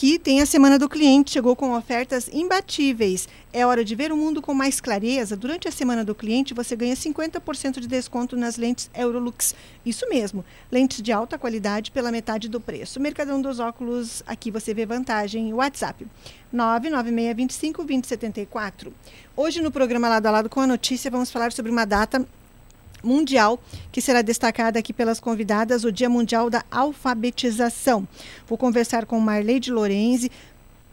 que 0.00 0.18
tem 0.18 0.40
a 0.40 0.46
Semana 0.46 0.78
do 0.78 0.88
Cliente, 0.88 1.32
chegou 1.32 1.54
com 1.54 1.76
ofertas 1.76 2.26
imbatíveis. 2.32 3.28
É 3.52 3.66
hora 3.66 3.84
de 3.84 3.94
ver 3.94 4.10
o 4.10 4.16
mundo 4.16 4.40
com 4.40 4.54
mais 4.54 4.80
clareza. 4.80 5.36
Durante 5.36 5.68
a 5.68 5.70
Semana 5.70 6.02
do 6.02 6.14
Cliente, 6.14 6.54
você 6.54 6.74
ganha 6.74 6.96
50% 6.96 7.80
de 7.80 7.86
desconto 7.86 8.34
nas 8.34 8.56
lentes 8.56 8.90
Eurolux. 8.94 9.54
Isso 9.84 10.08
mesmo, 10.08 10.42
lentes 10.72 11.02
de 11.02 11.12
alta 11.12 11.36
qualidade 11.36 11.90
pela 11.90 12.10
metade 12.10 12.48
do 12.48 12.58
preço. 12.58 12.98
Mercadão 12.98 13.42
dos 13.42 13.60
Óculos, 13.60 14.22
aqui 14.26 14.50
você 14.50 14.72
vê 14.72 14.86
vantagem. 14.86 15.52
WhatsApp 15.52 16.06
996252074. 16.54 18.90
Hoje 19.36 19.60
no 19.60 19.70
programa 19.70 20.08
Lado 20.08 20.24
a 20.24 20.30
Lado 20.30 20.48
com 20.48 20.60
a 20.60 20.66
Notícia, 20.66 21.10
vamos 21.10 21.30
falar 21.30 21.52
sobre 21.52 21.70
uma 21.70 21.84
data 21.84 22.26
mundial, 23.02 23.60
que 23.90 24.00
será 24.00 24.22
destacada 24.22 24.78
aqui 24.78 24.92
pelas 24.92 25.20
convidadas, 25.20 25.84
o 25.84 25.92
Dia 25.92 26.08
Mundial 26.08 26.50
da 26.50 26.64
Alfabetização. 26.70 28.06
Vou 28.46 28.58
conversar 28.58 29.06
com 29.06 29.18
Marleide 29.20 29.70
Lorenzi, 29.70 30.30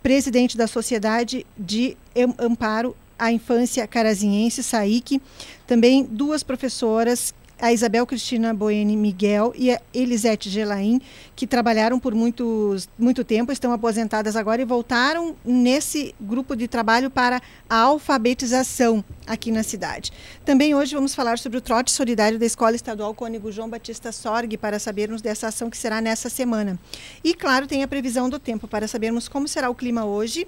presidente 0.02 0.56
da 0.58 0.68
Sociedade 0.68 1.46
de 1.58 1.98
Amparo 2.40 2.96
à 3.18 3.32
Infância 3.32 3.88
Carazinhense, 3.88 4.64
SAIC, 4.64 5.22
também 5.66 6.04
duas 6.04 6.44
professoras 6.44 7.34
a 7.60 7.74
Isabel 7.74 8.06
Cristina 8.06 8.54
Boene 8.54 8.96
Miguel 8.96 9.54
e 9.56 9.72
a 9.72 9.82
Elisete 9.94 10.50
Gelain, 10.50 11.02
que 11.36 11.48
trabalharam 11.48 12.00
por 12.00 12.14
muitos, 12.14 12.88
muito 12.98 13.24
tempo, 13.24 13.52
estão 13.52 13.72
aposentadas 13.72 14.36
agora 14.36 14.62
e 14.62 14.66
voltaram 14.66 15.36
nesse 15.44 16.14
grupo 16.20 16.56
de 16.56 16.68
trabalho 16.68 17.10
para 17.10 17.42
a 17.70 17.78
alfabetização 17.78 19.04
aqui 19.26 19.52
na 19.52 19.64
cidade. 19.64 20.12
Também 20.46 20.76
hoje 20.76 20.96
vamos 20.96 21.16
falar 21.16 21.40
sobre 21.40 21.58
o 21.58 21.62
trote 21.62 21.92
solidário 21.92 22.40
da 22.40 22.46
Escola 22.46 22.76
Estadual 22.76 23.14
Cônigo 23.14 23.52
João 23.52 23.70
Batista 23.70 24.12
Sorg, 24.12 24.58
para 24.58 24.80
sabermos 24.80 25.22
dessa 25.22 25.48
ação 25.48 25.70
que 25.70 25.78
será 25.78 26.00
nessa 26.00 26.30
semana. 26.30 26.80
E, 27.24 27.34
claro, 27.34 27.68
tem 27.68 27.84
a 27.84 27.88
previsão 27.88 28.30
do 28.30 28.40
tempo 28.40 28.68
para 28.68 28.88
sabermos 28.88 29.28
como 29.28 29.48
será 29.48 29.70
o 29.70 29.76
clima 29.76 30.06
hoje 30.06 30.48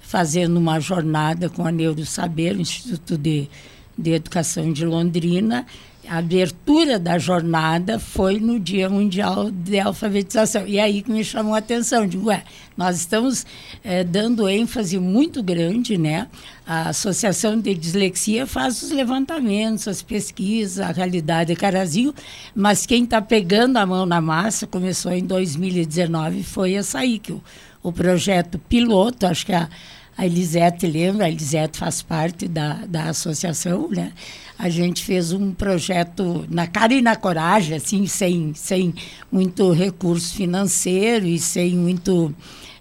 fazendo 0.00 0.56
uma 0.56 0.80
jornada 0.80 1.48
com 1.48 1.64
a 1.64 1.70
Neurosaber, 1.70 2.56
o 2.56 2.60
Instituto 2.60 3.16
de, 3.16 3.48
de 3.96 4.10
Educação 4.10 4.72
de 4.72 4.84
Londrina, 4.84 5.64
a 6.10 6.18
abertura 6.18 6.98
da 6.98 7.18
jornada 7.20 7.96
foi 8.00 8.40
no 8.40 8.58
Dia 8.58 8.90
Mundial 8.90 9.48
de 9.48 9.78
Alfabetização. 9.78 10.66
E 10.66 10.80
aí 10.80 11.02
que 11.02 11.10
me 11.12 11.22
chamou 11.22 11.54
a 11.54 11.58
atenção. 11.58 12.04
Digo, 12.04 12.26
ué, 12.26 12.42
nós 12.76 12.96
estamos 12.96 13.46
é, 13.84 14.02
dando 14.02 14.48
ênfase 14.48 14.98
muito 14.98 15.40
grande, 15.40 15.96
né? 15.96 16.26
A 16.66 16.88
Associação 16.88 17.60
de 17.60 17.72
Dislexia 17.74 18.44
faz 18.44 18.82
os 18.82 18.90
levantamentos, 18.90 19.86
as 19.86 20.02
pesquisas, 20.02 20.80
a 20.80 20.90
realidade 20.90 21.52
é 21.52 21.54
Carazinho, 21.54 22.12
mas 22.56 22.86
quem 22.86 23.04
está 23.04 23.22
pegando 23.22 23.76
a 23.76 23.86
mão 23.86 24.04
na 24.04 24.20
massa, 24.20 24.66
começou 24.66 25.12
em 25.12 25.24
2019, 25.24 26.42
foi 26.42 26.72
essa 26.72 26.98
aí, 26.98 27.20
que 27.20 27.30
o, 27.30 27.40
o 27.84 27.92
projeto 27.92 28.58
piloto, 28.58 29.28
acho 29.28 29.46
que 29.46 29.52
a, 29.52 29.68
a 30.16 30.26
Elisete 30.26 30.86
lembra, 30.86 31.26
a 31.26 31.30
Elisete 31.30 31.78
faz 31.78 32.02
parte 32.02 32.46
da, 32.46 32.84
da 32.86 33.04
associação, 33.04 33.88
né? 33.88 34.12
a 34.60 34.68
gente 34.68 35.02
fez 35.02 35.32
um 35.32 35.54
projeto 35.54 36.44
na 36.50 36.66
cara 36.66 36.92
e 36.92 37.00
na 37.00 37.16
coragem, 37.16 37.74
assim, 37.74 38.06
sem, 38.06 38.52
sem 38.54 38.94
muito 39.32 39.72
recurso 39.72 40.34
financeiro 40.34 41.24
e 41.24 41.38
sem 41.38 41.74
muito, 41.74 42.34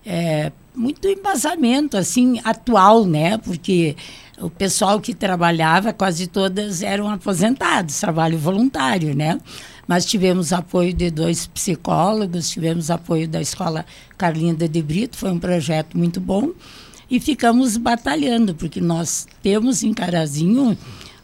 é, 0.05 0.51
muito 0.75 1.07
embasamento, 1.07 1.95
assim, 1.95 2.41
atual, 2.43 3.05
né? 3.05 3.37
Porque 3.37 3.95
o 4.41 4.49
pessoal 4.49 4.99
que 4.99 5.13
trabalhava, 5.13 5.93
quase 5.93 6.27
todas 6.27 6.83
eram 6.83 7.09
aposentados, 7.09 7.97
trabalho 7.97 8.37
voluntário, 8.37 9.15
né? 9.15 9.39
Mas 9.87 10.05
tivemos 10.05 10.51
apoio 10.51 10.93
de 10.93 11.09
dois 11.09 11.47
psicólogos, 11.47 12.49
tivemos 12.49 12.91
apoio 12.91 13.25
da 13.25 13.39
Escola 13.39 13.85
Carlinda 14.17 14.67
de 14.67 14.81
Brito, 14.81 15.15
foi 15.15 15.31
um 15.31 15.39
projeto 15.39 15.97
muito 15.97 16.19
bom. 16.19 16.51
E 17.09 17.19
ficamos 17.19 17.75
batalhando, 17.75 18.53
porque 18.53 18.79
nós 18.79 19.27
temos 19.41 19.83
em 19.83 19.93
Carazinho 19.93 20.77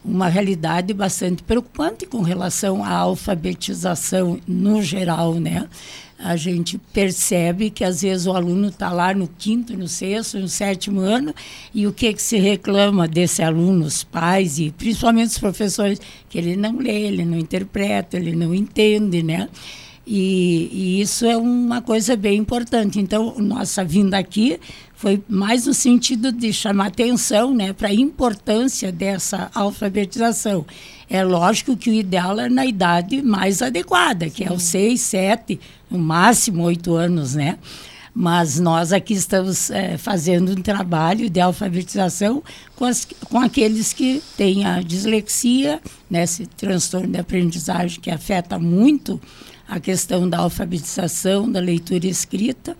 uma 0.03 0.27
realidade 0.27 0.93
bastante 0.93 1.41
preocupante 1.41 2.05
com 2.05 2.21
relação 2.21 2.83
à 2.83 2.91
alfabetização 2.91 4.39
no 4.47 4.81
geral, 4.81 5.35
né? 5.35 5.67
A 6.17 6.35
gente 6.37 6.77
percebe 6.93 7.69
que 7.69 7.83
às 7.83 8.01
vezes 8.01 8.25
o 8.25 8.31
aluno 8.31 8.69
está 8.69 8.91
lá 8.91 9.13
no 9.13 9.27
quinto, 9.27 9.75
no 9.75 9.87
sexto, 9.87 10.39
no 10.39 10.47
sétimo 10.47 11.01
ano 11.01 11.33
e 11.73 11.85
o 11.87 11.91
que, 11.91 12.13
que 12.13 12.21
se 12.21 12.37
reclama 12.37 13.07
desse 13.07 13.41
aluno, 13.41 13.85
os 13.85 14.03
pais 14.03 14.57
e 14.57 14.71
principalmente 14.71 15.31
os 15.31 15.37
professores, 15.37 15.99
que 16.29 16.37
ele 16.37 16.55
não 16.55 16.77
lê, 16.77 17.01
ele 17.01 17.25
não 17.25 17.37
interpreta, 17.37 18.15
ele 18.15 18.33
não 18.33 18.55
entende, 18.55 19.21
né? 19.21 19.49
E, 20.07 20.69
e, 20.71 21.01
isso 21.01 21.25
é 21.25 21.35
uma 21.35 21.81
coisa 21.81 22.15
bem 22.15 22.37
importante. 22.37 22.99
Então, 22.99 23.35
nossa 23.39 23.83
vinda 23.83 24.17
aqui 24.17 24.59
foi 25.05 25.21
mais 25.29 25.67
no 25.67 25.73
sentido 25.75 26.31
de 26.31 26.51
chamar 26.51 26.87
atenção 26.87 27.53
né, 27.53 27.71
para 27.73 27.89
a 27.89 27.93
importância 27.93 28.91
dessa 28.91 29.51
alfabetização. 29.53 30.65
É 31.07 31.23
lógico 31.23 31.77
que 31.77 31.91
o 31.91 31.93
ideal 31.93 32.39
é 32.39 32.49
na 32.49 32.65
idade 32.65 33.21
mais 33.21 33.61
adequada, 33.61 34.31
que 34.31 34.43
é 34.43 34.51
os 34.51 34.63
seis, 34.63 35.01
sete, 35.01 35.59
no 35.91 35.99
máximo 35.99 36.63
oito 36.63 36.95
anos, 36.95 37.35
né? 37.35 37.59
Mas 38.15 38.59
nós 38.59 38.91
aqui 38.91 39.13
estamos 39.13 39.69
é, 39.69 39.95
fazendo 39.95 40.53
um 40.53 40.61
trabalho 40.63 41.29
de 41.29 41.39
alfabetização 41.39 42.41
com, 42.75 42.85
as, 42.85 43.07
com 43.29 43.39
aqueles 43.39 43.93
que 43.93 44.23
têm 44.35 44.65
a 44.65 44.81
dislexia, 44.81 45.79
né, 46.09 46.23
esse 46.23 46.47
transtorno 46.47 47.09
de 47.09 47.19
aprendizagem 47.19 48.01
que 48.01 48.09
afeta 48.09 48.57
muito 48.57 49.21
a 49.67 49.79
questão 49.79 50.27
da 50.27 50.39
alfabetização, 50.39 51.51
da 51.51 51.59
leitura 51.59 52.07
e 52.07 52.09
escrita. 52.09 52.75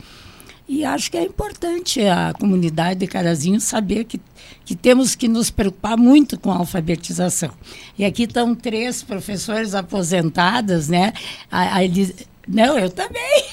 E 0.67 0.83
acho 0.83 1.12
que 1.12 1.17
é 1.17 1.23
importante 1.23 2.01
a 2.07 2.33
comunidade 2.33 3.00
de 3.00 3.07
Carazinho 3.07 3.62
saber 3.62 4.06
que, 4.06 4.19
que 4.65 4.75
temos 4.75 5.13
que 5.13 5.27
nos 5.27 5.51
preocupar 5.51 5.95
muito 5.95 6.39
com 6.39 6.51
a 6.51 6.57
alfabetização. 6.57 7.51
E 7.97 8.03
aqui 8.03 8.23
estão 8.23 8.56
três 8.56 9.03
professores 9.03 9.75
aposentadas, 9.75 10.89
né? 10.89 11.13
A, 11.51 11.77
a 11.77 11.83
Elis, 11.83 12.13
não, 12.47 12.77
eu 12.77 12.89
também. 12.89 13.44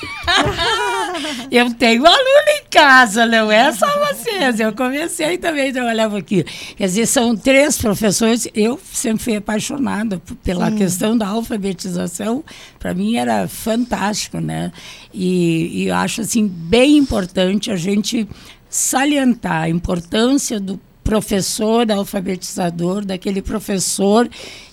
eu 1.50 1.72
tenho 1.74 2.06
aluno 2.06 2.48
em 2.60 2.64
casa, 2.70 3.24
não 3.24 3.50
é 3.50 3.72
só 3.72 3.86
vocês. 4.06 4.60
Eu 4.60 4.72
comecei 4.72 5.38
também 5.38 5.70
a 5.70 5.72
trabalhar 5.72 6.14
aqui. 6.14 6.44
Quer 6.76 6.86
dizer, 6.86 7.06
são 7.06 7.34
três 7.34 7.78
professores. 7.78 8.46
Eu 8.54 8.78
sempre 8.92 9.24
fui 9.24 9.36
apaixonada 9.36 10.20
pela 10.44 10.70
Sim. 10.70 10.76
questão 10.76 11.16
da 11.16 11.28
alfabetização. 11.28 12.44
Para 12.78 12.92
mim 12.92 13.16
era 13.16 13.48
fantástico, 13.48 14.38
né? 14.38 14.70
E, 15.12 15.84
e 15.84 15.88
eu 15.88 15.94
acho 15.94 16.20
assim 16.20 16.46
bem 16.46 16.98
importante 16.98 17.70
a 17.70 17.76
gente 17.76 18.28
salientar 18.68 19.62
a 19.62 19.68
importância 19.68 20.60
do 20.60 20.78
professor 21.02 21.90
alfabetizador, 21.90 23.04
daquele 23.04 23.42
professor 23.42 24.28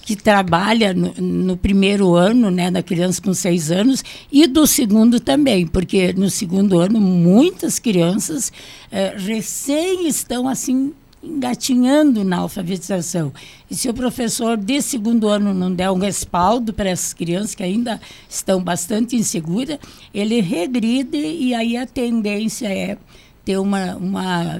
que 0.10 0.16
trabalha 0.16 0.92
no, 0.92 1.14
no, 1.22 1.56
primeiro 1.56 2.16
ano, 2.16 2.50
né, 2.50 2.72
da 2.72 2.82
criança 2.82 3.22
com 3.22 3.32
seis 3.32 3.70
anos, 3.70 4.04
e 4.32 4.48
do 4.48 4.66
segundo 4.66 5.20
também, 5.20 5.68
porque 5.68 6.14
no 6.14 6.32
segundo 6.32 6.80
ano 6.80 7.00
muitas 7.00 7.78
crianças 7.78 8.52
eh, 8.92 9.14
recém 9.16 10.08
estão 10.08 10.50
assim 10.50 10.94
engatinhando 11.22 12.24
na 12.24 12.38
alfabetização. 12.38 13.32
E 13.70 13.76
se 13.76 13.88
o 13.88 13.94
professor 13.94 14.58
de 14.58 14.82
segundo 14.82 15.28
ano 15.28 15.54
não 15.54 15.72
der 15.72 15.92
um 15.92 16.00
respaldo 16.00 16.74
para 16.74 16.90
essas 16.90 17.14
crianças 17.14 17.54
que 17.54 17.62
ainda 17.62 18.02
estão 18.28 18.64
bastante 18.64 19.16
inseguras, 19.16 19.78
ele 20.12 20.42
regride 20.42 21.20
e 21.20 21.54
aí 21.54 21.78
a 21.78 21.86
tendência 21.86 22.68
é 22.68 22.98
ter 23.46 23.60
uma, 23.60 23.96
uma, 23.96 24.60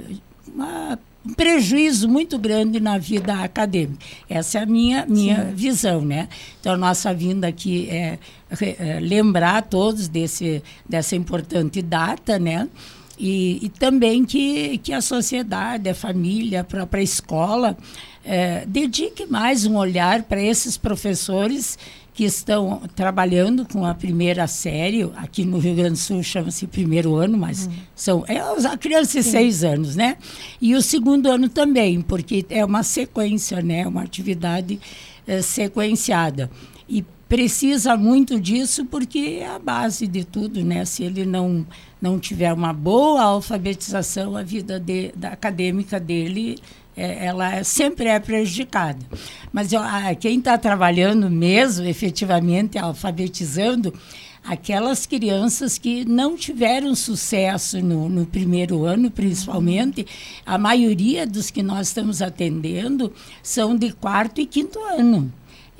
uma 0.54 1.00
um 1.30 1.34
prejuízo 1.34 2.10
muito 2.10 2.40
grande 2.40 2.80
na 2.80 2.98
vida 2.98 3.36
acadêmica. 3.44 4.04
Essa 4.28 4.60
é 4.60 4.64
a 4.64 4.66
minha, 4.66 5.06
minha 5.06 5.44
visão, 5.54 6.02
né? 6.02 6.28
Então, 6.60 6.74
a 6.74 6.78
nossa 6.78 7.14
vinda 7.14 7.48
aqui 7.48 7.88
é, 7.90 8.18
é 8.62 9.00
lembrar 9.00 9.62
todos 9.64 10.08
desse, 10.08 10.64
dessa 10.88 11.16
importante 11.16 11.82
data, 11.82 12.40
né? 12.40 12.68
E, 13.18 13.60
e, 13.66 13.70
também 13.70 14.24
que, 14.24 14.78
que 14.78 14.94
a 14.94 15.02
sociedade, 15.02 15.90
a 15.90 15.94
família, 15.94 16.62
a 16.62 16.64
própria 16.64 17.02
escola 17.02 17.78
é, 18.24 18.66
dedique 18.66 19.26
mais 19.26 19.66
um 19.66 19.76
olhar 19.76 20.24
para 20.24 20.42
esses 20.42 20.78
professores 20.78 21.78
que 22.20 22.26
estão 22.26 22.82
trabalhando 22.98 23.66
com 23.66 23.86
a 23.86 23.96
primeira 23.96 24.46
série, 24.46 25.10
aqui 25.16 25.46
no 25.46 25.58
Rio 25.58 25.74
Grande 25.74 25.92
do 25.92 25.98
Sul 25.98 26.22
chama-se 26.22 26.68
primeiro 26.68 27.16
ano, 27.16 27.38
mas 27.38 27.68
uhum. 27.68 27.74
são 27.96 28.26
é, 28.28 28.40
a 28.40 28.78
criança 28.78 29.20
de 29.20 29.24
Sim. 29.24 29.32
seis 29.32 29.64
anos, 29.64 29.96
né? 29.96 30.18
E 30.60 30.76
o 30.76 30.82
segundo 30.82 31.32
ano 31.32 31.48
também, 31.48 32.02
porque 32.02 32.46
é 32.50 32.66
uma 32.66 32.84
sequência, 32.84 33.62
né? 33.62 33.88
Uma 33.88 34.02
atividade 34.04 34.82
é, 35.26 35.42
sequenciada. 35.42 36.52
E 36.90 37.06
precisa 37.30 37.96
muito 37.96 38.38
disso 38.38 38.84
porque 38.84 39.40
é 39.40 39.48
a 39.48 39.58
base 39.58 40.06
de 40.06 40.26
tudo, 40.26 40.62
né? 40.62 40.84
Se 40.84 41.04
ele 41.04 41.26
não 41.26 41.66
não 42.02 42.20
tiver 42.20 42.52
uma 42.52 42.74
boa 42.74 43.22
alfabetização, 43.24 44.36
a 44.36 44.44
vida 44.44 44.78
de, 44.78 45.14
da 45.16 45.30
acadêmica 45.30 46.02
dele 46.02 46.58
é, 47.00 47.26
ela 47.26 47.64
sempre 47.64 48.08
é 48.08 48.20
prejudicada. 48.20 49.00
Mas 49.54 49.72
eu, 49.72 49.82
a, 49.82 50.14
quem 50.16 50.40
está 50.40 50.58
trabalhando 50.58 51.30
mesmo, 51.30 51.86
efetivamente, 51.86 52.78
alfabetizando, 52.78 53.94
aquelas 54.44 55.06
crianças 55.06 55.78
que 55.78 56.04
não 56.04 56.36
tiveram 56.36 56.94
sucesso 56.96 57.82
no, 57.82 58.10
no, 58.10 58.26
primeiro 58.26 58.84
ano, 58.84 59.10
principalmente, 59.10 60.06
a 60.46 60.58
maioria 60.58 61.26
dos 61.26 61.50
que 61.50 61.64
nós 61.64 61.88
estamos 61.88 62.22
atendendo 62.22 63.14
são 63.42 63.78
de 63.78 63.94
quarto 63.94 64.42
e 64.42 64.46
quinto 64.46 64.80
ano. 64.84 65.32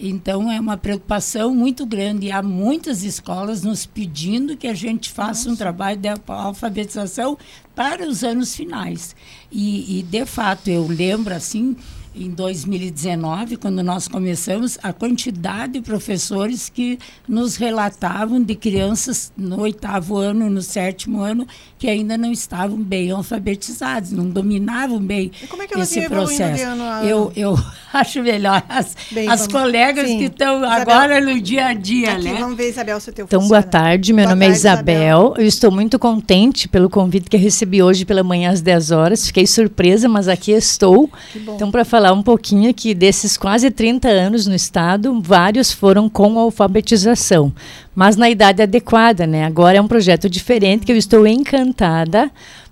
Então, 0.02 0.50
é 0.50 0.60
uma 0.60 0.78
preocupação 0.78 1.54
muito 1.54 1.86
grande. 1.86 2.28
E 2.28 2.32
há 2.32 2.42
muitas 2.42 3.04
escolas 3.04 3.64
nos 3.64 3.86
pedindo 3.86 4.56
que 4.56 4.68
a 4.68 4.74
gente 4.74 5.10
faça 5.10 5.42
Nossa. 5.42 5.50
um 5.50 5.56
trabalho 5.56 6.00
de 6.00 6.08
alfabetização 6.28 7.38
para 7.76 8.08
os 8.08 8.24
anos 8.24 8.56
finais. 8.56 9.16
E, 9.52 10.00
e, 10.00 10.04
de 10.04 10.26
fato, 10.26 10.70
eu 10.70 10.88
lembro, 10.88 11.34
assim, 11.34 11.76
em 12.16 12.30
2019, 12.30 13.58
quando 13.58 13.84
nós 13.84 14.08
começamos, 14.08 14.78
a 14.82 14.92
quantidade 14.92 15.74
de 15.74 15.82
professores 15.82 16.70
que 16.70 16.98
nos 17.28 17.56
relatavam 17.56 18.42
de 18.42 18.56
crianças 18.56 19.32
no 19.38 19.62
oitavo 19.62 20.18
ano, 20.18 20.50
no 20.50 20.62
sétimo 20.62 21.22
ano, 21.22 21.48
que 21.78 21.88
ainda 21.88 22.18
não 22.18 22.32
estavam 22.32 22.78
bem 22.78 23.12
alfabetizados, 23.12 24.12
não 24.12 24.30
dominavam 24.30 25.00
bem 25.00 25.32
é 25.72 25.80
esse 25.82 26.10
processo. 26.10 26.64
Eu, 27.04 27.32
eu 27.36 27.58
acho 27.94 28.22
melhor 28.22 28.64
as, 28.68 28.96
bem, 29.12 29.30
as 29.30 29.48
colegas 29.48 30.08
sim. 30.08 30.18
que 30.18 30.26
estão 30.26 30.64
agora 30.64 31.22
no 31.22 31.40
dia 31.40 31.68
a 31.68 31.74
dia, 31.74 32.14
Aqui, 32.14 32.24
né? 32.24 32.38
Vamos 32.40 32.58
ver, 32.58 32.70
Isabel, 32.70 33.00
se 33.00 33.10
o 33.10 33.14
teu 33.14 33.26
Então, 33.26 33.40
funciona. 33.42 33.62
boa 33.62 33.72
tarde, 33.72 34.14
meu 34.14 34.26
boa 34.26 34.36
nome 34.36 34.46
é 34.46 34.50
tarde, 34.50 34.58
é 34.58 34.60
Isabel. 34.60 34.96
Isabel. 34.96 35.34
Eu 35.38 35.46
estou 35.46 35.72
muito 35.72 36.00
contente 36.00 36.68
pelo 36.68 36.90
convite 36.90 37.30
que 37.30 37.38
recebi 37.38 37.82
hoje 37.82 38.04
pela 38.04 38.24
manhã 38.24 38.52
às 38.52 38.62
10 38.62 38.92
horas. 38.92 39.28
Fiquei 39.28 39.46
surpresa, 39.46 40.10
mas 40.10 40.28
aqui 40.28 40.52
estou. 40.52 41.10
Então, 41.36 41.72
para 41.72 41.86
falar 41.86 41.99
falar 42.00 42.14
um 42.14 42.24
pouquinho 42.24 42.74
que 42.74 42.94
desses 42.94 43.36
quase 43.36 43.70
30 43.70 44.08
anos 44.08 44.48
no 44.48 44.56
estado, 44.56 45.20
vários 45.22 45.70
foram 45.70 46.08
com 46.08 46.40
alfabetização, 46.40 47.52
mas 47.94 48.16
na 48.16 48.30
idade 48.30 48.62
adequada, 48.62 49.28
né? 49.28 49.44
Agora 49.44 49.78
é 49.78 49.82
um 49.82 49.88
projeto 49.88 50.30
diferente 50.30 50.86
que 50.86 50.94
eu 50.94 50.96
estou 50.96 51.28
encantada, 51.28 52.32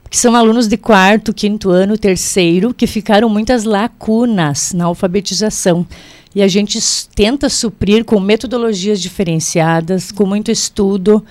que 0.10 0.18
são 0.18 0.34
alunos 0.34 0.70
de 0.70 0.78
quarto, 0.78 1.34
quinto 1.34 1.70
ano, 1.70 1.98
terceiro, 1.98 2.74
que 2.74 2.88
ficaram 2.88 3.28
muitas 3.28 3.66
lacunas 3.66 4.72
na 4.72 4.86
alfabetização. 4.86 5.86
E 6.34 6.42
a 6.42 6.48
gente 6.48 6.80
tenta 7.14 7.50
suprir 7.50 8.06
com 8.06 8.22
metodologias 8.22 9.02
diferenciadas, 9.02 10.10
com 10.10 10.26
muito 10.26 10.50
estudo, 10.50 11.22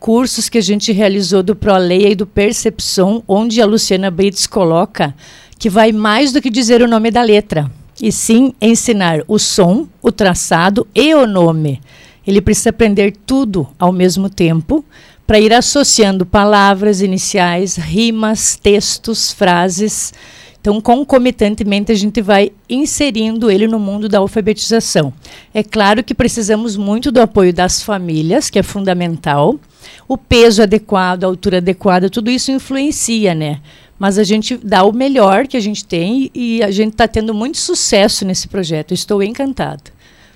cursos 0.00 0.48
que 0.48 0.56
a 0.56 0.62
gente 0.62 0.90
realizou 0.90 1.42
do 1.42 1.54
ProLeia 1.54 2.08
e 2.08 2.14
do 2.14 2.26
Percepção, 2.26 3.22
onde 3.28 3.60
a 3.60 3.66
Luciana 3.66 4.10
Brits 4.10 4.46
coloca 4.46 5.14
que 5.62 5.70
vai 5.70 5.92
mais 5.92 6.32
do 6.32 6.42
que 6.42 6.50
dizer 6.50 6.82
o 6.82 6.88
nome 6.88 7.08
da 7.08 7.22
letra, 7.22 7.70
e 8.02 8.10
sim 8.10 8.52
ensinar 8.60 9.20
o 9.28 9.38
som, 9.38 9.86
o 10.02 10.10
traçado 10.10 10.84
e 10.92 11.14
o 11.14 11.24
nome. 11.24 11.80
Ele 12.26 12.40
precisa 12.40 12.70
aprender 12.70 13.14
tudo 13.24 13.68
ao 13.78 13.92
mesmo 13.92 14.28
tempo 14.28 14.84
para 15.24 15.38
ir 15.38 15.52
associando 15.52 16.26
palavras 16.26 17.00
iniciais, 17.00 17.76
rimas, 17.76 18.58
textos, 18.60 19.30
frases. 19.30 20.12
Então, 20.60 20.80
concomitantemente, 20.80 21.92
a 21.92 21.94
gente 21.94 22.20
vai 22.20 22.50
inserindo 22.68 23.48
ele 23.48 23.68
no 23.68 23.78
mundo 23.78 24.08
da 24.08 24.18
alfabetização. 24.18 25.12
É 25.54 25.62
claro 25.62 26.02
que 26.02 26.12
precisamos 26.12 26.76
muito 26.76 27.12
do 27.12 27.20
apoio 27.20 27.54
das 27.54 27.80
famílias, 27.80 28.50
que 28.50 28.58
é 28.58 28.64
fundamental. 28.64 29.60
O 30.08 30.18
peso 30.18 30.60
adequado, 30.60 31.22
a 31.22 31.28
altura 31.28 31.58
adequada, 31.58 32.10
tudo 32.10 32.32
isso 32.32 32.50
influencia, 32.50 33.32
né? 33.32 33.60
Mas 34.02 34.18
a 34.18 34.24
gente 34.24 34.56
dá 34.56 34.82
o 34.82 34.92
melhor 34.92 35.46
que 35.46 35.56
a 35.56 35.60
gente 35.60 35.84
tem 35.84 36.28
e 36.34 36.60
a 36.60 36.72
gente 36.72 36.90
está 36.90 37.06
tendo 37.06 37.32
muito 37.32 37.56
sucesso 37.58 38.24
nesse 38.24 38.48
projeto. 38.48 38.92
Estou 38.92 39.22
encantada. 39.22 39.84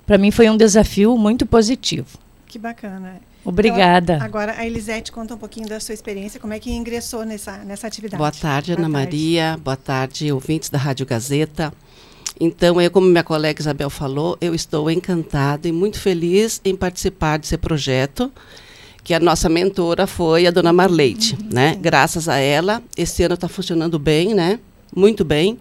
Para 0.07 0.17
mim 0.17 0.31
foi 0.31 0.49
um 0.49 0.57
desafio 0.57 1.19
muito 1.19 1.45
positivo. 1.45 2.17
Que 2.47 2.61
bacana. 2.61 3.17
Obrigada. 3.45 4.15
Então, 4.15 4.25
agora, 4.25 4.55
a 4.57 4.65
Elisete 4.65 5.11
conta 5.11 5.35
um 5.35 5.37
pouquinho 5.37 5.69
da 5.69 5.81
sua 5.81 5.95
experiência, 5.95 6.39
como 6.39 6.53
é 6.53 6.61
que 6.61 6.71
ingressou 6.71 7.25
nessa, 7.25 7.59
nessa 7.65 7.89
atividade. 7.89 8.19
Boa 8.19 8.31
tarde, 8.31 8.73
Boa 8.73 8.87
Ana 8.87 8.99
tarde. 8.99 9.17
Maria. 9.17 9.59
Boa 9.61 9.77
tarde, 9.77 10.31
ouvintes 10.31 10.71
da 10.71 10.79
Rádio 10.79 11.05
Gazeta. 11.05 11.73
Então, 12.39 12.81
eu, 12.81 12.89
como 12.89 13.09
minha 13.09 13.25
colega 13.25 13.61
Isabel 13.61 13.91
falou, 13.91 14.39
eu 14.41 14.55
estou 14.55 14.89
encantada 14.89 15.67
e 15.67 15.73
muito 15.73 15.99
feliz 15.99 16.61
em 16.65 16.77
participar 16.77 17.41
desse 17.41 17.59
projeto 17.59 18.31
que 19.07 19.15
a 19.15 19.21
nossa 19.21 19.49
mentora 19.49 20.05
foi 20.05 20.49
a 20.49 20.51
dona 20.51 20.73
Marleite, 20.73 21.37
uhum, 21.41 21.49
né? 21.53 21.79
Graças 21.81 22.29
a 22.29 22.39
ela, 22.39 22.83
esse 22.97 23.23
ano 23.23 23.35
está 23.35 23.47
funcionando 23.47 24.01
bem, 24.01 24.35
né? 24.35 24.59
Muito 24.97 25.25
bem. 25.25 25.61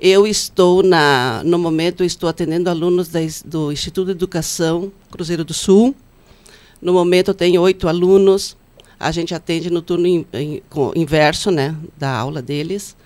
Eu 0.00 0.26
estou 0.26 0.82
na, 0.82 1.40
no 1.44 1.56
momento 1.56 2.02
estou 2.02 2.28
atendendo 2.28 2.68
alunos 2.68 3.06
da, 3.06 3.20
do 3.44 3.70
Instituto 3.70 4.06
de 4.06 4.10
Educação 4.10 4.90
Cruzeiro 5.08 5.44
do 5.44 5.54
Sul. 5.54 5.94
No 6.82 6.92
momento 6.92 7.28
eu 7.28 7.34
tenho 7.34 7.62
oito 7.62 7.86
alunos. 7.86 8.56
A 8.98 9.12
gente 9.12 9.36
atende 9.36 9.70
no 9.70 9.82
turno 9.82 10.08
in, 10.08 10.26
in, 10.34 10.60
inverso, 10.96 11.52
né, 11.52 11.76
da 11.96 12.10
aula 12.10 12.42
deles. 12.42 12.96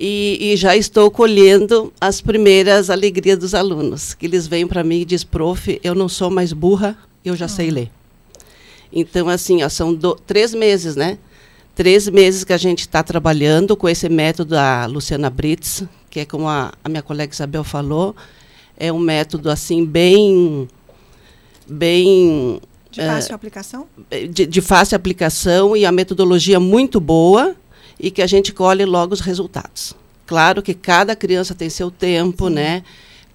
E, 0.00 0.38
e, 0.40 0.56
já 0.56 0.74
estou 0.74 1.10
colhendo 1.10 1.92
as 2.00 2.22
primeiras 2.22 2.88
alegrias 2.88 3.38
dos 3.38 3.54
alunos, 3.54 4.14
que 4.14 4.24
eles 4.24 4.46
vêm 4.46 4.66
para 4.66 4.82
mim 4.82 5.02
e 5.02 5.04
dizem, 5.04 5.28
prof, 5.30 5.78
eu 5.84 5.94
não 5.94 6.08
sou 6.08 6.30
mais 6.30 6.54
burra, 6.54 6.96
eu 7.22 7.36
já 7.36 7.44
oh. 7.44 7.50
sei 7.50 7.70
ler. 7.70 7.90
Então, 8.94 9.28
assim, 9.28 9.62
ó, 9.62 9.68
são 9.68 9.92
do, 9.92 10.14
três 10.14 10.54
meses, 10.54 10.94
né? 10.94 11.18
três 11.74 12.08
meses 12.08 12.44
que 12.44 12.52
a 12.52 12.56
gente 12.56 12.80
está 12.80 13.02
trabalhando 13.02 13.76
com 13.76 13.88
esse 13.88 14.08
método 14.08 14.50
da 14.50 14.86
Luciana 14.86 15.28
Brits, 15.28 15.82
que 16.08 16.20
é 16.20 16.24
como 16.24 16.48
a, 16.48 16.72
a 16.82 16.88
minha 16.88 17.02
colega 17.02 17.32
Isabel 17.32 17.64
falou, 17.64 18.14
é 18.76 18.92
um 18.92 18.98
método 18.98 19.50
assim 19.50 19.84
bem 19.84 20.68
bem 21.66 22.60
de 22.90 23.00
fácil 23.00 23.32
é, 23.32 23.34
aplicação 23.34 23.86
de, 24.30 24.46
de, 24.46 24.60
fácil 24.60 24.96
aplicação 24.96 25.76
e 25.76 25.86
a 25.86 25.90
metodologia 25.90 26.60
muito 26.60 27.00
boa 27.00 27.56
e 27.98 28.10
que 28.10 28.20
a 28.20 28.26
gente 28.26 28.52
colhe 28.52 28.84
logo 28.84 29.14
os 29.14 29.20
resultados 29.20 29.96
claro 30.26 30.60
que 30.60 30.74
cada 30.74 31.16
criança 31.16 31.54
tem 31.54 31.70
seu 31.70 31.90
tempo 31.90 32.48
Sim. 32.48 32.54
né 32.54 32.84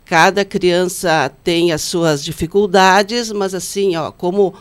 cada 0.05 0.45
criança 0.45 1.31
tem 1.43 1.71
as 1.71 1.81
suas 1.81 2.23
dificuldades 2.23 3.31
mas 3.31 3.55
assim 3.55 3.95
ó 3.95 4.11
como 4.11 4.53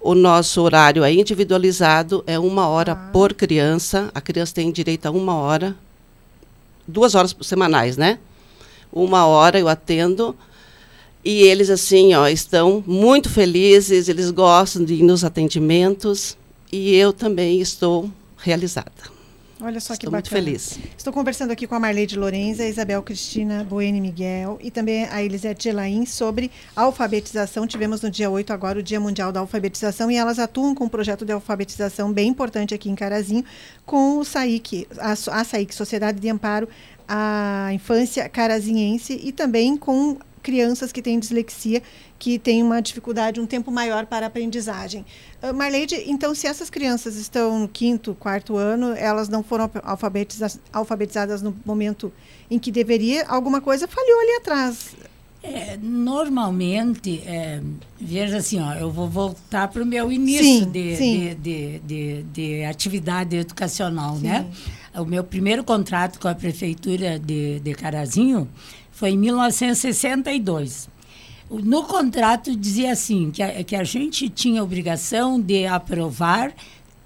o 0.00 0.14
nosso 0.14 0.62
horário 0.62 1.04
é 1.04 1.12
individualizado 1.12 2.24
é 2.26 2.38
uma 2.38 2.68
hora 2.68 2.92
ah. 2.92 3.10
por 3.12 3.34
criança 3.34 4.10
a 4.14 4.20
criança 4.20 4.54
tem 4.54 4.72
direito 4.72 5.06
a 5.06 5.10
uma 5.10 5.34
hora 5.34 5.76
duas 6.86 7.14
horas 7.14 7.36
semanais 7.42 7.96
né 7.96 8.18
uma 8.92 9.26
hora 9.26 9.58
eu 9.58 9.68
atendo 9.68 10.34
e 11.24 11.42
eles, 11.42 11.68
assim, 11.68 12.14
ó, 12.14 12.26
estão 12.28 12.82
muito 12.86 13.28
felizes, 13.28 14.08
eles 14.08 14.30
gostam 14.30 14.82
de 14.84 14.94
ir 14.94 15.02
nos 15.02 15.22
atendimentos 15.22 16.36
e 16.72 16.94
eu 16.94 17.12
também 17.12 17.60
estou 17.60 18.10
realizada. 18.38 19.19
Olha 19.62 19.78
só 19.80 19.92
Estou 19.92 19.98
que 19.98 20.06
bacana. 20.06 20.16
muito 20.16 20.28
feliz. 20.30 20.78
Estou 20.96 21.12
conversando 21.12 21.50
aqui 21.50 21.66
com 21.66 21.74
a 21.74 21.80
Marleide 21.80 22.18
Lorenza, 22.18 22.62
a 22.62 22.68
Isabel 22.68 23.02
Cristina 23.02 23.62
Bueno 23.62 24.00
Miguel 24.00 24.58
e 24.62 24.70
também 24.70 25.04
a 25.04 25.22
Elisete 25.22 25.64
Gelain 25.64 26.06
sobre 26.06 26.50
alfabetização. 26.74 27.66
Tivemos 27.66 28.00
no 28.00 28.10
dia 28.10 28.30
8 28.30 28.52
agora 28.52 28.78
o 28.78 28.82
Dia 28.82 28.98
Mundial 28.98 29.30
da 29.30 29.40
Alfabetização 29.40 30.10
e 30.10 30.16
elas 30.16 30.38
atuam 30.38 30.74
com 30.74 30.84
um 30.84 30.88
projeto 30.88 31.24
de 31.24 31.32
alfabetização 31.32 32.12
bem 32.12 32.28
importante 32.28 32.74
aqui 32.74 32.88
em 32.88 32.94
Carazinho 32.94 33.44
com 33.84 34.18
o 34.18 34.24
SAIC, 34.24 34.86
a, 34.98 35.12
a 35.12 35.44
SAIC, 35.44 35.74
Sociedade 35.74 36.20
de 36.20 36.28
Amparo 36.28 36.68
à 37.06 37.70
Infância 37.72 38.28
Carazinhense 38.28 39.20
e 39.22 39.32
também 39.32 39.76
com 39.76 40.16
crianças 40.42 40.92
que 40.92 41.02
têm 41.02 41.18
dislexia, 41.18 41.82
que 42.18 42.38
têm 42.38 42.62
uma 42.62 42.80
dificuldade, 42.80 43.40
um 43.40 43.46
tempo 43.46 43.70
maior 43.70 44.06
para 44.06 44.26
a 44.26 44.28
aprendizagem. 44.28 45.04
Uh, 45.42 45.54
Marleide, 45.54 45.96
então, 46.06 46.34
se 46.34 46.46
essas 46.46 46.68
crianças 46.68 47.16
estão 47.16 47.60
no 47.60 47.68
quinto, 47.68 48.14
quarto 48.14 48.56
ano, 48.56 48.92
elas 48.92 49.28
não 49.28 49.42
foram 49.42 49.70
alfabetizadas, 49.82 50.60
alfabetizadas 50.72 51.42
no 51.42 51.56
momento 51.64 52.12
em 52.50 52.58
que 52.58 52.70
deveria, 52.70 53.24
alguma 53.26 53.60
coisa 53.60 53.88
falhou 53.88 54.20
ali 54.20 54.36
atrás. 54.36 54.96
É, 55.42 55.78
normalmente, 55.80 57.22
é, 57.24 57.62
veja 57.98 58.36
assim, 58.36 58.60
ó, 58.60 58.74
eu 58.74 58.90
vou 58.90 59.08
voltar 59.08 59.68
para 59.68 59.82
o 59.82 59.86
meu 59.86 60.12
início 60.12 60.44
sim, 60.44 60.70
de, 60.70 60.96
sim. 60.96 61.34
De, 61.40 61.78
de, 61.78 62.22
de, 62.24 62.64
atividade 62.64 63.36
educacional, 63.36 64.16
sim. 64.16 64.24
né? 64.24 64.46
O 64.94 65.06
meu 65.06 65.24
primeiro 65.24 65.64
contrato 65.64 66.20
com 66.20 66.28
a 66.28 66.34
prefeitura 66.34 67.18
de, 67.18 67.58
de 67.60 67.74
Carazinho 67.74 68.46
foi 69.00 69.12
em 69.12 69.16
1962. 69.16 70.90
No 71.50 71.84
contrato 71.84 72.54
dizia 72.54 72.92
assim, 72.92 73.30
que 73.30 73.42
a, 73.42 73.64
que 73.64 73.74
a 73.74 73.82
gente 73.82 74.28
tinha 74.28 74.62
obrigação 74.62 75.40
de 75.40 75.66
aprovar 75.66 76.52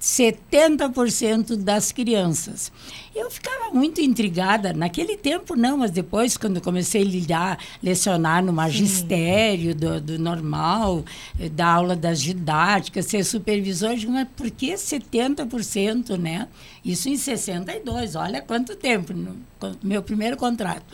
70% 0.01 1.55
das 1.55 1.93
crianças. 1.93 2.69
Eu 3.15 3.31
ficava 3.31 3.71
muito 3.73 4.01
intrigada, 4.01 4.73
naquele 4.73 5.15
tempo 5.15 5.55
não, 5.55 5.77
mas 5.77 5.89
depois, 5.89 6.35
quando 6.37 6.61
comecei 6.61 7.01
a 7.01 7.05
lidar, 7.05 7.59
lecionar 7.81 8.43
no 8.43 8.51
magistério 8.51 9.73
do, 9.73 10.01
do, 10.01 10.19
normal, 10.19 11.03
eh, 11.39 11.47
da 11.47 11.65
aula 11.65 11.95
das 11.95 12.21
didáticas, 12.21 13.05
ser 13.05 13.23
supervisor, 13.23 13.91
eu 13.91 13.97
digo, 13.97 14.11
mas 14.11 14.27
por 14.35 14.51
que 14.51 14.73
70%, 14.73 16.17
né? 16.19 16.47
Isso 16.83 17.07
em 17.07 17.15
62, 17.15 18.15
olha 18.15 18.41
quanto 18.41 18.75
tempo, 18.75 19.13
no, 19.13 19.37
meu 19.81 20.03
primeiro 20.03 20.37
contrato. 20.37 20.85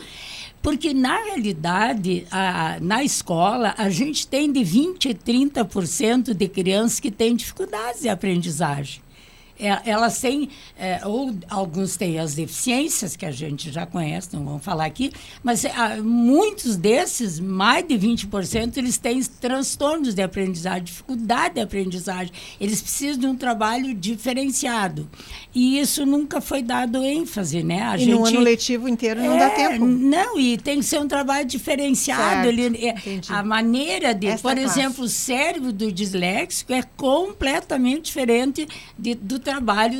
Porque, 0.62 0.94
na 0.94 1.16
realidade, 1.24 2.24
a, 2.30 2.78
na 2.80 3.02
escola, 3.02 3.74
a 3.76 3.90
gente 3.90 4.26
tem 4.28 4.50
de 4.50 4.60
20% 4.60 5.10
a 5.10 5.64
30% 5.64 6.32
de 6.32 6.48
crianças 6.48 7.00
que 7.00 7.10
têm 7.10 7.34
dificuldades 7.34 8.02
de 8.02 8.08
aprendizagem. 8.08 9.02
É, 9.62 9.88
elas 9.88 10.20
têm, 10.20 10.48
é, 10.76 11.00
ou 11.06 11.32
alguns 11.48 11.96
têm 11.96 12.18
as 12.18 12.34
deficiências, 12.34 13.14
que 13.14 13.24
a 13.24 13.30
gente 13.30 13.70
já 13.70 13.86
conhece, 13.86 14.30
não 14.32 14.44
vamos 14.44 14.64
falar 14.64 14.86
aqui, 14.86 15.12
mas 15.40 15.64
é, 15.64 16.00
muitos 16.02 16.74
desses, 16.76 17.38
mais 17.38 17.86
de 17.86 17.94
20%, 17.94 18.76
eles 18.76 18.98
têm 18.98 19.22
transtornos 19.22 20.14
de 20.14 20.22
aprendizagem, 20.22 20.82
dificuldade 20.82 21.54
de 21.54 21.60
aprendizagem. 21.60 22.32
Eles 22.60 22.82
precisam 22.82 23.20
de 23.20 23.26
um 23.28 23.36
trabalho 23.36 23.94
diferenciado. 23.94 25.08
E 25.54 25.78
isso 25.78 26.04
nunca 26.04 26.40
foi 26.40 26.60
dado 26.60 27.04
ênfase, 27.04 27.62
né? 27.62 27.82
A 27.82 27.96
e 27.96 28.00
gente, 28.00 28.10
no 28.10 28.26
ano 28.26 28.40
letivo 28.40 28.88
inteiro 28.88 29.22
não 29.22 29.38
dá 29.38 29.44
é, 29.44 29.68
tempo. 29.68 29.86
Não, 29.86 30.40
e 30.40 30.58
tem 30.58 30.80
que 30.80 30.84
ser 30.84 30.98
um 30.98 31.06
trabalho 31.06 31.46
diferenciado. 31.46 32.48
Ele, 32.48 32.84
é, 32.84 32.94
a 33.28 33.44
maneira 33.44 34.12
de, 34.12 34.26
Essa 34.26 34.42
por 34.42 34.58
exemplo, 34.58 35.04
o 35.04 35.08
cérebro 35.08 35.72
do 35.72 35.92
disléxico 35.92 36.72
é 36.72 36.82
completamente 36.96 38.06
diferente 38.06 38.66
de, 38.98 39.14
do 39.14 39.38
trabalho 39.38 39.51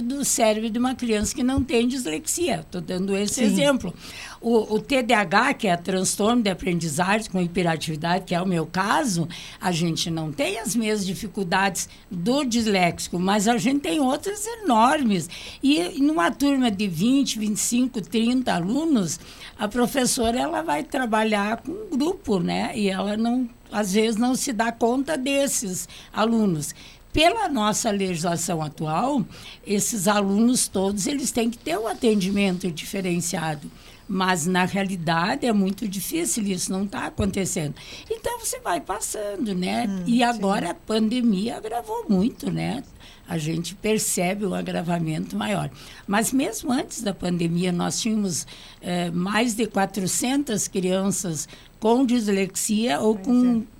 do 0.02 0.25
cérebro 0.25 0.71
de 0.71 0.78
uma 0.78 0.94
criança 0.94 1.35
que 1.35 1.42
não 1.42 1.62
tem 1.62 1.87
dislexia. 1.87 2.61
Estou 2.61 2.80
dando 2.80 3.16
esse 3.16 3.35
Sim. 3.35 3.44
exemplo. 3.44 3.94
O, 4.40 4.75
o, 4.75 4.80
TDAH, 4.80 5.54
que 5.54 5.68
é 5.68 5.76
transtorno 5.76 6.42
de 6.42 6.50
aprendizagem 6.50 7.30
com 7.30 7.40
hiperatividade, 7.40 8.25
que 8.25 8.35
é 8.35 8.42
o 8.42 8.47
meu 8.47 8.66
caso, 8.66 9.28
a 9.61 9.71
gente 9.71 10.11
não 10.11 10.32
tem 10.32 10.59
as 10.59 10.75
mesmas 10.75 11.06
dificuldades 11.06 11.88
do 12.11 12.44
disléxico, 12.44 13.18
mas 13.18 13.47
a 13.47 13.56
gente 13.56 13.80
tem 13.80 14.00
outras 14.00 14.47
enormes. 14.47 15.28
E 15.62 16.00
numa 16.00 16.30
turma 16.30 16.71
de 16.71 16.88
20, 16.88 17.38
25, 17.38 18.00
30 18.00 18.52
alunos, 18.52 19.21
a 19.59 19.68
professora 19.68 20.40
ela 20.40 20.62
vai 20.62 20.82
trabalhar 20.82 21.59
com 21.59 21.73
um 21.73 21.97
grupo, 21.97 22.40
né? 22.40 22.73
E 22.75 22.88
ela 22.88 23.16
não 23.16 23.49
às 23.71 23.94
vezes 23.94 24.16
não 24.16 24.35
se 24.35 24.52
dá 24.52 24.71
conta 24.71 25.16
desses 25.16 25.88
alunos 26.12 26.75
pela 27.12 27.49
nossa 27.49 27.90
legislação 27.90 28.62
atual, 28.62 29.25
esses 29.66 30.09
alunos 30.09 30.66
todos 30.66 31.07
eles 31.07 31.31
têm 31.31 31.50
que 31.50 31.59
ter 31.59 31.78
um 31.78 31.87
atendimento 31.87 32.71
diferenciado. 32.71 33.71
Mas, 34.09 34.47
na 34.47 34.64
realidade, 34.64 35.47
é 35.47 35.52
muito 35.52 35.87
difícil, 35.87 36.45
isso 36.45 36.73
não 36.73 36.85
está 36.85 37.07
acontecendo. 37.07 37.75
Então, 38.11 38.38
você 38.38 38.59
vai 38.61 38.81
passando, 38.81 39.54
né? 39.54 39.87
Hum, 39.88 40.02
e 40.07 40.23
agora 40.23 40.66
sim. 40.66 40.73
a 40.73 40.75
pandemia 40.75 41.57
agravou 41.57 42.04
muito, 42.09 42.50
né? 42.50 42.83
A 43.28 43.38
gente 43.38 43.75
percebe 43.75 44.45
o 44.45 44.54
agravamento 44.54 45.37
maior. 45.37 45.71
Mas, 46.07 46.33
mesmo 46.33 46.73
antes 46.73 47.00
da 47.00 47.14
pandemia, 47.14 47.73
nós 47.73 48.00
tínhamos 48.00 48.47
eh, 48.81 49.11
mais 49.12 49.54
de 49.54 49.66
400 49.66 50.69
crianças 50.69 51.49
com 51.78 52.04
dislexia 52.04 53.00
ou 53.00 53.14
pois 53.14 53.26
com 53.26 53.62
é 53.62 53.72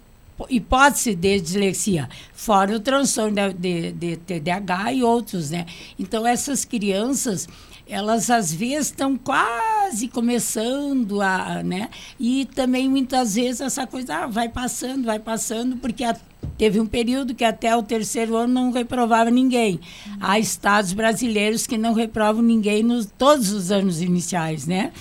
hipótese 0.49 1.15
de 1.15 1.41
dislexia, 1.41 2.09
fora 2.33 2.77
o 2.77 2.81
transtorno 2.81 3.53
de, 3.55 3.93
de, 3.93 3.93
de 3.93 4.17
TDAH 4.17 4.93
e 4.93 5.03
outros, 5.03 5.51
né? 5.51 5.67
Então, 5.99 6.27
essas 6.27 6.65
crianças, 6.65 7.49
elas 7.87 8.31
às 8.31 8.53
vezes 8.53 8.87
estão 8.87 9.17
quase 9.17 10.09
começando 10.09 11.21
a, 11.21 11.63
né? 11.63 11.91
E 12.19 12.47
também 12.55 12.89
muitas 12.89 13.35
vezes 13.35 13.61
essa 13.61 13.87
coisa 13.87 14.15
ah, 14.17 14.27
vai 14.27 14.49
passando, 14.49 15.05
vai 15.05 15.19
passando, 15.19 15.77
porque 15.77 16.05
a, 16.05 16.17
teve 16.57 16.81
um 16.81 16.87
período 16.87 17.35
que 17.35 17.45
até 17.45 17.77
o 17.77 17.83
terceiro 17.83 18.37
ano 18.37 18.53
não 18.53 18.73
reprovava 18.73 19.31
ninguém. 19.31 19.81
Uhum. 20.07 20.17
Há 20.21 20.39
estados 20.39 20.93
brasileiros 20.93 21.67
que 21.67 21.77
não 21.77 21.93
reprovam 21.93 22.43
ninguém 22.43 22.83
nos 22.83 23.07
todos 23.07 23.53
os 23.53 23.71
anos 23.71 24.01
iniciais, 24.01 24.67
né? 24.67 24.93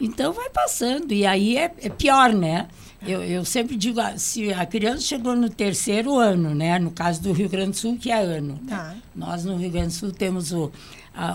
Então 0.00 0.32
vai 0.32 0.48
passando 0.50 1.12
e 1.12 1.26
aí 1.26 1.56
é, 1.56 1.72
é 1.82 1.88
pior, 1.88 2.32
né? 2.32 2.68
Eu, 3.06 3.22
eu 3.22 3.44
sempre 3.44 3.76
digo, 3.76 4.00
ah, 4.00 4.18
se 4.18 4.52
a 4.52 4.66
criança 4.66 5.02
chegou 5.02 5.36
no 5.36 5.48
terceiro 5.48 6.18
ano, 6.18 6.54
né? 6.54 6.78
No 6.78 6.90
caso 6.90 7.22
do 7.22 7.32
Rio 7.32 7.48
Grande 7.48 7.70
do 7.70 7.76
Sul, 7.76 7.96
que 7.96 8.10
é 8.10 8.20
ano. 8.20 8.58
Né? 8.62 8.68
Tá. 8.68 8.84
Né? 8.88 8.96
Nós 9.14 9.44
no 9.44 9.56
Rio 9.56 9.70
Grande 9.70 9.88
do 9.88 9.92
Sul 9.92 10.10
temos 10.10 10.52
o, 10.52 10.72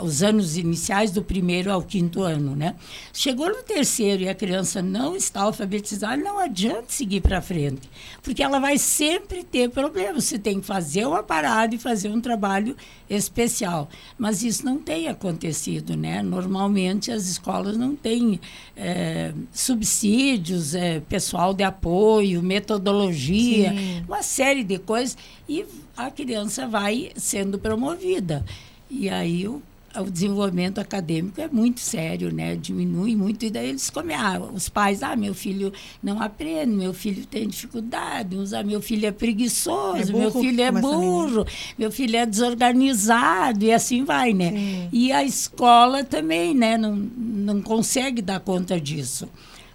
os 0.01 0.23
anos 0.23 0.55
iniciais 0.55 1.11
do 1.11 1.21
primeiro 1.21 1.71
ao 1.71 1.81
quinto 1.81 2.21
ano, 2.21 2.55
né? 2.55 2.75
Chegou 3.11 3.49
no 3.49 3.63
terceiro 3.63 4.23
e 4.23 4.29
a 4.29 4.35
criança 4.35 4.81
não 4.81 5.15
está 5.15 5.41
alfabetizada, 5.41 6.15
não 6.15 6.39
adianta 6.39 6.85
seguir 6.87 7.19
para 7.19 7.41
frente, 7.41 7.89
porque 8.21 8.41
ela 8.41 8.59
vai 8.59 8.77
sempre 8.77 9.43
ter 9.43 9.69
problemas. 9.69 10.23
Você 10.23 10.39
tem 10.39 10.61
que 10.61 10.65
fazer 10.65 11.05
uma 11.05 11.21
parada 11.21 11.75
e 11.75 11.77
fazer 11.77 12.09
um 12.09 12.21
trabalho 12.21 12.77
especial, 13.09 13.89
mas 14.17 14.41
isso 14.41 14.65
não 14.65 14.77
tem 14.77 15.09
acontecido, 15.09 15.97
né? 15.97 16.23
Normalmente 16.23 17.11
as 17.11 17.27
escolas 17.27 17.75
não 17.75 17.93
têm 17.93 18.39
é, 18.77 19.33
subsídios, 19.51 20.73
é, 20.75 21.01
pessoal 21.01 21.53
de 21.53 21.63
apoio, 21.63 22.41
metodologia, 22.41 23.71
Sim. 23.71 24.03
uma 24.07 24.23
série 24.23 24.63
de 24.63 24.79
coisas 24.79 25.17
e 25.47 25.65
a 25.97 26.09
criança 26.09 26.67
vai 26.67 27.11
sendo 27.15 27.59
promovida. 27.59 28.45
E 28.89 29.09
aí 29.09 29.47
o 29.47 29.61
o 30.01 30.09
desenvolvimento 30.09 30.79
acadêmico 30.79 31.39
é 31.39 31.47
muito 31.47 31.79
sério, 31.79 32.33
né? 32.33 32.55
Diminui 32.55 33.15
muito 33.15 33.45
e 33.45 33.49
daí 33.49 33.69
eles 33.69 33.89
comem, 33.89 34.15
ah, 34.15 34.39
os 34.53 34.69
pais, 34.69 35.03
ah, 35.03 35.15
meu 35.15 35.33
filho 35.33 35.71
não 36.01 36.21
aprende, 36.21 36.73
meu 36.73 36.93
filho 36.93 37.25
tem 37.25 37.47
dificuldade, 37.47 38.35
uns, 38.35 38.53
ah, 38.53 38.63
meu 38.63 38.81
filho 38.81 39.05
é 39.05 39.11
preguiçoso, 39.11 39.97
é 39.97 40.05
burro, 40.05 40.19
meu 40.19 40.31
filho 40.31 40.61
é 40.61 40.71
burro, 40.71 41.45
meu 41.77 41.91
filho 41.91 42.17
é 42.17 42.25
desorganizado 42.25 43.65
e 43.65 43.71
assim 43.71 44.03
vai, 44.03 44.33
né? 44.33 44.51
Sim. 44.51 44.89
E 44.91 45.11
a 45.11 45.23
escola 45.23 46.03
também, 46.03 46.55
né? 46.55 46.77
Não, 46.77 46.95
não 46.95 47.61
consegue 47.61 48.21
dar 48.21 48.39
conta 48.39 48.79
disso. 48.79 49.29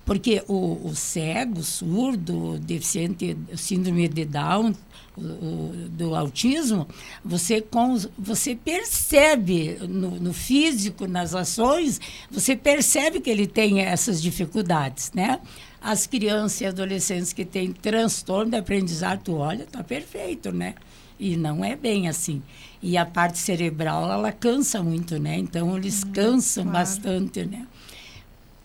Porque 0.05 0.43
o, 0.49 0.89
o 0.89 0.97
cego, 0.97 1.63
surdo, 1.63 2.59
deficiente, 2.59 3.37
síndrome 3.55 4.09
de 4.09 4.25
Down, 4.25 4.73
do 5.19 6.15
autismo, 6.15 6.87
você, 7.25 7.65
você 8.19 8.55
percebe 8.55 9.79
no, 9.89 10.11
no, 10.13 10.33
físico, 10.33 11.07
nas 11.07 11.35
ações, 11.35 12.01
você 12.31 12.57
percebe 12.57 13.21
que 13.21 13.31
ele 13.31 13.47
tem 13.47 13.81
essas 13.81 14.23
dificuldades, 14.23 15.13
né? 15.15 15.41
As 15.81 16.07
crianças 16.07 16.61
e 16.61 16.67
adolescentes 16.67 17.33
que 17.33 17.45
têm 17.45 17.73
transtorno 17.73 18.51
de 18.51 18.57
aprendizado, 18.57 19.23
tu 19.23 19.35
olha, 19.37 19.67
tá 19.67 19.83
perfeito, 19.85 20.53
né? 20.53 20.75
E 21.19 21.37
não 21.37 21.65
é 21.65 21.75
bem 21.75 22.09
assim. 22.09 22.43
E 22.83 22.97
a 22.97 23.05
parte 23.05 23.39
cerebral, 23.39 24.11
ela 24.11 24.31
cansa 24.31 24.83
muito, 24.83 25.19
né? 25.19 25.37
Então, 25.37 25.77
eles 25.77 26.05
hum, 26.05 26.13
cansam 26.13 26.65
claro. 26.65 26.79
bastante, 26.79 27.45
né? 27.45 27.67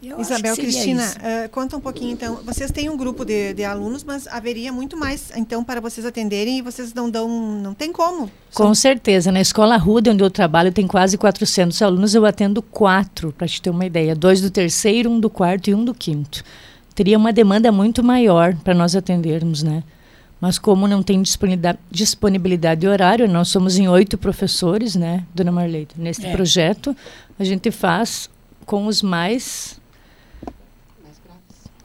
Eu 0.03 0.19
Isabel 0.19 0.53
Cristina, 0.53 1.01
uh, 1.01 1.49
conta 1.49 1.77
um 1.77 1.79
pouquinho 1.79 2.11
então. 2.11 2.35
Vocês 2.43 2.69
têm 2.71 2.89
um 2.89 2.97
grupo 2.97 3.23
de, 3.23 3.53
de, 3.53 3.63
alunos, 3.63 4.03
mas 4.03 4.27
haveria 4.27 4.71
muito 4.71 4.97
mais 4.97 5.31
então 5.33 5.63
para 5.63 5.79
vocês 5.79 6.05
atenderem 6.05 6.57
e 6.57 6.61
vocês 6.61 6.93
não 6.93 7.09
dão, 7.09 7.27
não 7.61 7.73
tem 7.73 7.93
como. 7.93 8.29
Com 8.53 8.75
certeza. 8.75 9.31
Na 9.31 9.39
escola 9.39 9.77
Ruda, 9.77 10.11
onde 10.11 10.21
eu 10.21 10.29
trabalho, 10.29 10.73
tem 10.73 10.85
quase 10.85 11.17
400 11.17 11.81
alunos. 11.81 12.13
Eu 12.13 12.25
atendo 12.25 12.61
quatro, 12.61 13.31
para 13.31 13.47
te 13.47 13.61
ter 13.61 13.69
uma 13.69 13.85
ideia: 13.85 14.13
dois 14.13 14.41
do 14.41 14.51
terceiro, 14.51 15.09
um 15.09 15.21
do 15.21 15.29
quarto 15.29 15.69
e 15.69 15.73
um 15.73 15.85
do 15.85 15.93
quinto. 15.93 16.43
Teria 16.93 17.17
uma 17.17 17.31
demanda 17.31 17.71
muito 17.71 18.03
maior 18.03 18.55
para 18.57 18.73
nós 18.73 18.97
atendermos, 18.97 19.63
né? 19.63 19.83
Mas 20.39 20.59
como 20.59 20.85
não 20.85 21.01
tem 21.01 21.21
disponibilidade, 21.21 21.79
disponibilidade 21.89 22.81
de 22.81 22.87
horário, 22.89 23.29
nós 23.29 23.47
somos 23.47 23.77
em 23.77 23.87
oito 23.87 24.17
professores, 24.17 24.93
né, 24.93 25.23
Dona 25.33 25.53
Marleita? 25.53 25.95
Neste 25.97 26.25
é. 26.25 26.33
projeto, 26.33 26.93
a 27.39 27.45
gente 27.45 27.71
faz 27.71 28.29
com 28.65 28.85
os 28.85 29.01
mais 29.01 29.81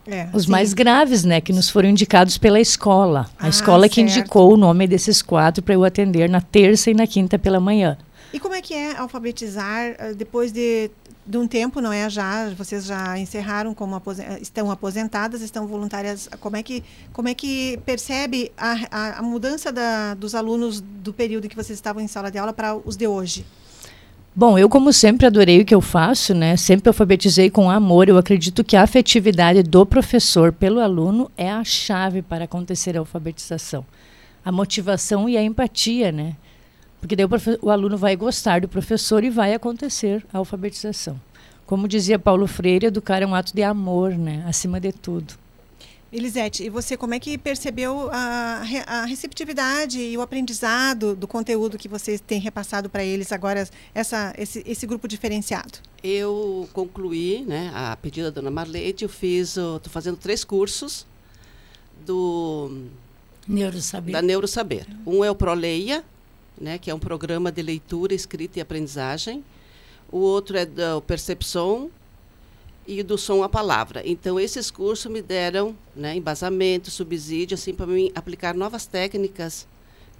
é, 0.07 0.29
os 0.33 0.43
sim. 0.43 0.51
mais 0.51 0.73
graves, 0.73 1.23
né, 1.23 1.39
que 1.41 1.53
nos 1.53 1.69
foram 1.69 1.89
indicados 1.89 2.37
pela 2.37 2.59
escola. 2.59 3.29
A 3.39 3.45
ah, 3.45 3.49
escola 3.49 3.81
certo. 3.81 3.93
que 3.93 4.01
indicou 4.01 4.53
o 4.53 4.57
nome 4.57 4.87
desses 4.87 5.21
quatro 5.21 5.63
para 5.63 5.73
eu 5.73 5.83
atender 5.83 6.29
na 6.29 6.41
terça 6.41 6.89
e 6.89 6.93
na 6.93 7.05
quinta 7.05 7.37
pela 7.37 7.59
manhã. 7.59 7.97
E 8.31 8.39
como 8.39 8.53
é 8.53 8.61
que 8.61 8.73
é 8.73 8.95
alfabetizar 8.95 9.91
uh, 9.91 10.15
depois 10.15 10.51
de, 10.51 10.91
de 11.25 11.37
um 11.37 11.47
tempo, 11.47 11.81
não 11.81 11.91
é? 11.91 12.07
Já 12.09 12.49
vocês 12.51 12.85
já 12.85 13.17
encerraram 13.17 13.73
como 13.73 13.95
aposen 13.95 14.25
estão 14.39 14.69
aposentadas, 14.69 15.41
estão 15.41 15.65
voluntárias. 15.65 16.29
Como 16.39 16.55
é 16.55 16.61
que 16.61 16.83
como 17.11 17.27
é 17.27 17.33
que 17.33 17.79
percebe 17.85 18.51
a, 18.55 18.77
a, 18.91 19.19
a 19.19 19.21
mudança 19.23 19.71
da, 19.71 20.13
dos 20.13 20.35
alunos 20.35 20.79
do 20.79 21.11
período 21.11 21.45
em 21.45 21.49
que 21.49 21.55
vocês 21.55 21.77
estavam 21.77 22.03
em 22.03 22.07
sala 22.07 22.29
de 22.29 22.37
aula 22.37 22.53
para 22.53 22.75
os 22.75 22.95
de 22.95 23.07
hoje? 23.07 23.45
Bom, 24.35 24.57
eu 24.57 24.69
como 24.69 24.93
sempre 24.93 25.25
adorei 25.25 25.61
o 25.61 25.65
que 25.65 25.73
eu 25.73 25.81
faço, 25.81 26.33
né? 26.33 26.55
Sempre 26.55 26.87
alfabetizei 26.87 27.49
com 27.49 27.69
amor. 27.69 28.07
Eu 28.07 28.17
acredito 28.17 28.63
que 28.63 28.75
a 28.75 28.83
afetividade 28.83 29.63
do 29.63 29.85
professor 29.85 30.53
pelo 30.53 30.79
aluno 30.79 31.31
é 31.35 31.51
a 31.51 31.63
chave 31.63 32.21
para 32.21 32.45
acontecer 32.45 32.95
a 32.95 32.99
alfabetização. 32.99 33.85
A 34.45 34.51
motivação 34.51 35.27
e 35.27 35.35
a 35.35 35.43
empatia, 35.43 36.11
né? 36.11 36.35
Porque 37.01 37.15
daí 37.15 37.25
o, 37.25 37.29
o 37.61 37.69
aluno 37.69 37.97
vai 37.97 38.15
gostar 38.15 38.61
do 38.61 38.67
professor 38.67 39.23
e 39.23 39.29
vai 39.29 39.53
acontecer 39.53 40.23
a 40.31 40.37
alfabetização. 40.37 41.19
Como 41.65 41.87
dizia 41.87 42.19
Paulo 42.19 42.47
Freire, 42.47 42.85
educar 42.85 43.21
é 43.21 43.25
um 43.25 43.35
ato 43.35 43.53
de 43.53 43.63
amor, 43.63 44.11
né? 44.11 44.43
Acima 44.47 44.79
de 44.79 44.91
tudo. 44.91 45.33
Elisete, 46.11 46.63
e 46.63 46.69
você 46.69 46.97
como 46.97 47.13
é 47.13 47.19
que 47.19 47.37
percebeu 47.37 48.09
a, 48.11 48.63
a 48.87 49.05
receptividade 49.05 49.99
e 49.99 50.17
o 50.17 50.21
aprendizado 50.21 51.15
do 51.15 51.27
conteúdo 51.27 51.77
que 51.77 51.87
você 51.87 52.17
tem 52.17 52.39
repassado 52.39 52.89
para 52.89 53.03
eles 53.03 53.31
agora, 53.31 53.69
essa, 53.93 54.33
esse, 54.37 54.63
esse 54.65 54.87
grupo 54.87 55.07
diferenciado? 55.07 55.77
Eu 56.03 56.67
concluí, 56.73 57.45
né, 57.45 57.71
a 57.75 57.95
pedido 57.95 58.25
da 58.25 58.31
dona 58.31 58.49
Marleide, 58.49 59.05
eu 59.05 59.09
fiz, 59.09 59.49
estou 59.49 59.81
fazendo 59.89 60.17
três 60.17 60.43
cursos 60.43 61.05
do 62.03 62.85
Neurosaber. 63.47 64.13
da 64.13 64.21
Neurosaber. 64.21 64.87
Um 65.05 65.23
é 65.23 65.29
o 65.29 65.35
Proleia, 65.35 66.03
né, 66.59 66.79
que 66.79 66.89
é 66.89 66.95
um 66.95 66.99
programa 66.99 67.51
de 67.51 67.61
leitura, 67.61 68.15
escrita 68.15 68.57
e 68.57 68.61
aprendizagem. 68.61 69.43
O 70.11 70.17
outro 70.17 70.57
é 70.57 70.65
do 70.65 71.01
Percepção, 71.01 71.91
e 72.89 73.03
do 73.03 73.19
som 73.19 73.43
à 73.43 73.47
palavra. 73.47 74.01
Então, 74.03 74.39
esses 74.39 74.71
cursos 74.71 75.11
me 75.11 75.21
deram 75.21 75.77
né, 75.95 76.15
embasamento, 76.15 76.89
subsídio, 76.89 77.53
assim, 77.53 77.71
para 77.71 77.85
mim 77.85 78.11
aplicar 78.15 78.55
novas 78.55 78.87
técnicas 78.87 79.67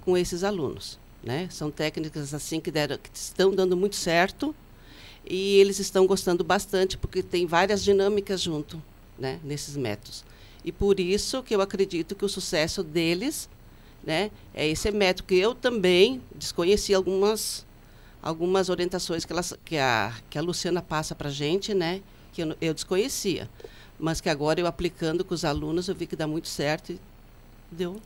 com 0.02 0.16
esses 0.16 0.44
alunos. 0.44 0.96
Né? 1.20 1.48
São 1.50 1.68
técnicas 1.68 2.32
assim 2.32 2.60
que, 2.60 2.70
deram, 2.70 2.96
que 2.96 3.10
estão 3.12 3.52
dando 3.52 3.76
muito 3.76 3.96
certo 3.96 4.54
e 5.26 5.56
eles 5.56 5.80
estão 5.80 6.06
gostando 6.06 6.44
bastante 6.44 6.96
porque 6.96 7.24
tem 7.24 7.44
várias 7.44 7.82
dinâmicas 7.82 8.40
junto 8.40 8.80
né, 9.18 9.40
nesses 9.42 9.76
métodos. 9.76 10.24
E 10.64 10.70
por 10.70 11.00
isso 11.00 11.42
que 11.42 11.54
eu 11.54 11.60
acredito 11.60 12.14
que 12.14 12.24
o 12.24 12.28
sucesso 12.28 12.84
deles 12.84 13.50
né, 14.04 14.30
é 14.54 14.68
esse 14.68 14.88
método 14.92 15.26
que 15.26 15.34
eu 15.34 15.56
também 15.56 16.22
desconheci 16.36 16.94
algumas 16.94 17.66
algumas 18.22 18.68
orientações 18.68 19.24
que, 19.24 19.34
que, 19.64 19.78
a, 19.78 20.14
que 20.28 20.38
a 20.38 20.42
Luciana 20.42 20.82
passa 20.82 21.14
para 21.14 21.30
gente, 21.30 21.72
né? 21.72 22.02
Que 22.32 22.42
eu, 22.42 22.56
eu 22.60 22.74
desconhecia, 22.74 23.48
mas 23.98 24.20
que 24.20 24.28
agora 24.28 24.60
eu 24.60 24.66
aplicando 24.66 25.24
com 25.24 25.34
os 25.34 25.44
alunos 25.44 25.88
eu 25.88 25.94
vi 25.94 26.06
que 26.06 26.16
dá 26.16 26.26
muito 26.26 26.48
certo 26.48 26.92
e 26.92 27.00
deu 27.70 28.00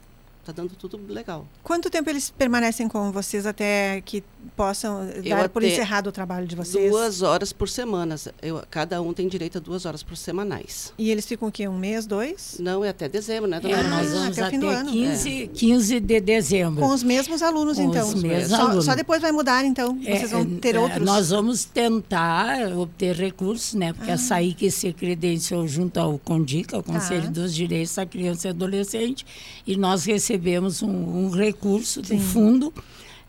Está 0.45 0.61
dando 0.61 0.75
tudo 0.75 0.99
legal. 1.11 1.47
Quanto 1.63 1.89
tempo 1.89 2.07
eles 2.07 2.29
permanecem 2.29 2.87
com 2.87 3.11
vocês 3.11 3.47
até 3.47 3.99
que 4.01 4.23
possam 4.55 4.99
dar 5.27 5.49
por 5.49 5.63
encerrado 5.63 6.05
o 6.05 6.11
trabalho 6.11 6.45
de 6.45 6.55
vocês? 6.55 6.91
Duas 6.91 7.23
horas 7.23 7.51
por 7.51 7.67
semana. 7.67 8.15
Eu, 8.43 8.61
cada 8.69 9.01
um 9.01 9.11
tem 9.11 9.27
direito 9.27 9.57
a 9.57 9.61
duas 9.61 9.87
horas 9.87 10.03
por 10.03 10.15
semanais. 10.15 10.93
E 10.99 11.09
eles 11.09 11.25
ficam 11.25 11.47
o 11.47 11.51
quê? 11.51 11.67
Um 11.67 11.75
mês, 11.75 12.05
dois? 12.05 12.57
Não, 12.59 12.85
é 12.85 12.89
até 12.89 13.09
dezembro, 13.09 13.49
né, 13.49 13.59
dona 13.59 13.75
é, 13.75 13.83
Nós 13.87 14.11
vamos 14.11 14.37
até, 14.37 14.55
até 14.55 14.83
15, 14.83 15.43
é. 15.43 15.47
15 15.47 15.99
de 15.99 16.21
dezembro. 16.21 16.79
Com 16.79 16.93
os 16.93 17.01
mesmos 17.01 17.41
alunos, 17.41 17.77
com 17.77 17.83
então. 17.83 18.07
Os 18.07 18.21
mesmos 18.21 18.55
só, 18.55 18.65
alunos. 18.67 18.85
só 18.85 18.93
depois 18.93 19.23
vai 19.23 19.31
mudar, 19.31 19.65
então? 19.65 19.99
É, 20.05 20.19
vocês 20.19 20.29
vão 20.29 20.45
ter 20.45 20.75
é, 20.75 20.79
outros? 20.79 21.03
Nós 21.03 21.31
vamos 21.31 21.65
tentar 21.65 22.71
obter 22.77 23.15
recursos, 23.15 23.73
né? 23.73 23.93
Porque 23.93 24.11
ah. 24.11 24.13
a 24.13 24.17
SAIC 24.19 24.69
se 24.69 24.93
credenciou 24.93 25.67
junto 25.67 25.99
ao 25.99 26.19
CONDICA, 26.19 26.77
o 26.77 26.83
Conselho 26.83 27.23
tá. 27.23 27.29
dos 27.29 27.51
Direitos 27.51 27.95
da 27.95 28.05
Criança 28.05 28.47
e 28.47 28.51
Adolescente, 28.51 29.25
e 29.65 29.75
nós 29.75 30.05
recebemos 30.05 30.34
um 30.81 31.25
um 31.25 31.29
recurso 31.29 32.01
do 32.01 32.17
fundo 32.19 32.73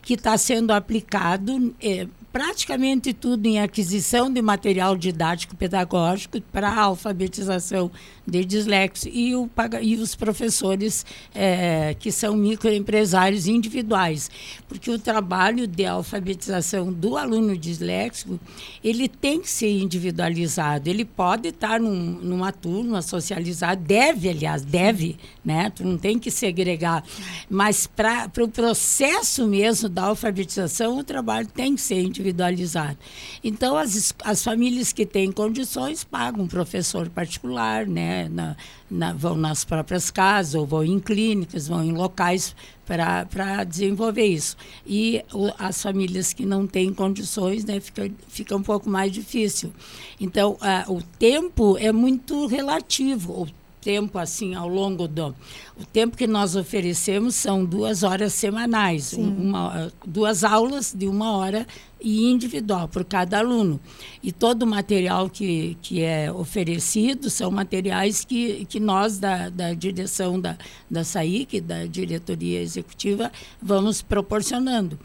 que 0.03 0.14
está 0.14 0.38
sendo 0.38 0.73
aplicado 0.73 1.75
é, 1.81 2.07
praticamente 2.37 3.14
tudo 3.14 3.46
em 3.46 3.61
aquisição 3.61 4.31
de 4.31 4.42
material 4.42 4.94
didático 4.94 5.57
pedagógico 5.57 6.38
para 6.53 6.68
a 6.68 6.83
alfabetização 6.83 7.90
de 8.27 8.44
dislexo 8.44 9.09
e, 9.09 9.35
o, 9.35 9.49
e 9.81 9.96
os 9.96 10.14
professores 10.14 11.07
é, 11.35 11.96
que 11.99 12.12
são 12.12 12.37
microempresários 12.37 13.46
individuais. 13.46 14.31
Porque 14.68 14.90
o 14.90 14.99
trabalho 14.99 15.66
de 15.66 15.87
alfabetização 15.87 16.92
do 16.92 17.16
aluno 17.16 17.57
disléxico, 17.57 18.38
ele 18.85 19.09
tem 19.09 19.40
que 19.40 19.49
ser 19.49 19.70
individualizado. 19.70 20.90
Ele 20.90 21.07
pode 21.07 21.49
estar 21.49 21.81
num, 21.81 22.18
numa 22.20 22.53
turma 22.53 23.01
socializada, 23.01 23.81
deve, 23.81 24.29
aliás, 24.29 24.62
deve, 24.62 25.16
né? 25.42 25.70
Tu 25.70 25.85
não 25.85 25.96
tem 25.96 26.18
que 26.18 26.31
segregar. 26.31 27.03
Mas 27.49 27.87
para 27.87 28.27
o 28.27 28.31
pro 28.31 28.49
processo 28.49 29.46
mesmo 29.46 29.88
da 29.88 30.05
alfabetização, 30.05 30.99
o 30.99 31.05
trabalho 31.05 31.46
tem 31.46 31.75
que 31.75 31.81
ser 31.81 32.03
individualizado 32.03 32.25
individualizado. 32.26 32.98
Então, 33.42 33.76
as, 33.76 34.14
as 34.22 34.42
famílias 34.42 34.92
que 34.92 35.06
têm 35.06 35.30
condições 35.30 36.04
pagam 36.04 36.44
um 36.44 36.48
professor 36.48 37.08
particular, 37.08 37.86
né? 37.86 38.28
Na, 38.28 38.56
na, 38.90 39.12
vão 39.12 39.36
nas 39.36 39.64
próprias 39.64 40.10
casas, 40.10 40.54
ou 40.54 40.66
vão 40.66 40.84
em 40.84 40.98
clínicas, 40.98 41.68
vão 41.68 41.82
em 41.82 41.92
locais 41.92 42.54
para 42.86 43.64
desenvolver 43.64 44.26
isso. 44.26 44.56
E 44.86 45.24
o, 45.32 45.50
as 45.58 45.82
famílias 45.82 46.32
que 46.32 46.44
não 46.46 46.66
têm 46.66 46.92
condições, 46.92 47.64
né, 47.64 47.80
fica, 47.80 48.10
fica 48.28 48.56
um 48.56 48.62
pouco 48.62 48.88
mais 48.88 49.10
difícil. 49.12 49.72
Então, 50.20 50.56
o 50.88 51.02
tempo 51.18 51.76
é 51.78 51.90
muito 51.90 52.46
relativo. 52.46 53.42
O 53.42 53.48
tempo 53.87 54.18
assim 54.18 54.53
ao 54.53 54.68
longo 54.68 55.07
do 55.07 55.33
o 55.81 55.85
tempo 55.92 56.16
que 56.16 56.27
nós 56.27 56.57
oferecemos 56.57 57.37
são 57.37 57.64
duas 57.64 58.03
horas 58.03 58.33
semanais 58.33 59.12
uma, 59.12 59.92
duas 60.05 60.42
aulas 60.42 60.92
de 60.92 61.07
uma 61.07 61.37
hora 61.37 61.64
e 62.01 62.31
individual 62.31 62.88
por 62.88 63.05
cada 63.05 63.38
aluno. 63.38 63.81
E 64.22 64.31
todo 64.31 64.64
o 64.64 64.66
material 64.66 65.31
que, 65.31 65.79
que 65.81 66.03
é 66.03 66.31
oferecido 66.31 67.31
são 67.31 67.51
materiais 67.51 68.25
que, 68.25 68.66
que 68.66 68.79
nós 68.79 69.18
da, 69.18 69.49
da 69.49 69.72
direção 69.72 70.38
da, 70.38 70.59
da 70.90 71.05
SAIC, 71.05 71.61
da 71.61 71.87
diretoria 71.87 72.61
executiva 72.61 73.31
vamos 73.62 74.03
proporcionando 74.03 74.99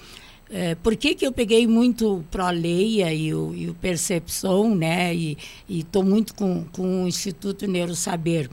é, 0.51 0.75
por 0.75 0.97
que, 0.97 1.15
que 1.15 1.25
eu 1.25 1.31
peguei 1.31 1.65
muito 1.65 2.23
Proleia 2.29 3.13
e 3.13 3.33
o, 3.33 3.55
e 3.55 3.69
o 3.69 3.73
Percepção, 3.73 4.75
né? 4.75 5.15
E 5.15 5.37
estou 5.69 6.03
muito 6.03 6.35
com, 6.35 6.65
com 6.73 7.05
o 7.05 7.07
Instituto 7.07 7.65
Neurosaber? 7.65 8.49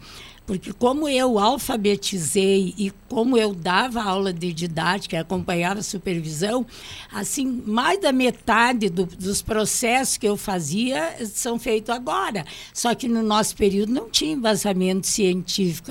Porque 0.49 0.73
como 0.73 1.07
eu 1.07 1.39
alfabetizei 1.39 2.73
e 2.79 2.91
como 3.07 3.37
eu 3.37 3.53
dava 3.53 4.03
aula 4.03 4.33
de 4.33 4.51
didática, 4.51 5.21
acompanhava 5.21 5.81
a 5.81 5.83
supervisão, 5.83 6.65
assim, 7.13 7.45
mais 7.67 8.01
da 8.01 8.13
metade 8.13 8.89
do, 8.89 9.05
dos 9.05 9.43
processos 9.43 10.17
que 10.17 10.27
eu 10.27 10.39
fazia 10.39 11.15
são 11.27 11.59
feitos 11.59 11.95
agora. 11.95 12.47
Só 12.73 12.95
que 12.95 13.07
no 13.09 13.23
nosso 13.23 13.55
período 13.57 13.93
não 13.93 14.09
tinha 14.09 14.33
embasamento 14.33 15.07
científico, 15.07 15.91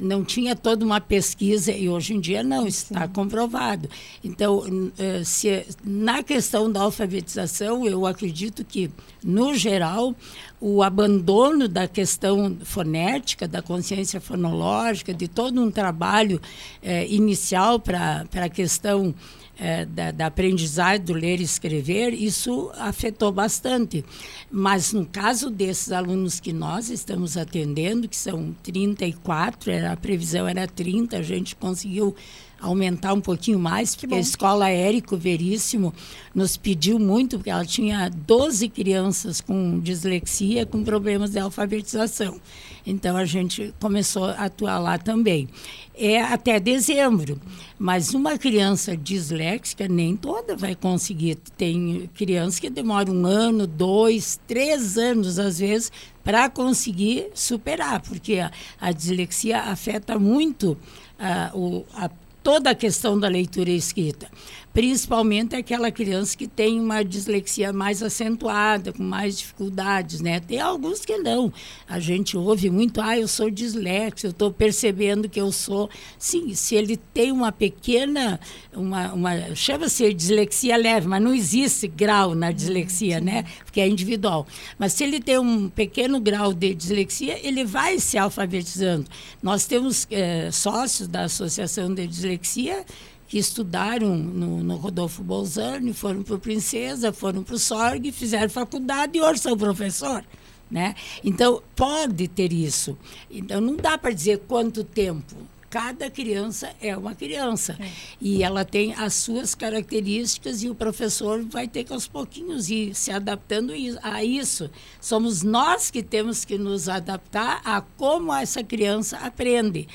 não 0.00 0.24
tinha 0.24 0.56
toda 0.56 0.82
uma 0.82 1.00
pesquisa, 1.00 1.70
e 1.70 1.86
hoje 1.86 2.14
em 2.14 2.20
dia 2.20 2.42
não, 2.42 2.66
está 2.66 3.06
comprovado. 3.06 3.86
Então, 4.24 4.90
eh, 4.98 5.22
se, 5.24 5.66
na 5.84 6.22
questão 6.22 6.72
da 6.72 6.80
alfabetização, 6.80 7.86
eu 7.86 8.06
acredito 8.06 8.64
que, 8.64 8.90
no 9.22 9.54
geral, 9.54 10.14
o 10.60 10.82
abandono 10.82 11.66
da 11.66 11.88
questão 11.88 12.56
fonética, 12.62 13.48
da 13.48 13.62
consciência 13.62 14.20
fonológica, 14.20 15.14
de 15.14 15.26
todo 15.26 15.60
um 15.60 15.70
trabalho 15.70 16.40
eh, 16.82 17.06
inicial 17.08 17.80
para 17.80 18.26
a 18.34 18.48
questão 18.48 19.14
eh, 19.58 19.86
da, 19.86 20.10
da, 20.10 20.26
aprendizagem 20.26 21.04
do 21.04 21.14
ler 21.14 21.40
e 21.40 21.44
escrever, 21.44 22.12
isso 22.12 22.70
afetou 22.78 23.32
bastante. 23.32 24.04
Mas 24.50 24.92
no 24.92 25.06
caso 25.06 25.48
desses 25.48 25.92
alunos 25.92 26.40
que 26.40 26.52
nós 26.52 26.90
estamos 26.90 27.38
atendendo, 27.38 28.06
que 28.06 28.16
são 28.16 28.54
34, 28.62 29.70
era, 29.70 29.92
a 29.92 29.96
previsão 29.96 30.46
era 30.46 30.66
30, 30.66 31.16
a 31.16 31.22
gente 31.22 31.56
conseguiu 31.56 32.14
aumentar 32.60 33.14
um 33.14 33.20
pouquinho 33.20 33.58
mais, 33.58 33.96
porque 33.96 34.14
a 34.14 34.20
escola 34.20 34.68
Érico 34.68 35.16
Veríssimo 35.16 35.94
nos 36.34 36.56
pediu 36.56 36.98
muito, 36.98 37.38
porque 37.38 37.50
ela 37.50 37.64
tinha 37.64 38.08
12 38.08 38.68
crianças 38.68 39.40
com 39.40 39.80
dislexia, 39.80 40.66
com 40.66 40.84
problemas 40.84 41.30
de 41.30 41.38
alfabetização. 41.38 42.40
Então 42.86 43.16
a 43.16 43.24
gente 43.24 43.74
começou 43.80 44.24
a 44.24 44.44
atuar 44.44 44.78
lá 44.78 44.98
também. 44.98 45.48
É 45.94 46.20
até 46.20 46.58
dezembro, 46.58 47.38
mas 47.78 48.14
uma 48.14 48.38
criança 48.38 48.96
disléxica 48.96 49.86
nem 49.86 50.16
toda 50.16 50.56
vai 50.56 50.74
conseguir. 50.74 51.36
Tem 51.56 52.08
crianças 52.14 52.58
que 52.58 52.70
demoram 52.70 53.12
um 53.14 53.26
ano, 53.26 53.66
dois, 53.66 54.40
três 54.46 54.96
anos 54.96 55.38
às 55.38 55.58
vezes 55.58 55.92
para 56.24 56.48
conseguir 56.48 57.28
superar, 57.34 58.00
porque 58.00 58.38
a, 58.38 58.50
a 58.80 58.92
dislexia 58.92 59.60
afeta 59.60 60.18
muito 60.18 60.76
uh, 61.18 61.58
o, 61.58 61.86
a 61.94 62.10
toda 62.42 62.70
a 62.70 62.74
questão 62.74 63.18
da 63.18 63.28
leitura 63.28 63.70
escrita 63.70 64.28
principalmente 64.72 65.56
aquela 65.56 65.90
criança 65.90 66.36
que 66.36 66.46
tem 66.46 66.78
uma 66.78 67.02
dislexia 67.02 67.72
mais 67.72 68.02
acentuada, 68.02 68.92
com 68.92 69.02
mais 69.02 69.38
dificuldades, 69.38 70.20
né? 70.20 70.38
Tem 70.40 70.60
alguns 70.60 71.04
que 71.04 71.18
não. 71.18 71.52
A 71.88 71.98
gente 71.98 72.36
ouve 72.36 72.70
muito, 72.70 73.00
ah, 73.00 73.18
eu 73.18 73.26
sou 73.26 73.50
disléxico, 73.50 74.26
eu 74.26 74.30
estou 74.30 74.52
percebendo 74.52 75.28
que 75.28 75.40
eu 75.40 75.50
sou. 75.50 75.90
Sim, 76.18 76.54
se 76.54 76.76
ele 76.76 76.96
tem 76.96 77.32
uma 77.32 77.50
pequena, 77.50 78.38
uma, 78.72 79.12
uma 79.12 79.54
chama-se 79.54 80.14
dislexia 80.14 80.76
leve, 80.76 81.08
mas 81.08 81.22
não 81.22 81.34
existe 81.34 81.88
grau 81.88 82.34
na 82.34 82.52
dislexia, 82.52 83.20
né? 83.20 83.44
Porque 83.64 83.80
é 83.80 83.88
individual. 83.88 84.46
Mas 84.78 84.92
se 84.92 85.02
ele 85.02 85.20
tem 85.20 85.38
um 85.38 85.68
pequeno 85.68 86.20
grau 86.20 86.54
de 86.54 86.74
dislexia, 86.74 87.38
ele 87.44 87.64
vai 87.64 87.98
se 87.98 88.16
alfabetizando. 88.16 89.06
Nós 89.42 89.66
temos 89.66 90.06
é, 90.10 90.50
sócios 90.52 91.08
da 91.08 91.22
Associação 91.24 91.92
de 91.92 92.06
Dislexia 92.06 92.84
que 93.30 93.38
estudaram 93.38 94.16
no, 94.16 94.60
no 94.60 94.74
Rodolfo 94.74 95.22
Bolzani, 95.22 95.94
foram 95.94 96.20
para 96.20 96.34
o 96.34 96.38
Princesa, 96.40 97.12
foram 97.12 97.44
para 97.44 97.54
o 97.54 97.58
SORG, 97.60 98.10
fizeram 98.10 98.50
faculdade 98.50 99.16
e 99.16 99.22
hoje 99.22 99.38
são 99.38 99.56
professor. 99.56 100.24
Né? 100.68 100.96
Então, 101.22 101.62
pode 101.76 102.26
ter 102.26 102.52
isso. 102.52 102.98
Então, 103.30 103.60
não 103.60 103.76
dá 103.76 103.96
para 103.96 104.10
dizer 104.10 104.42
quanto 104.48 104.82
tempo. 104.82 105.36
Cada 105.70 106.10
criança 106.10 106.74
é 106.80 106.96
uma 106.96 107.14
criança. 107.14 107.76
É. 107.78 107.88
E 108.20 108.42
ela 108.42 108.64
tem 108.64 108.94
as 108.94 109.14
suas 109.14 109.54
características 109.54 110.64
e 110.64 110.68
o 110.68 110.74
professor 110.74 111.44
vai 111.44 111.68
ter 111.68 111.84
que, 111.84 111.92
aos 111.92 112.08
pouquinhos, 112.08 112.68
ir 112.68 112.96
se 112.96 113.12
adaptando 113.12 113.72
a 114.02 114.24
isso. 114.24 114.68
Somos 115.00 115.44
nós 115.44 115.88
que 115.88 116.02
temos 116.02 116.44
que 116.44 116.58
nos 116.58 116.88
adaptar 116.88 117.60
a 117.64 117.80
como 117.80 118.34
essa 118.34 118.64
criança 118.64 119.18
aprende. 119.18 119.86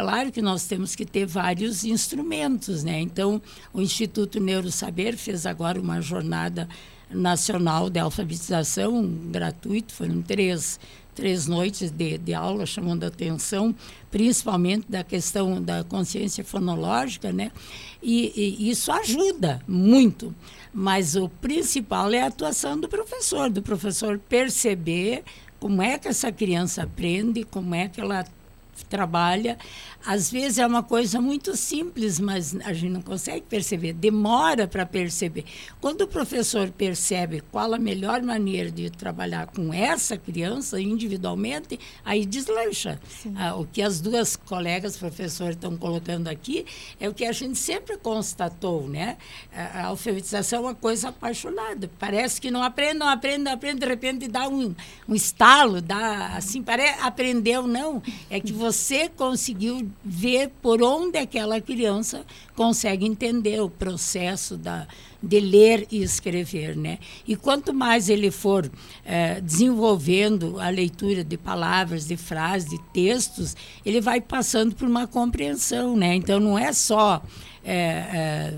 Claro 0.00 0.32
que 0.32 0.40
nós 0.40 0.64
temos 0.64 0.96
que 0.96 1.04
ter 1.04 1.26
vários 1.26 1.84
instrumentos, 1.84 2.82
né? 2.82 2.98
Então, 3.00 3.40
o 3.70 3.82
Instituto 3.82 4.40
Neurosaber 4.40 5.14
fez 5.14 5.44
agora 5.44 5.78
uma 5.78 6.00
jornada 6.00 6.66
nacional 7.10 7.90
de 7.90 7.98
alfabetização 7.98 9.06
gratuito, 9.30 9.92
foram 9.92 10.22
três, 10.22 10.80
três 11.14 11.46
noites 11.46 11.90
de, 11.90 12.16
de 12.16 12.32
aula 12.32 12.64
chamando 12.64 13.04
a 13.04 13.08
atenção, 13.08 13.74
principalmente 14.10 14.86
da 14.88 15.04
questão 15.04 15.60
da 15.60 15.84
consciência 15.84 16.42
fonológica, 16.42 17.30
né? 17.30 17.52
E, 18.02 18.32
e, 18.34 18.70
isso 18.70 18.90
ajuda 18.90 19.60
muito, 19.68 20.34
mas 20.72 21.14
o 21.14 21.28
principal 21.28 22.10
é 22.10 22.22
a 22.22 22.28
atuação 22.28 22.80
do 22.80 22.88
professor, 22.88 23.50
do 23.50 23.60
professor 23.60 24.18
perceber 24.18 25.24
como 25.58 25.82
é 25.82 25.98
que 25.98 26.08
essa 26.08 26.32
criança 26.32 26.84
aprende, 26.84 27.44
como 27.44 27.74
é 27.74 27.86
que 27.86 28.00
ela 28.00 28.24
trabalha. 28.84 29.58
Às 30.04 30.30
vezes 30.30 30.58
é 30.58 30.66
uma 30.66 30.82
coisa 30.82 31.20
muito 31.20 31.54
simples, 31.54 32.18
mas 32.18 32.56
a 32.64 32.72
gente 32.72 32.90
não 32.90 33.02
consegue 33.02 33.42
perceber, 33.42 33.92
demora 33.92 34.66
para 34.66 34.86
perceber. 34.86 35.44
Quando 35.78 36.02
o 36.02 36.08
professor 36.08 36.70
percebe 36.70 37.42
qual 37.52 37.74
a 37.74 37.78
melhor 37.78 38.22
maneira 38.22 38.70
de 38.70 38.88
trabalhar 38.88 39.48
com 39.48 39.74
essa 39.74 40.16
criança 40.16 40.80
individualmente, 40.80 41.78
aí 42.02 42.24
deslancha. 42.24 42.98
Ah, 43.36 43.54
o 43.56 43.66
que 43.66 43.82
as 43.82 44.00
duas 44.00 44.36
colegas 44.36 44.96
professores 44.96 45.54
estão 45.54 45.76
colocando 45.76 46.28
aqui 46.28 46.64
é 46.98 47.06
o 47.06 47.12
que 47.12 47.26
a 47.26 47.32
gente 47.32 47.58
sempre 47.58 47.98
constatou, 47.98 48.88
né? 48.88 49.18
A, 49.54 49.80
a 49.80 49.86
alfabetização 49.88 50.60
é 50.60 50.62
uma 50.62 50.74
coisa 50.74 51.10
apaixonada. 51.10 51.90
Parece 51.98 52.40
que 52.40 52.50
não 52.50 52.62
aprende, 52.62 52.94
não 52.94 53.08
aprende, 53.08 53.44
não 53.44 53.52
aprende, 53.52 53.80
de 53.80 53.86
repente 53.86 54.28
dá 54.28 54.48
um, 54.48 54.74
um 55.06 55.14
estalo, 55.14 55.82
dá 55.82 56.28
assim, 56.36 56.62
parece, 56.62 57.00
aprendeu, 57.00 57.66
não. 57.66 58.02
É 58.30 58.40
que 58.40 58.52
você 58.52 58.69
conseguiu 59.16 59.90
ver 60.04 60.50
por 60.62 60.82
onde 60.82 61.18
aquela 61.18 61.60
criança 61.60 62.24
consegue 62.54 63.06
entender 63.06 63.60
o 63.60 63.70
processo 63.70 64.56
da, 64.56 64.86
de 65.22 65.40
ler 65.40 65.86
e 65.90 66.02
escrever, 66.02 66.76
né? 66.76 66.98
E 67.26 67.36
quanto 67.36 67.74
mais 67.74 68.08
ele 68.08 68.30
for 68.30 68.70
é, 69.04 69.40
desenvolvendo 69.40 70.58
a 70.60 70.68
leitura 70.68 71.22
de 71.22 71.36
palavras, 71.36 72.06
de 72.06 72.16
frases, 72.16 72.70
de 72.70 72.78
textos, 72.92 73.56
ele 73.84 74.00
vai 74.00 74.20
passando 74.20 74.74
por 74.74 74.88
uma 74.88 75.06
compreensão, 75.06 75.96
né? 75.96 76.14
Então 76.14 76.40
não 76.40 76.58
é 76.58 76.72
só 76.72 77.22
é, 77.64 77.74
é, 77.74 78.54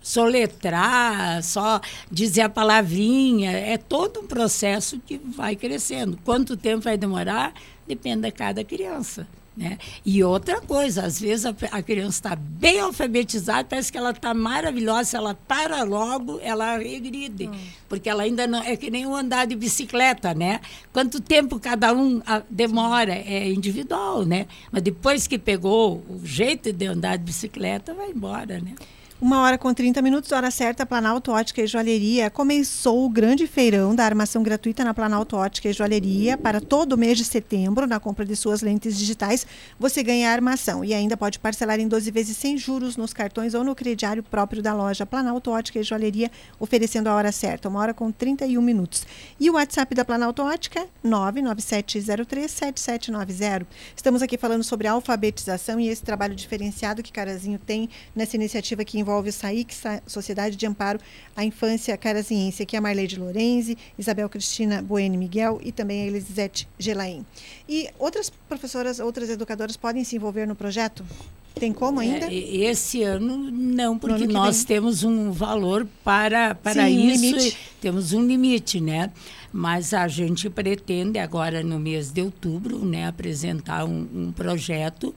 soletrar, 0.00 1.42
só 1.42 1.80
dizer 2.10 2.42
a 2.42 2.48
palavrinha, 2.48 3.50
é 3.50 3.76
todo 3.76 4.20
um 4.20 4.26
processo 4.26 5.00
que 5.04 5.18
vai 5.18 5.56
crescendo. 5.56 6.16
Quanto 6.24 6.56
tempo 6.56 6.84
vai 6.84 6.96
demorar? 6.96 7.52
Depende 7.86 8.22
de 8.22 8.30
cada 8.30 8.62
criança. 8.62 9.26
Né? 9.56 9.78
E 10.04 10.22
outra 10.22 10.60
coisa, 10.60 11.06
às 11.06 11.18
vezes 11.18 11.46
a, 11.46 11.54
a 11.72 11.82
criança 11.82 12.18
está 12.18 12.36
bem 12.36 12.78
alfabetizada, 12.78 13.64
parece 13.64 13.90
que 13.90 13.96
ela 13.96 14.10
está 14.10 14.34
maravilhosa, 14.34 15.04
se 15.04 15.16
ela 15.16 15.34
para 15.34 15.82
logo, 15.82 16.38
ela 16.42 16.76
regride. 16.76 17.48
Hum. 17.48 17.58
Porque 17.88 18.08
ela 18.08 18.24
ainda 18.24 18.46
não. 18.46 18.62
É 18.62 18.76
que 18.76 18.90
nem 18.90 19.06
um 19.06 19.16
andar 19.16 19.46
de 19.46 19.56
bicicleta, 19.56 20.34
né? 20.34 20.60
Quanto 20.92 21.20
tempo 21.20 21.58
cada 21.58 21.94
um 21.94 22.20
a, 22.26 22.42
demora, 22.50 23.14
é 23.14 23.48
individual, 23.48 24.26
né? 24.26 24.46
Mas 24.70 24.82
depois 24.82 25.26
que 25.26 25.38
pegou 25.38 26.04
o 26.08 26.20
jeito 26.22 26.70
de 26.72 26.86
andar 26.86 27.16
de 27.16 27.24
bicicleta, 27.24 27.94
vai 27.94 28.10
embora, 28.10 28.60
né? 28.60 28.74
Uma 29.18 29.40
hora 29.40 29.56
com 29.56 29.72
30 29.72 30.02
minutos, 30.02 30.30
hora 30.30 30.50
certa, 30.50 30.84
Planalto 30.84 31.32
Ótica 31.32 31.62
e 31.62 31.66
Joalheria. 31.66 32.28
Começou 32.28 33.06
o 33.06 33.08
grande 33.08 33.46
feirão 33.46 33.94
da 33.94 34.04
armação 34.04 34.42
gratuita 34.42 34.84
na 34.84 34.92
Planalto 34.92 35.36
Ótica 35.36 35.70
e 35.70 35.72
Joalheria 35.72 36.36
para 36.36 36.60
todo 36.60 36.92
o 36.92 36.98
mês 36.98 37.16
de 37.16 37.24
setembro. 37.24 37.86
Na 37.86 37.98
compra 37.98 38.26
de 38.26 38.36
suas 38.36 38.60
lentes 38.60 38.94
digitais, 38.94 39.46
você 39.80 40.02
ganha 40.02 40.28
a 40.28 40.32
armação 40.32 40.84
e 40.84 40.92
ainda 40.92 41.16
pode 41.16 41.38
parcelar 41.38 41.80
em 41.80 41.88
12 41.88 42.10
vezes 42.10 42.36
sem 42.36 42.58
juros 42.58 42.98
nos 42.98 43.14
cartões 43.14 43.54
ou 43.54 43.64
no 43.64 43.74
crediário 43.74 44.22
próprio 44.22 44.62
da 44.62 44.74
loja 44.74 45.06
Planalto 45.06 45.50
Ótica 45.50 45.78
e 45.78 45.82
Joalheria, 45.82 46.30
oferecendo 46.60 47.08
a 47.08 47.14
hora 47.14 47.32
certa, 47.32 47.70
uma 47.70 47.80
hora 47.80 47.94
com 47.94 48.12
31 48.12 48.60
minutos. 48.60 49.06
E 49.40 49.48
o 49.48 49.54
WhatsApp 49.54 49.94
da 49.94 50.04
Planalto 50.04 50.42
Ótica, 50.42 50.86
997037790. 51.02 53.64
Estamos 53.96 54.20
aqui 54.20 54.36
falando 54.36 54.62
sobre 54.62 54.88
alfabetização 54.88 55.80
e 55.80 55.88
esse 55.88 56.02
trabalho 56.02 56.34
diferenciado 56.34 57.02
que 57.02 57.10
Carazinho 57.10 57.58
tem 57.58 57.88
nessa 58.14 58.36
iniciativa 58.36 58.84
que 58.84 59.05
o 59.12 59.32
SAIC, 59.32 59.74
Sociedade 60.06 60.56
de 60.56 60.66
Amparo 60.66 60.98
à 61.36 61.44
Infância 61.44 61.96
Caraziense. 61.96 62.62
Aqui 62.62 62.76
é 62.76 62.78
a 62.78 62.82
Marley 62.82 63.06
de 63.06 63.18
Lorenzi, 63.18 63.76
Isabel 63.98 64.28
Cristina 64.28 64.82
Bueno 64.82 65.16
Miguel 65.16 65.60
e 65.62 65.72
também 65.72 66.02
a 66.02 66.06
Elisete 66.06 66.68
Gelaim. 66.78 67.24
E 67.68 67.88
outras 67.98 68.30
professoras, 68.48 69.00
outras 69.00 69.30
educadoras 69.30 69.76
podem 69.76 70.04
se 70.04 70.16
envolver 70.16 70.46
no 70.46 70.54
projeto? 70.54 71.04
Tem 71.58 71.72
como 71.72 72.00
ainda? 72.00 72.26
É, 72.26 72.34
esse 72.34 73.02
ano 73.02 73.50
não, 73.50 73.98
porque 73.98 74.24
ano 74.24 74.32
nós 74.32 74.58
vem. 74.58 74.66
temos 74.66 75.04
um 75.04 75.32
valor 75.32 75.86
para, 76.04 76.54
para 76.54 76.84
Sim, 76.84 77.08
isso. 77.08 77.34
Um 77.34 77.52
temos 77.80 78.12
um 78.12 78.26
limite, 78.26 78.78
né? 78.78 79.10
Mas 79.50 79.94
a 79.94 80.06
gente 80.06 80.50
pretende 80.50 81.18
agora 81.18 81.62
no 81.62 81.78
mês 81.78 82.10
de 82.10 82.20
outubro, 82.20 82.84
né, 82.84 83.06
apresentar 83.06 83.86
um, 83.86 84.06
um 84.14 84.32
projeto 84.32 85.14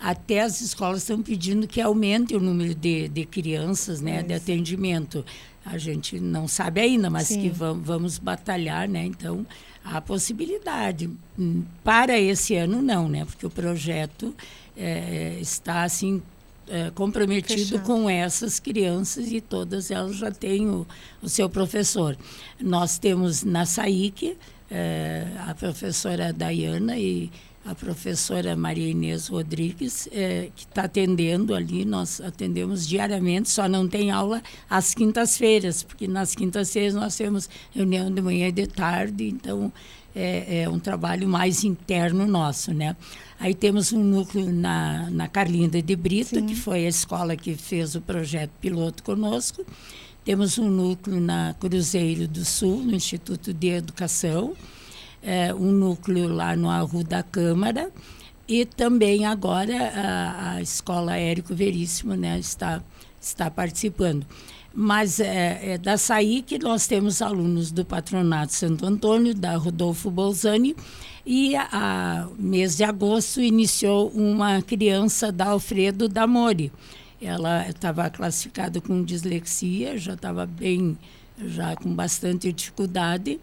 até 0.00 0.40
as 0.40 0.60
escolas 0.60 1.02
estão 1.02 1.22
pedindo 1.22 1.68
que 1.68 1.80
aumente 1.80 2.34
o 2.34 2.40
número 2.40 2.74
de, 2.74 3.08
de 3.08 3.26
crianças, 3.26 4.00
né, 4.00 4.22
de 4.22 4.32
atendimento. 4.32 5.24
A 5.64 5.76
gente 5.76 6.18
não 6.18 6.48
sabe 6.48 6.80
ainda, 6.80 7.10
mas 7.10 7.28
Sim. 7.28 7.42
que 7.42 7.48
vamos, 7.50 7.86
vamos 7.86 8.18
batalhar, 8.18 8.88
né? 8.88 9.04
Então, 9.04 9.46
há 9.84 10.00
possibilidade. 10.00 11.10
Hum, 11.38 11.64
para 11.84 12.18
esse 12.18 12.56
ano, 12.56 12.80
não, 12.80 13.08
né? 13.08 13.26
Porque 13.26 13.44
o 13.44 13.50
projeto 13.50 14.34
é, 14.74 15.36
está, 15.38 15.82
assim, 15.82 16.22
é, 16.66 16.90
comprometido 16.90 17.60
Fechado. 17.60 17.84
com 17.84 18.08
essas 18.08 18.58
crianças 18.58 19.30
e 19.30 19.40
todas 19.40 19.90
elas 19.90 20.16
já 20.16 20.30
têm 20.30 20.66
o, 20.66 20.86
o 21.20 21.28
seu 21.28 21.48
professor. 21.50 22.16
Nós 22.58 22.98
temos 22.98 23.44
na 23.44 23.66
SAIC 23.66 24.38
é, 24.70 25.26
a 25.46 25.54
professora 25.54 26.32
Dayana 26.32 26.96
e 26.96 27.30
a 27.64 27.74
professora 27.74 28.56
Maria 28.56 28.88
Inês 28.88 29.28
Rodrigues, 29.28 30.08
é, 30.12 30.50
que 30.56 30.64
está 30.64 30.84
atendendo 30.84 31.54
ali, 31.54 31.84
nós 31.84 32.20
atendemos 32.20 32.86
diariamente, 32.86 33.50
só 33.50 33.68
não 33.68 33.86
tem 33.86 34.10
aula 34.10 34.42
às 34.68 34.94
quintas-feiras, 34.94 35.82
porque 35.82 36.08
nas 36.08 36.34
quintas-feiras 36.34 36.94
nós 36.94 37.16
temos 37.16 37.48
reunião 37.70 38.12
de 38.12 38.22
manhã 38.22 38.48
e 38.48 38.52
de 38.52 38.66
tarde, 38.66 39.28
então 39.28 39.70
é, 40.14 40.62
é, 40.62 40.68
um 40.68 40.78
trabalho 40.78 41.28
mais 41.28 41.62
interno 41.62 42.26
nosso, 42.26 42.72
né? 42.72 42.96
Aí 43.38 43.54
temos 43.54 43.92
um 43.92 44.02
núcleo 44.02 44.52
na, 44.52 45.08
na 45.10 45.28
Carlinda 45.28 45.80
de 45.80 45.96
Brito, 45.96 46.36
Sim. 46.36 46.46
que 46.46 46.54
foi 46.54 46.86
a 46.86 46.88
escola 46.88 47.36
que 47.36 47.54
fez 47.54 47.94
o 47.94 48.00
projeto 48.00 48.50
piloto 48.60 49.02
conosco. 49.02 49.64
Temos 50.24 50.58
um 50.58 50.68
núcleo 50.68 51.20
na 51.20 51.54
Cruzeiro 51.58 52.26
do 52.26 52.44
Sul, 52.44 52.82
no 52.84 52.94
Instituto 52.94 53.54
de 53.54 53.68
Educação 53.68 54.54
é, 55.22 55.54
um 55.54 55.70
núcleo 55.70 56.28
lá 56.28 56.56
no 56.56 56.70
Arru 56.70 57.04
da 57.04 57.22
Câmara 57.22 57.90
e 58.48 58.64
também 58.64 59.24
agora 59.24 59.92
a, 59.94 60.54
a 60.54 60.62
Escola 60.62 61.16
Érico 61.16 61.54
Veríssimo 61.54 62.14
né, 62.14 62.38
está, 62.38 62.82
está 63.20 63.50
participando. 63.50 64.26
Mas 64.74 65.20
é, 65.20 65.74
é 65.74 65.78
da 65.78 65.96
SAI 65.96 66.42
que 66.46 66.58
nós 66.58 66.86
temos 66.86 67.20
alunos 67.20 67.70
do 67.70 67.84
Patronato 67.84 68.52
Santo 68.52 68.86
Antônio, 68.86 69.34
da 69.34 69.56
Rodolfo 69.56 70.10
Bolzani, 70.10 70.76
e 71.26 71.54
a, 71.56 71.68
a 71.72 72.28
mês 72.38 72.76
de 72.76 72.84
agosto 72.84 73.40
iniciou 73.40 74.08
uma 74.08 74.62
criança 74.62 75.30
da 75.30 75.48
Alfredo 75.48 76.08
Damori. 76.08 76.72
Ela 77.20 77.68
estava 77.68 78.08
classificada 78.08 78.80
com 78.80 79.04
dislexia, 79.04 79.98
já 79.98 80.14
estava 80.14 80.46
bem, 80.46 80.96
já 81.46 81.76
com 81.76 81.92
bastante 81.92 82.52
dificuldade, 82.52 83.38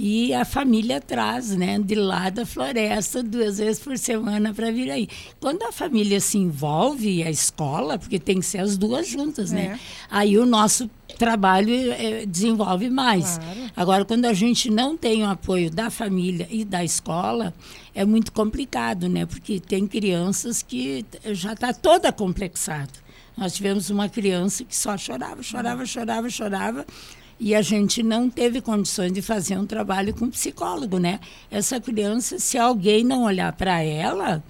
e 0.00 0.32
a 0.32 0.44
família 0.44 1.00
traz, 1.00 1.56
né, 1.56 1.76
de 1.76 1.96
lá 1.96 2.30
da 2.30 2.46
floresta, 2.46 3.20
duas 3.20 3.58
vezes 3.58 3.82
por 3.82 3.98
semana 3.98 4.54
para 4.54 4.70
vir 4.70 4.92
aí. 4.92 5.08
Quando 5.40 5.64
a 5.64 5.72
família 5.72 6.20
se 6.20 6.38
envolve, 6.38 7.20
a 7.24 7.28
escola, 7.28 7.98
porque 7.98 8.16
tem 8.16 8.38
que 8.38 8.46
ser 8.46 8.58
as 8.58 8.78
duas 8.78 9.08
juntas, 9.08 9.50
né? 9.50 9.64
é. 9.64 9.68
né? 9.70 9.80
Aí 10.08 10.38
o 10.38 10.46
nosso 10.46 10.88
trabalho 11.18 11.74
é, 11.90 12.24
desenvolve 12.24 12.88
mais. 12.88 13.38
Claro. 13.38 13.70
Agora, 13.74 14.04
quando 14.04 14.26
a 14.26 14.32
gente 14.32 14.70
não 14.70 14.96
tem 14.96 15.24
o 15.24 15.26
apoio 15.26 15.68
da 15.68 15.90
família 15.90 16.46
e 16.48 16.64
da 16.64 16.84
escola, 16.84 17.52
é 17.92 18.04
muito 18.04 18.30
complicado, 18.30 19.08
né? 19.08 19.26
Porque 19.26 19.58
tem 19.58 19.84
crianças 19.84 20.62
que 20.62 21.04
já 21.32 21.54
está 21.54 21.72
toda 21.72 22.12
complexada. 22.12 22.92
Nós 23.36 23.52
tivemos 23.52 23.90
uma 23.90 24.08
criança 24.08 24.62
que 24.62 24.76
só 24.76 24.96
chorava, 24.96 25.42
chorava, 25.42 25.84
chorava, 25.84 26.30
chorava 26.30 26.86
e 27.40 27.54
a 27.54 27.62
gente 27.62 28.02
não 28.02 28.28
teve 28.28 28.60
condições 28.60 29.12
de 29.12 29.22
fazer 29.22 29.56
um 29.56 29.66
trabalho 29.66 30.14
com 30.14 30.28
psicólogo, 30.30 30.98
né? 30.98 31.20
Essa 31.50 31.80
criança, 31.80 32.38
se 32.38 32.58
alguém 32.58 33.04
não 33.04 33.24
olhar 33.24 33.52
para 33.52 33.82
ela, 33.82 34.42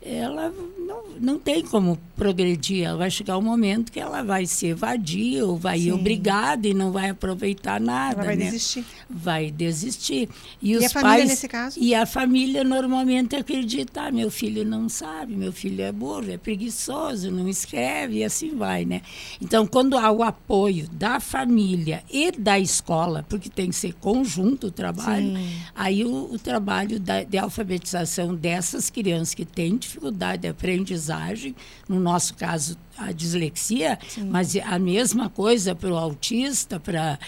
ela 0.00 0.52
não, 0.86 1.02
não 1.20 1.38
tem 1.38 1.62
como 1.62 1.98
progredir. 2.14 2.84
Ela 2.84 2.98
vai 2.98 3.10
chegar 3.10 3.36
um 3.36 3.42
momento 3.42 3.90
que 3.90 3.98
ela 3.98 4.22
vai 4.22 4.46
se 4.46 4.66
evadir 4.66 5.42
ou 5.42 5.56
vai 5.56 5.78
Sim. 5.78 5.88
ir 5.88 5.92
obrigada 5.92 6.68
e 6.68 6.72
não 6.72 6.92
vai 6.92 7.10
aproveitar 7.10 7.80
nada. 7.80 8.14
Ela 8.14 8.24
vai 8.24 8.36
né? 8.36 8.44
desistir. 8.44 8.84
Vai 9.10 9.50
desistir. 9.50 10.28
E, 10.62 10.72
e 10.72 10.76
os 10.76 10.84
a 10.84 10.88
família, 10.88 11.16
pais, 11.16 11.28
nesse 11.28 11.48
caso? 11.48 11.78
E 11.80 11.94
a 11.94 12.06
família 12.06 12.62
normalmente 12.62 13.34
acredita, 13.34 14.02
ah, 14.02 14.12
meu 14.12 14.30
filho 14.30 14.64
não 14.64 14.88
sabe, 14.88 15.34
meu 15.34 15.52
filho 15.52 15.82
é 15.82 15.90
burro, 15.90 16.30
é 16.30 16.38
preguiçoso, 16.38 17.30
não 17.30 17.48
escreve 17.48 18.18
e 18.18 18.24
assim 18.24 18.54
vai, 18.54 18.84
né? 18.84 19.02
Então, 19.40 19.66
quando 19.66 19.98
há 19.98 20.10
o 20.10 20.22
apoio 20.22 20.88
da 20.88 21.18
família 21.18 22.04
e 22.10 22.30
da 22.30 22.58
escola, 22.58 23.24
porque 23.28 23.48
tem 23.48 23.70
que 23.70 23.76
ser 23.76 23.94
conjunto 23.94 24.68
o 24.68 24.70
trabalho, 24.70 25.36
Sim. 25.36 25.48
aí 25.74 26.04
o, 26.04 26.32
o 26.32 26.38
trabalho 26.38 27.00
da, 27.00 27.22
de 27.24 27.36
alfabetização 27.36 28.34
dessas 28.34 28.88
crianças 28.88 29.34
que 29.34 29.44
têm 29.44 29.76
dificuldade 29.76 30.42
de 30.42 30.48
aprendizagem, 30.76 31.56
no 31.88 31.98
nosso 31.98 32.34
caso 32.34 32.76
a 32.96 33.12
dislexia, 33.12 33.98
Sim. 34.08 34.28
mas 34.30 34.56
a 34.56 34.78
mesma 34.78 35.28
coisa 35.28 35.74
para 35.74 35.90
o 35.90 35.96
autista, 35.96 36.78
para 36.78 37.18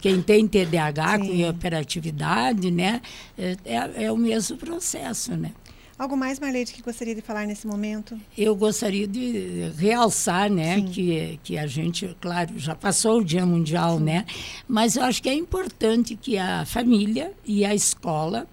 quem 0.00 0.22
tem 0.22 0.46
TDAH 0.46 1.18
Sim. 1.18 1.26
com 1.26 1.34
hiperatividade, 1.34 2.70
né? 2.70 3.00
É, 3.36 3.56
é, 3.64 4.04
é, 4.04 4.12
o 4.12 4.16
mesmo 4.16 4.56
processo, 4.56 5.36
né? 5.36 5.52
Algo 5.98 6.16
mais, 6.16 6.40
Marlete, 6.40 6.72
que 6.72 6.80
gostaria 6.80 7.14
de 7.14 7.20
falar 7.20 7.46
nesse 7.46 7.66
momento? 7.66 8.18
Eu 8.36 8.56
gostaria 8.56 9.06
de 9.06 9.70
realçar, 9.76 10.50
né, 10.50 10.80
que, 10.80 11.38
que 11.44 11.58
a 11.58 11.66
gente, 11.66 12.16
claro, 12.18 12.58
já 12.58 12.74
passou 12.74 13.18
o 13.18 13.24
Dia 13.24 13.44
Mundial, 13.44 13.98
Sim. 13.98 14.04
né, 14.04 14.24
mas 14.66 14.96
eu 14.96 15.02
acho 15.02 15.22
que 15.22 15.28
é 15.28 15.34
importante 15.34 16.16
que 16.16 16.38
a 16.38 16.64
família 16.64 17.34
e 17.44 17.66
a 17.66 17.74
escola 17.74 18.48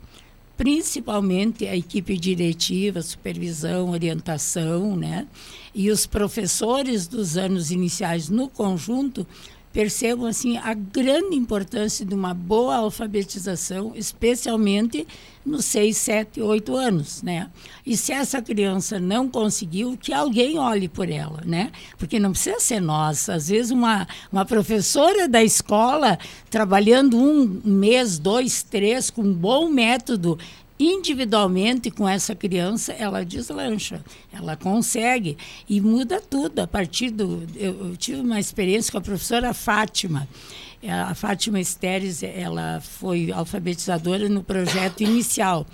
principalmente 0.57 1.67
a 1.67 1.75
equipe 1.77 2.17
diretiva, 2.17 3.01
supervisão, 3.03 3.91
orientação, 3.91 4.97
né? 4.97 5.27
E 5.73 5.91
os 5.91 6.07
professores 6.07 7.07
dos 7.07 7.37
anos 7.37 7.69
iniciais 7.69 8.27
no 8.27 8.49
conjunto 8.49 9.25
percebam 9.77 10.25
assim 10.25 10.57
a 10.57 10.73
grande 10.73 11.35
importância 11.35 12.03
de 12.03 12.15
uma 12.15 12.33
boa 12.33 12.77
alfabetização, 12.77 13.91
especialmente 13.93 15.05
nos 15.45 15.65
6, 15.65 15.95
7, 15.95 16.41
8 16.41 16.75
anos, 16.75 17.21
né? 17.21 17.51
E 17.85 17.95
se 17.95 18.11
essa 18.11 18.41
criança 18.41 18.99
não 18.99 19.29
conseguiu, 19.29 19.95
que 19.95 20.11
alguém 20.11 20.57
olhe 20.57 20.87
por 20.89 21.07
ela, 21.07 21.43
né? 21.45 21.71
Porque 21.95 22.17
não 22.17 22.31
precisa 22.31 22.59
ser 22.59 22.79
nós. 22.79 23.29
Às 23.29 23.49
vezes 23.49 23.69
uma, 23.69 24.07
uma 24.31 24.43
professora 24.45 25.27
da 25.27 25.43
escola 25.43 26.17
trabalhando 26.49 27.15
um 27.15 27.61
mês, 27.63 28.17
dois, 28.17 28.63
três, 28.63 29.11
com 29.11 29.21
um 29.21 29.33
bom 29.33 29.69
método 29.69 30.39
individualmente 30.79 31.89
com 31.89 32.07
essa 32.07 32.35
criança, 32.35 32.93
ela 32.93 33.25
deslancha, 33.25 34.03
ela 34.31 34.55
consegue 34.55 35.37
e 35.67 35.81
muda 35.81 36.21
tudo. 36.21 36.59
A 36.59 36.67
partir 36.67 37.09
do. 37.09 37.43
Eu, 37.55 37.89
eu 37.89 37.97
tive 37.97 38.21
uma 38.21 38.39
experiência 38.39 38.91
com 38.91 38.97
a 38.97 39.01
professora 39.01 39.53
Fátima. 39.53 40.27
A 40.87 41.15
Fátima 41.15 41.59
Esteres, 41.59 42.21
ela 42.21 42.79
foi 42.79 43.31
alfabetizadora 43.31 44.29
no 44.29 44.43
projeto 44.43 45.01
inicial 45.01 45.65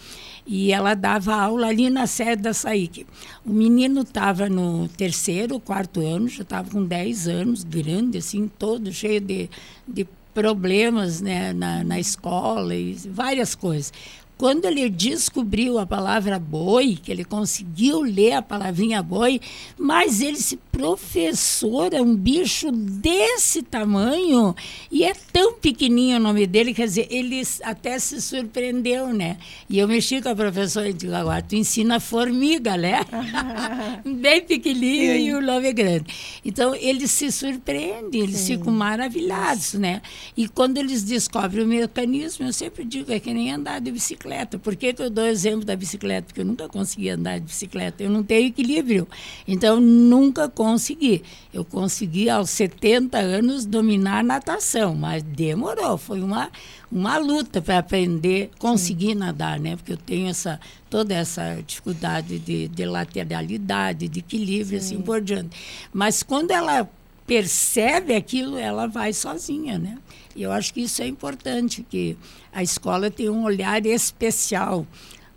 e 0.46 0.72
ela 0.72 0.94
dava 0.94 1.36
aula 1.36 1.68
ali 1.68 1.90
na 1.90 2.08
sede 2.08 2.42
da 2.42 2.54
SAIC. 2.54 3.06
O 3.46 3.52
menino 3.52 4.02
estava 4.02 4.50
no 4.50 4.88
terceiro, 4.88 5.60
quarto 5.60 6.00
ano, 6.00 6.28
já 6.28 6.44
estava 6.44 6.70
com 6.70 6.84
10 6.84 7.28
anos, 7.28 7.64
grande, 7.64 8.18
assim, 8.18 8.50
todo 8.60 8.92
cheio 8.94 9.20
de, 9.20 9.50
de 9.88 10.08
problemas 10.34 11.22
né, 11.22 11.54
na, 11.54 11.84
na 11.84 12.00
escola 12.00 12.76
e 12.76 12.94
várias 12.94 13.56
coisas. 13.56 13.94
Quando 14.38 14.66
ele 14.66 14.90
descobriu 14.90 15.80
a 15.80 15.86
palavra 15.86 16.38
boi, 16.40 16.98
que 17.02 17.12
ele 17.12 17.24
conseguiu 17.24 18.02
ler 18.02 18.34
a 18.34 18.42
palavrinha 18.42 19.02
boi, 19.02 19.40
mas 19.78 20.22
ele 20.22 20.38
se 20.38 20.58
professor 20.74 21.94
é 21.94 22.02
um 22.02 22.16
bicho 22.16 22.72
desse 22.72 23.62
tamanho 23.62 24.56
e 24.92 25.04
é 25.04 25.14
tão 25.32 25.54
pequenininho 25.54 26.18
o 26.18 26.20
nome 26.20 26.48
dele, 26.48 26.74
quer 26.74 26.86
dizer, 26.86 27.08
ele 27.12 27.44
até 27.62 28.00
se 28.00 28.20
surpreendeu, 28.20 29.14
né? 29.14 29.38
E 29.70 29.78
eu 29.78 29.88
mexi 29.88 30.20
com 30.20 30.30
a 30.30 30.36
professora 30.36 30.90
e 30.90 30.94
digo, 30.94 31.14
agora 31.14 31.44
tu 31.44 31.56
ensina 31.56 32.00
formiga, 32.00 32.76
né? 32.76 33.02
Bem 34.04 34.42
pequenininho 34.42 35.16
e 35.16 35.34
o 35.36 35.42
nome 35.42 35.68
é 35.68 35.74
grande. 35.74 36.06
Então, 36.44 36.76
eles 36.76 37.12
se 37.12 37.32
surpreendem, 37.32 38.22
eles 38.22 38.38
Sim. 38.38 38.58
ficam 38.58 38.74
maravilhados, 38.74 39.74
né? 39.76 40.02
E 40.36 40.48
quando 40.48 40.78
eles 40.78 41.04
descobrem 41.04 41.64
o 41.64 41.68
mecanismo, 41.68 42.46
eu 42.46 42.54
sempre 42.54 42.84
digo, 42.84 43.12
é 43.12 43.20
que 43.20 43.34
nem 43.34 43.52
andar 43.52 43.80
de 43.80 43.92
bicicleta. 43.92 44.23
Por 44.60 44.76
que, 44.76 44.94
que 44.94 45.02
eu 45.02 45.10
dou 45.10 45.26
exemplo 45.26 45.66
da 45.66 45.76
bicicleta? 45.76 46.28
Porque 46.28 46.42
eu 46.42 46.46
nunca 46.46 46.68
consegui 46.68 47.10
andar 47.10 47.40
de 47.40 47.46
bicicleta, 47.46 48.04
eu 48.04 48.10
não 48.10 48.24
tenho 48.24 48.48
equilíbrio. 48.48 49.08
Então, 49.48 49.80
nunca 49.80 50.48
consegui. 50.50 51.24
Eu 51.54 51.66
consegui 51.66 52.30
aos 52.30 52.50
70 52.50 53.18
anos 53.18 53.66
dominar 53.66 54.20
a 54.20 54.24
natação, 54.24 54.96
mas 54.96 55.24
demorou, 55.24 55.98
foi 55.98 56.22
uma, 56.22 56.50
uma 56.92 57.18
luta 57.18 57.62
para 57.62 57.80
aprender, 57.80 58.52
conseguir 58.60 59.10
Sim. 59.10 59.16
nadar, 59.16 59.60
né? 59.60 59.76
Porque 59.76 59.94
eu 59.94 59.98
tenho 59.98 60.30
essa 60.30 60.60
toda 60.90 61.16
essa 61.16 61.60
dificuldade 61.66 62.38
de, 62.38 62.68
de 62.68 62.86
lateralidade, 62.86 64.08
de 64.08 64.20
equilíbrio, 64.20 64.78
assim 64.78 64.90
Sim. 64.90 64.96
assim 64.96 65.04
por 65.04 65.20
diante. 65.22 65.58
Mas 65.92 66.22
quando 66.22 66.52
ela 66.52 66.88
percebe 67.26 68.16
aquilo, 68.16 68.58
ela 68.58 68.88
vai 68.88 69.14
sozinha, 69.14 69.78
né? 69.78 69.98
E 70.36 70.44
eu 70.44 70.52
acho 70.52 70.74
que 70.74 70.82
isso 70.82 71.02
é 71.02 71.08
importante, 71.08 71.86
que 71.88 72.18
a 72.52 72.64
escola 72.64 73.10
tem 73.10 73.30
um 73.30 73.44
olhar 73.44 73.86
especial 73.86 74.86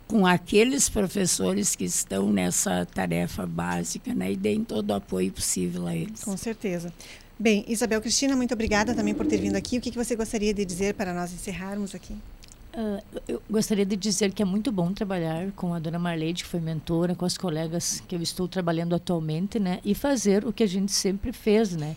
com 0.07 0.25
aqueles 0.25 0.87
professores 0.87 1.75
que 1.75 1.83
estão 1.83 2.31
nessa 2.31 2.85
tarefa 2.85 3.45
básica, 3.45 4.13
né? 4.13 4.31
E 4.31 4.35
deem 4.35 4.63
todo 4.63 4.91
o 4.91 4.93
apoio 4.93 5.31
possível 5.31 5.85
a 5.85 5.95
eles. 5.95 6.23
Com 6.23 6.37
certeza. 6.37 6.93
Bem, 7.37 7.63
Isabel 7.67 8.01
Cristina, 8.01 8.35
muito 8.35 8.53
obrigada 8.53 8.95
também 8.95 9.13
por 9.13 9.25
ter 9.27 9.37
vindo 9.37 9.55
aqui. 9.55 9.77
O 9.77 9.81
que, 9.81 9.91
que 9.91 9.97
você 9.97 10.15
gostaria 10.15 10.53
de 10.53 10.65
dizer 10.65 10.95
para 10.95 11.13
nós 11.13 11.31
encerrarmos 11.31 11.93
aqui? 11.93 12.15
Uh, 12.77 13.01
eu 13.27 13.41
gostaria 13.49 13.83
de 13.83 13.95
dizer 13.95 14.31
que 14.31 14.39
é 14.39 14.45
muito 14.45 14.71
bom 14.71 14.93
trabalhar 14.93 15.51
com 15.53 15.73
a 15.73 15.79
dona 15.79 15.97
Marleide, 15.97 16.43
que 16.43 16.49
foi 16.49 16.59
mentora, 16.59 17.15
com 17.15 17.25
as 17.25 17.35
colegas 17.35 18.03
que 18.07 18.13
eu 18.13 18.21
estou 18.21 18.47
trabalhando 18.47 18.93
atualmente, 18.93 19.57
né? 19.57 19.79
E 19.83 19.95
fazer 19.95 20.45
o 20.45 20.53
que 20.53 20.61
a 20.61 20.67
gente 20.67 20.91
sempre 20.91 21.33
fez, 21.33 21.75
né? 21.75 21.95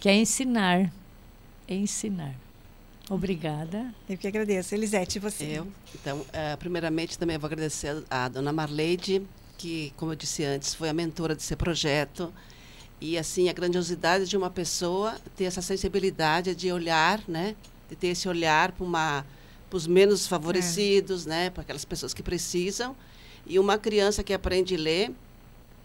Que 0.00 0.08
é 0.08 0.16
ensinar. 0.16 0.90
É 1.68 1.74
ensinar. 1.74 2.34
Obrigada. 3.10 3.94
Eu 4.08 4.16
que 4.16 4.26
agradeço. 4.26 4.74
Elisete, 4.74 5.18
você? 5.18 5.44
Eu. 5.44 5.68
Então, 5.94 6.20
uh, 6.20 6.56
primeiramente 6.58 7.18
também 7.18 7.36
vou 7.36 7.46
agradecer 7.46 8.02
a 8.08 8.26
dona 8.26 8.54
Marleide, 8.54 9.20
que, 9.58 9.92
como 9.98 10.12
eu 10.12 10.16
disse 10.16 10.44
antes, 10.44 10.74
foi 10.74 10.88
a 10.88 10.94
mentora 10.94 11.34
desse 11.34 11.54
projeto. 11.56 12.32
E, 12.98 13.18
assim, 13.18 13.50
a 13.50 13.52
grandiosidade 13.52 14.26
de 14.26 14.34
uma 14.38 14.48
pessoa 14.48 15.14
ter 15.36 15.44
essa 15.44 15.60
sensibilidade 15.60 16.54
de 16.54 16.72
olhar, 16.72 17.20
né? 17.28 17.54
De 17.90 17.96
ter 17.96 18.08
esse 18.08 18.26
olhar 18.26 18.72
para 18.72 18.86
uma 18.86 19.26
para 19.72 19.78
os 19.78 19.86
menos 19.86 20.26
favorecidos, 20.26 21.26
é. 21.26 21.30
né, 21.30 21.50
para 21.50 21.62
aquelas 21.62 21.82
pessoas 21.82 22.12
que 22.12 22.22
precisam. 22.22 22.94
E 23.46 23.58
uma 23.58 23.78
criança 23.78 24.22
que 24.22 24.34
aprende 24.34 24.74
a 24.74 24.78
ler, 24.78 25.12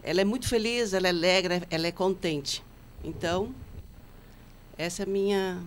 ela 0.02 0.20
é 0.20 0.24
muito 0.24 0.46
feliz, 0.46 0.92
ela 0.92 1.06
é 1.06 1.10
alegre, 1.10 1.62
ela 1.70 1.86
é 1.86 1.90
contente. 1.90 2.62
Então, 3.02 3.54
essa 4.76 5.02
é 5.02 5.04
a 5.04 5.08
minha 5.08 5.58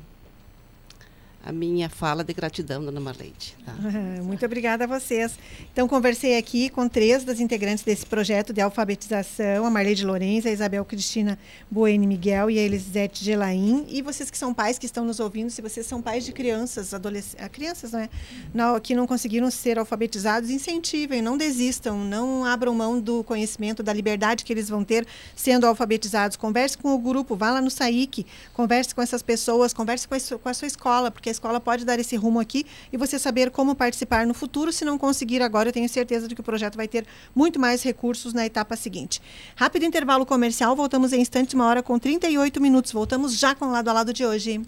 a 1.43 1.51
minha 1.51 1.89
fala 1.89 2.23
de 2.23 2.33
gratidão, 2.33 2.83
dona 2.83 2.99
Marleide. 2.99 3.55
Tá? 3.65 3.73
Muito 4.21 4.45
obrigada 4.45 4.83
a 4.83 4.87
vocês. 4.87 5.37
Então, 5.73 5.87
conversei 5.87 6.37
aqui 6.37 6.69
com 6.69 6.87
três 6.87 7.23
das 7.23 7.39
integrantes 7.39 7.83
desse 7.83 8.05
projeto 8.05 8.53
de 8.53 8.61
alfabetização, 8.61 9.65
a 9.65 9.69
Marleide 9.69 10.05
Lourenço, 10.05 10.47
a 10.47 10.51
Isabel 10.51 10.85
Cristina 10.85 11.39
Bueno 11.69 12.07
Miguel 12.07 12.51
e 12.51 12.59
a 12.59 12.61
Elisete 12.61 13.23
Gelaim. 13.23 13.87
E 13.89 14.01
vocês 14.01 14.29
que 14.29 14.37
são 14.37 14.53
pais, 14.53 14.77
que 14.77 14.85
estão 14.85 15.03
nos 15.03 15.19
ouvindo, 15.19 15.49
se 15.49 15.61
vocês 15.61 15.85
são 15.85 16.01
pais 16.01 16.25
de 16.25 16.31
crianças, 16.31 16.93
adolescentes, 16.93 17.43
ah, 17.43 17.49
crianças, 17.49 17.91
né? 17.91 18.09
Não, 18.53 18.79
que 18.79 18.93
não 18.93 19.07
conseguiram 19.07 19.49
ser 19.49 19.79
alfabetizados, 19.79 20.51
incentivem, 20.51 21.21
não 21.21 21.37
desistam, 21.37 21.97
não 21.97 22.45
abram 22.45 22.75
mão 22.75 22.99
do 22.99 23.23
conhecimento, 23.23 23.81
da 23.81 23.93
liberdade 23.93 24.45
que 24.45 24.53
eles 24.53 24.69
vão 24.69 24.83
ter 24.83 25.07
sendo 25.35 25.65
alfabetizados. 25.65 26.37
Converse 26.37 26.77
com 26.77 26.93
o 26.93 26.99
grupo, 26.99 27.35
vá 27.35 27.49
lá 27.49 27.61
no 27.61 27.71
SAIC, 27.71 28.27
converse 28.53 28.93
com 28.93 29.01
essas 29.01 29.23
pessoas, 29.23 29.73
converse 29.73 30.07
com 30.07 30.13
a, 30.13 30.19
com 30.37 30.49
a 30.49 30.53
sua 30.53 30.67
escola, 30.67 31.09
porque 31.09 31.30
a 31.31 31.33
escola 31.33 31.59
pode 31.59 31.85
dar 31.85 31.97
esse 31.97 32.15
rumo 32.15 32.39
aqui 32.39 32.65
e 32.91 32.97
você 32.97 33.17
saber 33.17 33.49
como 33.49 33.73
participar 33.73 34.27
no 34.27 34.33
futuro. 34.33 34.71
Se 34.71 34.85
não 34.85 34.97
conseguir 34.97 35.41
agora, 35.41 35.69
eu 35.69 35.73
tenho 35.73 35.87
certeza 35.89 36.27
de 36.27 36.35
que 36.35 36.41
o 36.41 36.43
projeto 36.43 36.75
vai 36.75 36.87
ter 36.87 37.05
muito 37.33 37.59
mais 37.59 37.81
recursos 37.81 38.33
na 38.33 38.45
etapa 38.45 38.75
seguinte. 38.75 39.21
Rápido 39.55 39.85
intervalo 39.85 40.25
comercial, 40.25 40.75
voltamos 40.75 41.13
em 41.13 41.21
instantes, 41.21 41.53
uma 41.53 41.65
hora 41.65 41.81
com 41.81 41.97
38 41.97 42.61
minutos. 42.61 42.91
Voltamos 42.91 43.37
já 43.37 43.55
com 43.55 43.65
o 43.65 43.71
lado 43.71 43.87
a 43.89 43.93
lado 43.93 44.13
de 44.13 44.25
hoje. 44.25 44.61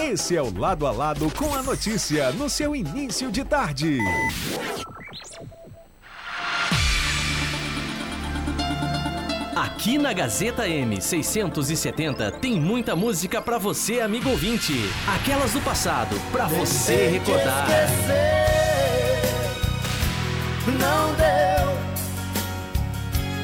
Esse 0.00 0.36
é 0.36 0.42
o 0.42 0.56
Lado 0.56 0.86
a 0.86 0.90
Lado 0.90 1.30
com 1.36 1.54
a 1.54 1.62
notícia 1.62 2.32
no 2.32 2.48
seu 2.48 2.74
início 2.74 3.30
de 3.30 3.44
tarde. 3.44 3.98
Aqui 9.78 9.96
na 9.96 10.12
Gazeta 10.12 10.66
M670 10.66 12.32
tem 12.40 12.58
muita 12.58 12.96
música 12.96 13.40
para 13.40 13.58
você, 13.58 14.00
amigo 14.00 14.28
ouvinte. 14.28 14.74
Aquelas 15.06 15.52
do 15.52 15.60
passado, 15.60 16.20
para 16.32 16.46
você 16.46 17.06
recordar. 17.06 17.64
não 20.66 21.14
deu. 21.14 21.78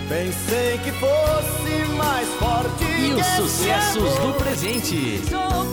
Pensei 0.08 0.78
que 0.78 0.90
fosse 0.90 1.92
mais 1.96 2.28
forte. 2.30 2.84
E 2.84 3.12
os 3.14 3.26
sucessos 3.36 4.18
do 4.18 4.34
presente. 4.34 5.20
Sou 5.28 5.70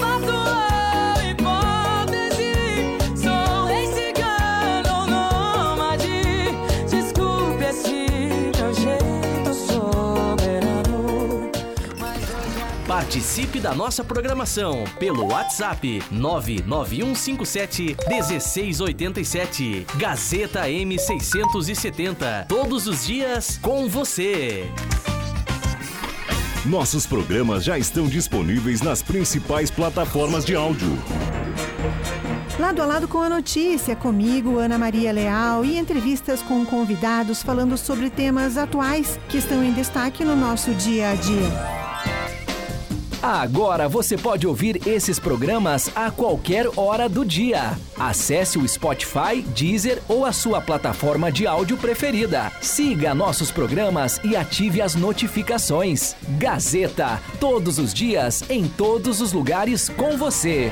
Participe 13.12 13.60
da 13.60 13.76
nossa 13.76 14.06
programação 14.06 14.86
pelo 14.98 15.34
WhatsApp 15.34 16.02
99157 16.10 17.98
1687. 18.08 19.86
Gazeta 19.98 20.62
M670. 20.62 22.48
Todos 22.48 22.88
os 22.88 23.06
dias 23.06 23.60
com 23.62 23.90
você. 23.90 24.64
Nossos 26.66 27.06
programas 27.06 27.66
já 27.66 27.78
estão 27.78 28.08
disponíveis 28.08 28.82
nas 28.82 29.04
principais 29.04 29.70
plataformas 29.70 30.46
de 30.46 30.56
áudio. 30.56 30.98
Lado 32.58 32.82
a 32.82 32.86
lado 32.86 33.10
com 33.10 33.22
a 33.22 33.28
notícia, 33.28 33.94
comigo, 33.94 34.58
Ana 34.58 34.78
Maria 34.78 35.12
Leal, 35.12 35.66
e 35.66 35.78
entrevistas 35.78 36.42
com 36.42 36.66
convidados 36.66 37.44
falando 37.44 37.78
sobre 37.78 38.10
temas 38.10 38.56
atuais 38.56 39.20
que 39.28 39.38
estão 39.38 39.62
em 39.62 39.74
destaque 39.74 40.24
no 40.24 40.38
nosso 40.38 40.74
dia 40.76 41.10
a 41.10 41.16
dia. 41.16 41.81
Agora 43.22 43.88
você 43.88 44.18
pode 44.18 44.48
ouvir 44.48 44.88
esses 44.88 45.20
programas 45.20 45.92
a 45.96 46.10
qualquer 46.10 46.68
hora 46.76 47.08
do 47.08 47.24
dia. 47.24 47.78
Acesse 48.00 48.58
o 48.58 48.68
Spotify, 48.68 49.44
Deezer 49.56 50.02
ou 50.08 50.26
a 50.26 50.34
sua 50.34 50.60
plataforma 50.60 51.32
de 51.32 51.46
áudio 51.46 51.78
preferida. 51.78 52.52
Siga 52.62 53.14
nossos 53.14 53.52
programas 53.52 54.20
e 54.24 54.36
ative 54.36 54.82
as 54.82 54.96
notificações. 54.96 56.16
Gazeta, 56.40 57.22
todos 57.40 57.78
os 57.78 57.94
dias, 57.94 58.44
em 58.50 58.68
todos 58.68 59.22
os 59.22 59.34
lugares 59.34 59.88
com 59.88 60.18
você. 60.18 60.72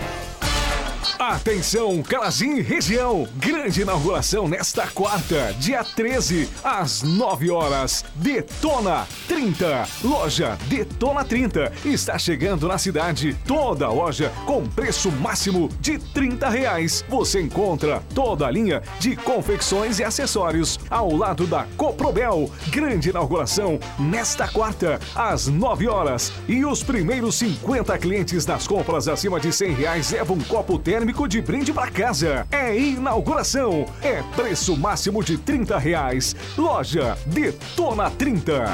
Atenção, 1.18 2.02
Calazim 2.02 2.62
região. 2.62 3.28
Grande 3.36 3.82
inauguração 3.82 4.48
nesta 4.48 4.88
quarta, 4.88 5.54
dia 5.60 5.84
13, 5.84 6.50
às 6.64 7.02
9 7.04 7.50
horas. 7.52 8.04
Detona 8.16 9.08
30. 9.28 9.88
Loja 10.04 10.58
Detona 10.68 11.24
30 11.24 11.72
está 11.86 12.18
chegando 12.18 12.68
na 12.68 12.78
cidade. 12.78 13.38
Toda 13.46 13.86
a 13.86 13.92
loja 13.92 14.32
com 14.46 14.66
preço 14.66 15.12
máximo 15.12 15.70
de 15.80 15.98
30 15.98 16.50
reais. 16.50 17.04
Você 17.08 17.42
encontra 17.42 18.02
toda 18.14 18.48
a 18.48 18.52
linha 18.52 18.82
de 19.00 19.16
confecções 19.16 20.00
e 20.00 20.04
acessórios 20.04 20.80
ao 20.90 21.16
lado 21.16 21.48
da 21.48 21.66
Coprobel. 21.78 22.50
Grande 22.68 23.10
inauguração 23.10 23.80
nesta 23.98 24.48
quarta, 24.48 25.00
às 25.16 25.48
9 25.48 25.88
horas. 25.88 26.32
E 26.48 26.66
os 26.66 26.84
primeiros 26.84 27.36
50 27.36 27.98
clientes 27.98 28.46
das 28.46 28.68
compras 28.68 29.08
acima 29.08 29.40
de 29.40 29.52
100 29.52 29.74
reais 29.74 30.12
levam 30.12 30.38
um 30.38 30.44
copo 30.44 30.78
térmico 30.90 31.28
de 31.28 31.40
brinde 31.40 31.72
para 31.72 31.92
casa. 31.92 32.48
É 32.52 32.76
inauguração. 32.76 33.86
É 34.02 34.24
preço 34.36 34.76
máximo 34.76 35.24
de 35.24 35.38
30 35.38 35.78
reais. 35.78 36.36
Loja 36.58 37.16
Detona 37.28 38.10
30. 38.10 38.66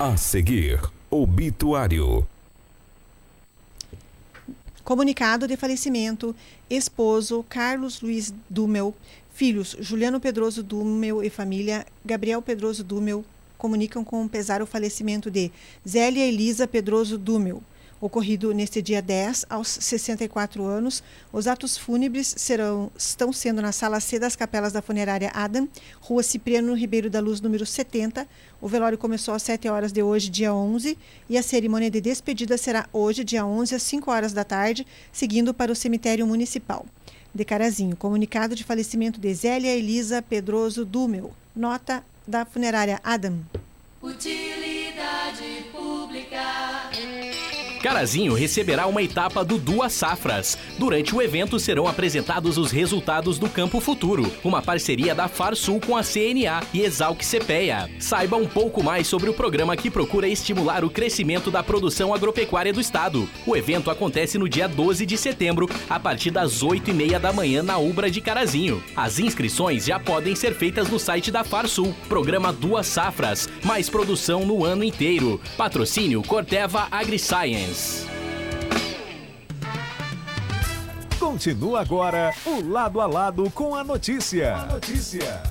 A 0.00 0.16
seguir, 0.16 0.80
obituário. 1.08 2.26
Comunicado 4.82 5.46
de 5.46 5.56
falecimento. 5.56 6.34
Esposo 6.68 7.44
Carlos 7.48 8.00
Luiz 8.00 8.34
Dumel. 8.48 8.92
Filhos 9.32 9.76
Juliano 9.78 10.18
Pedroso 10.18 10.60
Dumel 10.60 11.22
e 11.22 11.30
família. 11.30 11.86
Gabriel 12.04 12.42
Pedroso 12.42 12.82
Dumel 12.82 13.24
comunicam 13.56 14.02
com 14.02 14.26
pesar 14.26 14.60
o 14.60 14.66
falecimento 14.66 15.30
de 15.30 15.52
Zélia 15.88 16.26
Elisa 16.26 16.66
Pedroso 16.66 17.16
Dumel 17.16 17.62
ocorrido 18.00 18.52
neste 18.54 18.80
dia 18.80 19.02
10, 19.02 19.46
aos 19.50 19.68
64 19.68 20.64
anos. 20.64 21.02
Os 21.32 21.46
atos 21.46 21.76
fúnebres 21.76 22.34
serão, 22.36 22.90
estão 22.96 23.32
sendo 23.32 23.60
na 23.60 23.72
sala 23.72 24.00
C 24.00 24.18
das 24.18 24.34
capelas 24.34 24.72
da 24.72 24.80
funerária 24.80 25.30
Adam, 25.34 25.68
Rua 26.00 26.22
Cipriano 26.22 26.74
Ribeiro 26.74 27.10
da 27.10 27.20
Luz, 27.20 27.40
número 27.40 27.66
70. 27.66 28.26
O 28.60 28.68
velório 28.68 28.96
começou 28.96 29.34
às 29.34 29.42
7 29.42 29.68
horas 29.68 29.92
de 29.92 30.02
hoje, 30.02 30.30
dia 30.30 30.54
11, 30.54 30.96
e 31.28 31.36
a 31.36 31.42
cerimônia 31.42 31.90
de 31.90 32.00
despedida 32.00 32.56
será 32.56 32.88
hoje, 32.92 33.22
dia 33.22 33.44
11, 33.44 33.74
às 33.74 33.82
5 33.82 34.10
horas 34.10 34.32
da 34.32 34.44
tarde, 34.44 34.86
seguindo 35.12 35.52
para 35.52 35.72
o 35.72 35.76
cemitério 35.76 36.26
municipal. 36.26 36.86
De 37.34 37.44
Carazinho, 37.44 37.96
comunicado 37.96 38.56
de 38.56 38.64
falecimento 38.64 39.20
de 39.20 39.32
Zélia 39.32 39.74
Elisa 39.74 40.20
Pedroso 40.20 40.84
Dumel. 40.84 41.32
Nota 41.54 42.04
da 42.26 42.44
funerária 42.44 43.00
Adam. 43.04 43.38
Utilidade 44.02 45.66
pública. 45.72 46.90
Carazinho 47.80 48.34
receberá 48.34 48.86
uma 48.86 49.02
etapa 49.02 49.42
do 49.42 49.56
Duas 49.56 49.94
Safras. 49.94 50.58
Durante 50.78 51.14
o 51.14 51.22
evento 51.22 51.58
serão 51.58 51.88
apresentados 51.88 52.58
os 52.58 52.70
resultados 52.70 53.38
do 53.38 53.48
Campo 53.48 53.80
Futuro, 53.80 54.30
uma 54.44 54.60
parceria 54.60 55.14
da 55.14 55.28
Farsul 55.28 55.80
com 55.80 55.96
a 55.96 56.02
CNA 56.02 56.62
e 56.74 56.82
Exalc 56.82 57.22
CPEA. 57.24 57.88
Saiba 57.98 58.36
um 58.36 58.46
pouco 58.46 58.82
mais 58.82 59.06
sobre 59.06 59.30
o 59.30 59.34
programa 59.34 59.76
que 59.76 59.90
procura 59.90 60.28
estimular 60.28 60.84
o 60.84 60.90
crescimento 60.90 61.50
da 61.50 61.62
produção 61.62 62.12
agropecuária 62.12 62.72
do 62.72 62.80
estado. 62.80 63.26
O 63.46 63.56
evento 63.56 63.90
acontece 63.90 64.36
no 64.36 64.48
dia 64.48 64.68
12 64.68 65.06
de 65.06 65.16
setembro, 65.16 65.66
a 65.88 65.98
partir 65.98 66.30
das 66.30 66.62
8 66.62 66.90
e 66.90 66.92
meia 66.92 67.18
da 67.18 67.32
manhã 67.32 67.62
na 67.62 67.78
Ubra 67.78 68.10
de 68.10 68.20
Carazinho. 68.20 68.82
As 68.94 69.18
inscrições 69.18 69.86
já 69.86 69.98
podem 69.98 70.34
ser 70.34 70.54
feitas 70.54 70.90
no 70.90 70.98
site 70.98 71.30
da 71.30 71.42
Farsul. 71.42 71.94
Programa 72.10 72.52
Duas 72.52 72.86
Safras, 72.86 73.48
mais 73.64 73.88
produção 73.88 74.44
no 74.44 74.66
ano 74.66 74.84
inteiro. 74.84 75.40
Patrocínio 75.56 76.22
Corteva 76.22 76.86
AgriScience. 76.90 77.69
Continua 81.18 81.80
agora 81.80 82.34
o 82.44 82.60
Lado 82.60 83.00
a 83.00 83.06
Lado 83.06 83.50
com 83.50 83.74
a 83.74 83.84
notícia. 83.84 84.56
A 84.56 84.66
notícia. 84.66 85.42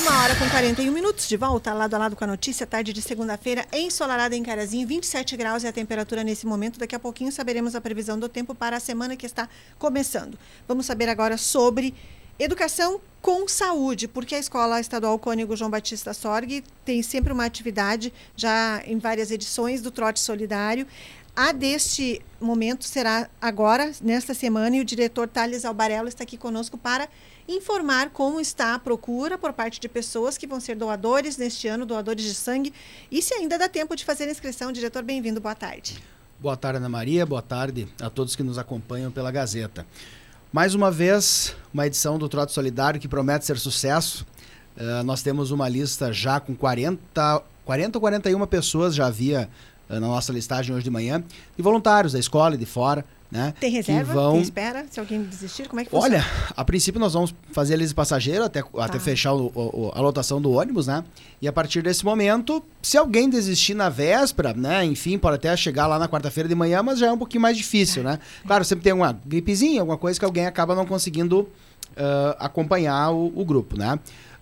Uma 0.00 0.22
hora 0.22 0.36
com 0.36 0.48
41 0.48 0.92
minutos 0.92 1.26
de 1.26 1.36
volta, 1.36 1.72
lado 1.72 1.94
a 1.94 1.98
lado 1.98 2.14
com 2.14 2.24
a 2.24 2.26
notícia, 2.26 2.66
tarde 2.66 2.92
de 2.92 3.02
segunda-feira, 3.02 3.66
ensolarada 3.72 4.36
em 4.36 4.42
Carazinho, 4.42 4.86
27 4.86 5.36
graus 5.36 5.64
é 5.64 5.68
a 5.68 5.72
temperatura 5.72 6.22
nesse 6.22 6.46
momento. 6.46 6.78
Daqui 6.78 6.94
a 6.94 6.98
pouquinho 6.98 7.32
saberemos 7.32 7.74
a 7.74 7.80
previsão 7.80 8.18
do 8.18 8.28
tempo 8.28 8.54
para 8.54 8.76
a 8.76 8.80
semana 8.80 9.16
que 9.16 9.26
está 9.26 9.48
começando. 9.78 10.38
Vamos 10.68 10.86
saber 10.86 11.08
agora 11.08 11.36
sobre 11.36 11.94
Educação 12.38 13.00
com 13.22 13.48
saúde, 13.48 14.06
porque 14.06 14.34
a 14.34 14.38
Escola 14.38 14.78
Estadual 14.78 15.18
Cônigo 15.18 15.56
João 15.56 15.70
Batista 15.70 16.12
Sorg 16.12 16.62
tem 16.84 17.02
sempre 17.02 17.32
uma 17.32 17.46
atividade, 17.46 18.12
já 18.36 18.82
em 18.84 18.98
várias 18.98 19.30
edições, 19.30 19.80
do 19.80 19.90
Trote 19.90 20.20
Solidário. 20.20 20.86
A 21.34 21.50
deste 21.50 22.20
momento 22.38 22.84
será 22.84 23.30
agora, 23.40 23.90
nesta 24.02 24.34
semana, 24.34 24.76
e 24.76 24.80
o 24.80 24.84
diretor 24.84 25.26
Thales 25.26 25.64
Albarello 25.64 26.08
está 26.08 26.24
aqui 26.24 26.36
conosco 26.36 26.76
para 26.76 27.08
informar 27.48 28.10
como 28.10 28.38
está 28.38 28.74
a 28.74 28.78
procura 28.78 29.38
por 29.38 29.54
parte 29.54 29.80
de 29.80 29.88
pessoas 29.88 30.36
que 30.36 30.46
vão 30.46 30.60
ser 30.60 30.76
doadores 30.76 31.38
neste 31.38 31.66
ano, 31.68 31.86
doadores 31.86 32.22
de 32.22 32.34
sangue, 32.34 32.72
e 33.10 33.22
se 33.22 33.32
ainda 33.32 33.58
dá 33.58 33.66
tempo 33.66 33.96
de 33.96 34.04
fazer 34.04 34.24
a 34.24 34.30
inscrição. 34.30 34.70
Diretor, 34.70 35.02
bem-vindo, 35.02 35.40
boa 35.40 35.54
tarde. 35.54 36.02
Boa 36.38 36.56
tarde, 36.56 36.76
Ana 36.76 36.88
Maria, 36.90 37.24
boa 37.24 37.40
tarde 37.40 37.88
a 37.98 38.10
todos 38.10 38.36
que 38.36 38.42
nos 38.42 38.58
acompanham 38.58 39.10
pela 39.10 39.30
Gazeta. 39.30 39.86
Mais 40.56 40.74
uma 40.74 40.90
vez, 40.90 41.54
uma 41.70 41.86
edição 41.86 42.18
do 42.18 42.30
Trote 42.30 42.50
Solidário 42.50 42.98
que 42.98 43.06
promete 43.06 43.44
ser 43.44 43.58
sucesso. 43.58 44.26
Uh, 44.74 45.04
nós 45.04 45.22
temos 45.22 45.50
uma 45.50 45.68
lista 45.68 46.10
já 46.14 46.40
com 46.40 46.56
40, 46.56 47.42
40 47.62 47.98
ou 47.98 48.00
41 48.00 48.46
pessoas, 48.46 48.94
já 48.94 49.06
havia 49.06 49.50
uh, 49.86 49.92
na 49.92 50.00
nossa 50.00 50.32
listagem 50.32 50.74
hoje 50.74 50.84
de 50.84 50.90
manhã, 50.90 51.22
de 51.54 51.62
voluntários 51.62 52.14
da 52.14 52.18
escola 52.18 52.54
e 52.54 52.56
de 52.56 52.64
fora. 52.64 53.04
Né, 53.30 53.52
tem 53.58 53.70
reserva? 53.72 54.14
Vão... 54.14 54.32
Tem 54.34 54.42
espera? 54.42 54.86
Se 54.88 55.00
alguém 55.00 55.22
desistir, 55.22 55.68
como 55.68 55.80
é 55.80 55.84
que 55.84 55.90
funciona? 55.90 56.16
Olha, 56.16 56.24
a 56.56 56.64
princípio 56.64 57.00
nós 57.00 57.12
vamos 57.12 57.34
fazer 57.50 57.74
a 57.74 57.76
lista 57.76 57.94
passageiro 57.94 58.44
até, 58.44 58.62
tá. 58.62 58.84
até 58.84 59.00
fechar 59.00 59.32
o, 59.32 59.50
o, 59.52 59.90
a 59.92 60.00
lotação 60.00 60.40
do 60.40 60.52
ônibus, 60.52 60.86
né? 60.86 61.02
E 61.42 61.48
a 61.48 61.52
partir 61.52 61.82
desse 61.82 62.04
momento, 62.04 62.62
se 62.80 62.96
alguém 62.96 63.28
desistir 63.28 63.74
na 63.74 63.88
véspera, 63.88 64.54
né? 64.54 64.84
Enfim, 64.84 65.18
pode 65.18 65.36
até 65.36 65.56
chegar 65.56 65.88
lá 65.88 65.98
na 65.98 66.08
quarta-feira 66.08 66.48
de 66.48 66.54
manhã, 66.54 66.82
mas 66.84 67.00
já 67.00 67.08
é 67.08 67.12
um 67.12 67.18
pouquinho 67.18 67.42
mais 67.42 67.56
difícil, 67.56 68.04
né? 68.04 68.20
Claro, 68.46 68.64
sempre 68.64 68.84
tem 68.84 68.92
uma 68.92 69.12
gripezinha, 69.12 69.80
alguma 69.80 69.98
coisa 69.98 70.18
que 70.18 70.24
alguém 70.24 70.46
acaba 70.46 70.76
não 70.76 70.86
conseguindo 70.86 71.40
uh, 71.40 72.36
acompanhar 72.38 73.10
o, 73.10 73.32
o 73.34 73.44
grupo, 73.44 73.76
né? 73.76 73.98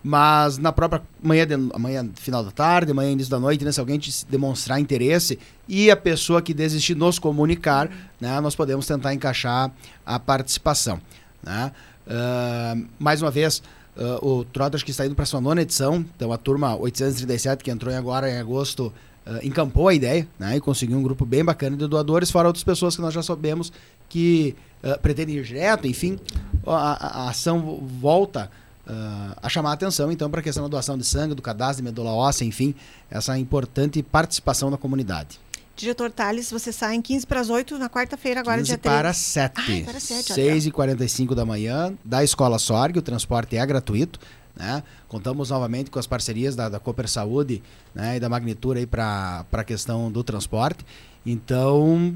Mas 0.07 0.59
na 0.59 0.71
própria 0.71 1.01
manhã, 1.19 1.47
de, 1.47 1.55
amanhã, 1.73 2.07
final 2.13 2.43
da 2.43 2.51
tarde, 2.51 2.91
amanhã, 2.91 3.09
início 3.09 3.31
da 3.31 3.39
noite, 3.39 3.65
né, 3.65 3.71
se 3.71 3.79
alguém 3.79 3.99
demonstrar 4.29 4.79
interesse 4.79 5.39
e 5.67 5.89
a 5.89 5.97
pessoa 5.97 6.43
que 6.43 6.53
desistir 6.53 6.93
nos 6.93 7.17
comunicar, 7.17 7.89
né, 8.21 8.39
nós 8.39 8.55
podemos 8.55 8.85
tentar 8.85 9.15
encaixar 9.15 9.71
a 10.05 10.19
participação. 10.19 11.01
Né? 11.41 11.71
Uh, 12.05 12.85
mais 12.99 13.23
uma 13.23 13.31
vez, 13.31 13.63
uh, 13.97 14.23
o 14.23 14.45
Trotter 14.45 14.85
que 14.85 14.91
está 14.91 15.07
indo 15.07 15.15
para 15.15 15.25
sua 15.25 15.41
nona 15.41 15.63
edição, 15.63 16.05
então 16.15 16.31
a 16.31 16.37
turma 16.37 16.75
837 16.75 17.63
que 17.63 17.71
entrou 17.71 17.91
agora 17.91 18.29
em 18.29 18.37
agosto 18.37 18.93
uh, 19.25 19.39
encampou 19.41 19.87
a 19.87 19.93
ideia 19.95 20.27
né, 20.37 20.55
e 20.55 20.59
conseguiu 20.59 20.99
um 20.99 21.01
grupo 21.01 21.25
bem 21.25 21.43
bacana 21.43 21.75
de 21.75 21.87
doadores, 21.87 22.29
fora 22.29 22.47
outras 22.47 22.63
pessoas 22.63 22.95
que 22.95 23.01
nós 23.01 23.11
já 23.11 23.23
sabemos 23.23 23.73
que 24.07 24.55
pretendem 25.01 25.37
ir 25.37 25.43
direto, 25.43 25.87
enfim, 25.87 26.19
a, 26.63 27.23
a 27.23 27.29
ação 27.31 27.83
volta 27.99 28.51
Uh, 28.87 29.35
a 29.41 29.49
chamar 29.49 29.71
a 29.71 29.73
atenção, 29.73 30.11
então, 30.11 30.29
para 30.29 30.41
a 30.41 30.43
questão 30.43 30.63
da 30.63 30.69
doação 30.69 30.95
de 30.97 31.03
sangue, 31.03 31.33
do 31.33 31.41
cadastro 31.41 31.77
de 31.77 31.83
medula 31.83 32.11
óssea, 32.11 32.45
enfim, 32.45 32.75
essa 33.09 33.37
importante 33.37 34.03
participação 34.03 34.69
da 34.69 34.77
comunidade. 34.77 35.39
Diretor 35.75 36.09
Thales, 36.11 36.51
você 36.51 36.71
sai 36.71 36.95
em 36.95 37.01
15 37.01 37.27
para 37.27 37.41
as 37.41 37.49
8 37.49 37.77
na 37.77 37.89
quarta-feira, 37.89 38.39
agora 38.39 38.57
15 38.57 38.67
dia 38.67 38.77
3. 38.77 38.95
para 38.95 39.13
7. 39.13 39.53
Ah, 39.57 39.85
para 39.85 39.99
7 39.99 40.33
6 40.33 40.65
e 40.67 40.71
45 40.71 41.35
da 41.35 41.45
manhã, 41.45 41.93
da 42.03 42.23
Escola 42.23 42.57
Sorg, 42.57 42.97
o 42.97 43.01
transporte 43.01 43.57
é 43.57 43.65
gratuito. 43.65 44.19
Né? 44.55 44.81
Contamos 45.09 45.49
novamente 45.49 45.91
com 45.91 45.99
as 45.99 46.07
parcerias 46.07 46.55
da, 46.55 46.69
da 46.69 46.79
Cooper 46.79 47.09
Saúde 47.09 47.61
né, 47.93 48.15
e 48.15 48.19
da 48.21 48.29
Magnitura 48.29 48.85
para 48.87 49.45
a 49.51 49.63
questão 49.65 50.09
do 50.09 50.23
transporte. 50.23 50.85
Então, 51.25 52.15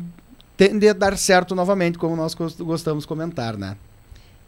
tende 0.56 0.88
a 0.88 0.94
dar 0.94 1.18
certo 1.18 1.54
novamente, 1.54 1.98
como 1.98 2.16
nós 2.16 2.34
gostamos 2.34 3.04
de 3.04 3.08
comentar, 3.08 3.58
né? 3.58 3.76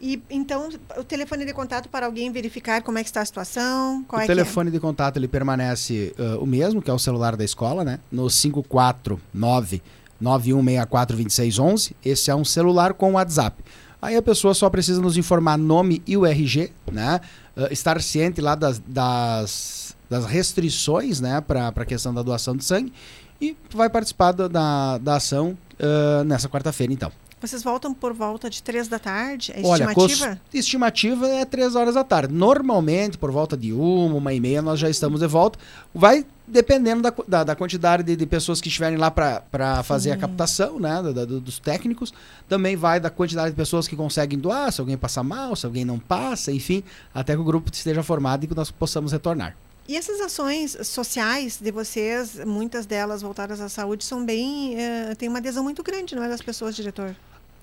E 0.01 0.19
então 0.31 0.67
o 0.97 1.03
telefone 1.03 1.45
de 1.45 1.53
contato 1.53 1.87
para 1.87 2.07
alguém 2.07 2.31
verificar 2.31 2.81
como 2.81 2.97
é 2.97 3.03
que 3.03 3.09
está 3.09 3.21
a 3.21 3.25
situação? 3.25 4.03
o 4.11 4.19
é, 4.19 4.23
é? 4.23 4.27
telefone 4.27 4.69
é? 4.69 4.71
de 4.71 4.79
contato 4.79 5.17
ele 5.17 5.27
permanece 5.27 6.15
uh, 6.17 6.43
o 6.43 6.47
mesmo, 6.47 6.81
que 6.81 6.89
é 6.89 6.93
o 6.93 6.97
celular 6.97 7.35
da 7.35 7.43
escola, 7.43 7.83
né? 7.83 7.99
No 8.11 8.27
549 8.27 9.79
9164 10.19 11.15
2611. 11.15 11.95
Esse 12.03 12.31
é 12.31 12.35
um 12.35 12.43
celular 12.43 12.95
com 12.95 13.13
WhatsApp. 13.13 13.63
Aí 14.01 14.15
a 14.15 14.21
pessoa 14.23 14.55
só 14.55 14.67
precisa 14.71 14.99
nos 14.99 15.17
informar 15.17 15.55
nome 15.55 16.01
e 16.07 16.17
o 16.17 16.25
RG, 16.25 16.71
né? 16.91 17.21
Uh, 17.55 17.71
estar 17.71 18.01
ciente 18.01 18.41
lá 18.41 18.55
das, 18.55 18.79
das, 18.79 19.95
das 20.09 20.25
restrições, 20.25 21.21
né? 21.21 21.41
Para 21.41 21.67
a 21.67 21.85
questão 21.85 22.11
da 22.11 22.23
doação 22.23 22.55
de 22.55 22.65
sangue. 22.65 22.91
E 23.39 23.55
vai 23.75 23.89
participar 23.89 24.31
da, 24.31 24.47
da, 24.47 24.97
da 24.97 25.15
ação 25.17 25.55
uh, 25.79 26.23
nessa 26.23 26.49
quarta-feira, 26.49 26.91
então. 26.91 27.11
Vocês 27.41 27.63
voltam 27.63 27.91
por 27.91 28.13
volta 28.13 28.51
de 28.51 28.61
três 28.61 28.87
da 28.87 28.99
tarde? 28.99 29.51
É 29.55 29.61
Olha, 29.65 29.85
estimativa? 29.85 30.41
estimativa 30.53 31.27
é 31.27 31.43
três 31.43 31.75
horas 31.75 31.95
da 31.95 32.03
tarde. 32.03 32.31
Normalmente, 32.31 33.17
por 33.17 33.31
volta 33.31 33.57
de 33.57 33.73
uma, 33.73 34.15
uma 34.15 34.31
e 34.31 34.39
meia, 34.39 34.61
nós 34.61 34.79
já 34.79 34.87
estamos 34.87 35.21
de 35.21 35.27
volta. 35.27 35.57
Vai 35.91 36.23
dependendo 36.47 37.01
da, 37.01 37.13
da, 37.27 37.43
da 37.43 37.55
quantidade 37.55 38.03
de, 38.03 38.15
de, 38.15 38.25
pessoas 38.27 38.61
que 38.61 38.67
estiverem 38.67 38.97
lá 38.97 39.09
para 39.09 39.81
fazer 39.83 40.11
a 40.11 40.17
captação, 40.17 40.79
né? 40.79 41.01
Da, 41.01 41.25
dos 41.25 41.57
técnicos. 41.57 42.13
Também 42.47 42.75
vai 42.75 42.99
da 42.99 43.09
quantidade 43.09 43.49
de 43.49 43.55
pessoas 43.55 43.87
que 43.87 43.95
conseguem 43.95 44.37
doar, 44.37 44.71
se 44.71 44.79
alguém 44.79 44.95
passar 44.95 45.23
mal, 45.23 45.55
se 45.55 45.65
alguém 45.65 45.83
não 45.83 45.97
passa, 45.97 46.51
enfim, 46.51 46.83
até 47.11 47.33
que 47.33 47.41
o 47.41 47.43
grupo 47.43 47.71
esteja 47.73 48.03
formado 48.03 48.43
e 48.43 48.47
que 48.47 48.55
nós 48.55 48.69
possamos 48.69 49.11
retornar. 49.11 49.55
E 49.87 49.95
essas 49.95 50.21
ações 50.21 50.77
sociais 50.83 51.57
de 51.59 51.71
vocês, 51.71 52.35
muitas 52.45 52.85
delas 52.85 53.23
voltadas 53.23 53.59
à 53.59 53.67
saúde, 53.67 54.05
são 54.05 54.23
bem. 54.23 54.75
Uh, 54.75 55.15
tem 55.15 55.27
uma 55.27 55.39
adesão 55.39 55.63
muito 55.63 55.81
grande, 55.81 56.15
não 56.15 56.23
é, 56.23 56.29
das 56.29 56.41
pessoas, 56.41 56.75
diretor? 56.75 57.15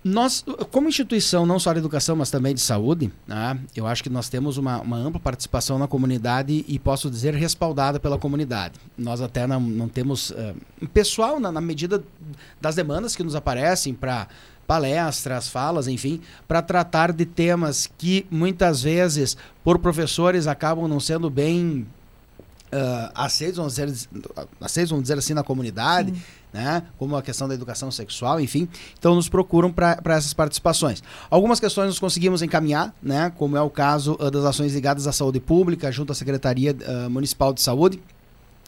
Nós, 0.02 0.44
como 0.70 0.88
instituição, 0.88 1.44
não 1.44 1.58
só 1.58 1.72
de 1.72 1.80
educação, 1.80 2.14
mas 2.14 2.30
também 2.30 2.54
de 2.54 2.60
saúde, 2.60 3.12
né, 3.26 3.58
eu 3.74 3.86
acho 3.86 4.02
que 4.02 4.08
nós 4.08 4.28
temos 4.28 4.56
uma, 4.56 4.80
uma, 4.80 4.96
ampla 4.96 5.20
participação 5.20 5.78
na 5.78 5.88
comunidade 5.88 6.64
e 6.68 6.78
posso 6.78 7.10
dizer 7.10 7.34
respaldada 7.34 7.98
pela 7.98 8.16
comunidade. 8.16 8.74
Nós 8.96 9.20
até 9.20 9.46
não, 9.46 9.60
não 9.60 9.88
temos 9.88 10.30
uh, 10.30 10.54
pessoal 10.94 11.40
na, 11.40 11.50
na 11.50 11.60
medida 11.60 12.02
das 12.60 12.76
demandas 12.76 13.16
que 13.16 13.24
nos 13.24 13.34
aparecem 13.34 13.92
para 13.92 14.28
palestras, 14.68 15.48
falas, 15.48 15.88
enfim, 15.88 16.20
para 16.46 16.62
tratar 16.62 17.12
de 17.12 17.26
temas 17.26 17.88
que 17.98 18.24
muitas 18.30 18.82
vezes, 18.82 19.36
por 19.64 19.78
professores, 19.78 20.46
acabam 20.46 20.86
não 20.86 21.00
sendo 21.00 21.28
bem 21.28 21.86
uh, 22.72 23.10
aceitos, 23.14 23.56
vamos 23.56 23.74
dizer, 23.74 24.08
aceitos, 24.60 24.90
vamos 24.90 25.04
dizer 25.04 25.18
assim, 25.18 25.34
na 25.34 25.42
comunidade. 25.42 26.14
Sim 26.14 26.37
né? 26.52 26.82
como 26.98 27.16
a 27.16 27.22
questão 27.22 27.48
da 27.48 27.54
educação 27.54 27.90
sexual, 27.90 28.40
enfim. 28.40 28.68
Então 28.98 29.14
nos 29.14 29.28
procuram 29.28 29.72
para 29.72 29.98
essas 30.06 30.32
participações. 30.32 31.02
Algumas 31.30 31.60
questões 31.60 31.86
nós 31.86 31.98
conseguimos 31.98 32.42
encaminhar, 32.42 32.94
né? 33.02 33.32
como 33.36 33.56
é 33.56 33.62
o 33.62 33.70
caso 33.70 34.16
uh, 34.20 34.30
das 34.30 34.44
ações 34.44 34.74
ligadas 34.74 35.06
à 35.06 35.12
saúde 35.12 35.40
pública, 35.40 35.90
junto 35.92 36.12
à 36.12 36.14
Secretaria 36.14 36.74
uh, 36.74 37.10
Municipal 37.10 37.52
de 37.52 37.60
Saúde, 37.60 38.00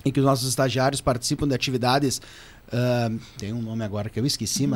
em 0.05 0.11
que 0.11 0.21
os 0.21 0.27
nossos 0.27 0.49
estagiários 0.49 1.01
participam 1.01 1.47
de 1.47 1.55
atividades. 1.55 2.21
Uh, 2.69 3.19
tem 3.37 3.53
um 3.53 3.61
nome 3.61 3.85
agora 3.85 4.09
que 4.09 4.21
eu 4.21 4.27
esqueci, 4.27 4.65
uhum. 4.65 4.71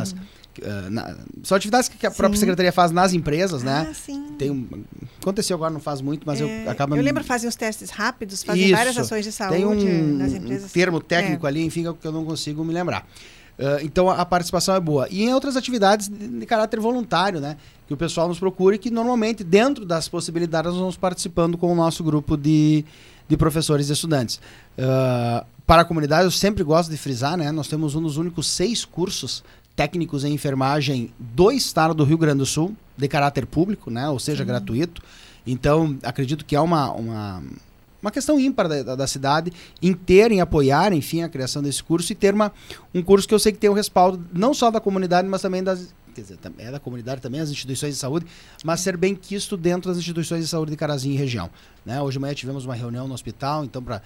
Uh, 0.62 0.90
na, 0.90 1.16
são 1.42 1.56
atividades 1.56 1.88
que 1.88 2.06
a 2.06 2.10
sim. 2.10 2.16
própria 2.16 2.38
secretaria 2.38 2.72
faz 2.72 2.92
nas 2.92 3.12
empresas, 3.12 3.62
né? 3.62 3.88
ah, 3.90 3.94
Sim. 3.94 4.34
Tem 4.38 4.50
um, 4.50 4.66
aconteceu 5.20 5.56
agora, 5.56 5.72
não 5.72 5.80
faz 5.80 6.00
muito, 6.00 6.24
mas 6.26 6.40
é, 6.40 6.64
eu 6.64 6.70
acaba. 6.70 6.96
Eu 6.96 7.02
lembro 7.02 7.24
fazem 7.24 7.48
os 7.48 7.56
testes 7.56 7.90
rápidos, 7.90 8.42
fazem 8.42 8.66
Isso. 8.66 8.76
várias 8.76 8.96
ações 8.96 9.24
de 9.24 9.32
saúde 9.32 9.56
Tem 9.56 9.66
um, 9.66 10.16
nas 10.16 10.32
empresas. 10.32 10.70
Um 10.70 10.72
termo 10.72 11.00
técnico 11.00 11.46
é. 11.46 11.48
ali, 11.48 11.64
enfim, 11.64 11.82
que 11.94 12.06
eu 12.06 12.12
não 12.12 12.24
consigo 12.24 12.64
me 12.64 12.72
lembrar. 12.72 13.06
Uh, 13.58 13.84
então 13.84 14.10
a, 14.10 14.16
a, 14.16 14.26
participação 14.26 14.74
é 14.74 14.80
boa. 14.80 15.08
E 15.10 15.22
em 15.22 15.32
outras 15.32 15.56
atividades 15.56 16.08
de, 16.08 16.28
de, 16.28 16.46
caráter 16.46 16.80
voluntário, 16.80 17.40
né? 17.40 17.56
Que 17.86 17.94
o 17.94 17.96
pessoal 17.96 18.26
nos 18.26 18.38
procure, 18.38 18.78
que 18.78 18.90
normalmente, 18.90 19.44
dentro 19.44 19.84
das 19.84 20.08
possibilidades, 20.08 20.72
nós 20.72 20.80
vamos 20.80 20.96
participando 20.96 21.56
com 21.56 21.72
o 21.72 21.74
nosso 21.74 22.02
grupo 22.02 22.36
de, 22.36 22.84
de 23.28 23.36
professores 23.36 23.88
e 23.90 23.92
estudantes. 23.92 24.40
Uh, 24.76 25.44
para 25.66 25.82
a 25.82 25.84
comunidade, 25.84 26.24
eu 26.24 26.30
sempre 26.30 26.64
gosto 26.64 26.90
de 26.90 26.96
frisar, 26.96 27.36
né? 27.36 27.52
Nós 27.52 27.68
temos 27.68 27.94
um 27.94 28.02
dos 28.02 28.16
únicos 28.16 28.48
seis 28.48 28.84
cursos 28.84 29.44
técnicos 29.76 30.24
em 30.24 30.32
enfermagem 30.32 31.12
do 31.18 31.50
estado 31.50 31.94
do 31.94 32.04
Rio 32.04 32.18
Grande 32.18 32.38
do 32.38 32.46
Sul, 32.46 32.74
de 32.96 33.08
caráter 33.08 33.46
público, 33.46 33.90
né? 33.90 34.08
Ou 34.08 34.18
seja, 34.18 34.44
gratuito. 34.44 35.02
Então, 35.46 35.98
acredito 36.02 36.44
que 36.44 36.54
é 36.54 36.60
uma, 36.60 36.92
uma, 36.92 37.42
uma 38.00 38.10
questão 38.10 38.38
ímpar 38.38 38.68
da, 38.68 38.94
da, 38.94 39.06
cidade 39.06 39.52
em 39.82 39.92
ter, 39.92 40.30
em 40.30 40.40
apoiar, 40.40 40.92
enfim, 40.92 41.22
a 41.22 41.28
criação 41.28 41.62
desse 41.62 41.82
curso 41.82 42.12
e 42.12 42.14
ter 42.14 42.32
uma, 42.34 42.52
um 42.94 43.02
curso 43.02 43.26
que 43.26 43.34
eu 43.34 43.38
sei 43.38 43.52
que 43.52 43.58
tem 43.58 43.68
o 43.68 43.74
respaldo 43.74 44.24
não 44.32 44.54
só 44.54 44.70
da 44.70 44.80
comunidade, 44.80 45.28
mas 45.28 45.42
também 45.42 45.62
das 45.62 45.92
quer 46.14 46.22
dizer, 46.22 46.38
é 46.58 46.70
da 46.70 46.80
comunidade 46.80 47.20
também, 47.20 47.40
as 47.40 47.50
instituições 47.50 47.94
de 47.94 48.00
saúde, 48.00 48.26
mas 48.62 48.80
ser 48.80 48.96
bem 48.96 49.14
quisto 49.14 49.56
dentro 49.56 49.90
das 49.90 49.98
instituições 49.98 50.44
de 50.44 50.48
saúde 50.48 50.70
de 50.70 50.76
Carazinho 50.76 51.14
e 51.14 51.16
região. 51.16 51.50
Né? 51.84 52.00
Hoje 52.00 52.14
de 52.14 52.20
manhã 52.20 52.34
tivemos 52.34 52.64
uma 52.64 52.74
reunião 52.74 53.06
no 53.06 53.14
hospital, 53.14 53.64
então, 53.64 53.82
para 53.82 54.00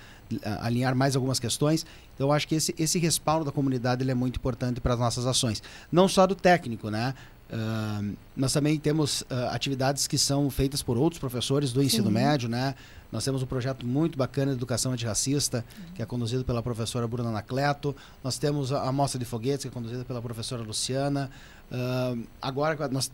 alinhar 0.60 0.94
mais 0.94 1.14
algumas 1.14 1.38
questões. 1.38 1.86
Então, 2.14 2.28
eu 2.28 2.32
acho 2.32 2.48
que 2.48 2.54
esse, 2.54 2.74
esse 2.78 2.98
respaldo 2.98 3.44
da 3.44 3.52
comunidade 3.52 4.08
é 4.08 4.14
muito 4.14 4.36
importante 4.36 4.80
para 4.80 4.94
as 4.94 5.00
nossas 5.00 5.26
ações. 5.26 5.62
Não 5.92 6.08
só 6.08 6.26
do 6.26 6.34
técnico, 6.34 6.90
né? 6.90 7.14
Uh, 7.50 8.14
nós 8.36 8.52
também 8.52 8.78
temos 8.78 9.22
uh, 9.22 9.48
atividades 9.52 10.06
que 10.06 10.18
são 10.18 10.50
feitas 10.50 10.82
por 10.82 10.98
outros 10.98 11.18
professores 11.18 11.72
do 11.72 11.82
ensino 11.82 12.08
Sim. 12.08 12.12
médio, 12.12 12.48
né? 12.48 12.74
Nós 13.10 13.24
temos 13.24 13.42
um 13.42 13.46
projeto 13.46 13.86
muito 13.86 14.18
bacana 14.18 14.52
de 14.52 14.58
educação 14.58 14.92
antirracista, 14.92 15.64
que 15.94 16.02
é 16.02 16.06
conduzido 16.06 16.44
pela 16.44 16.62
professora 16.62 17.08
Bruna 17.08 17.30
Anacleto. 17.30 17.96
Nós 18.22 18.36
temos 18.36 18.70
a, 18.70 18.82
a 18.82 18.92
Mostra 18.92 19.18
de 19.18 19.24
Foguetes, 19.24 19.62
que 19.62 19.68
é 19.68 19.70
conduzida 19.70 20.04
pela 20.04 20.20
professora 20.20 20.62
Luciana. 20.62 21.30
Uh, 21.72 22.22
agora 22.40 22.88
nós 22.88 23.10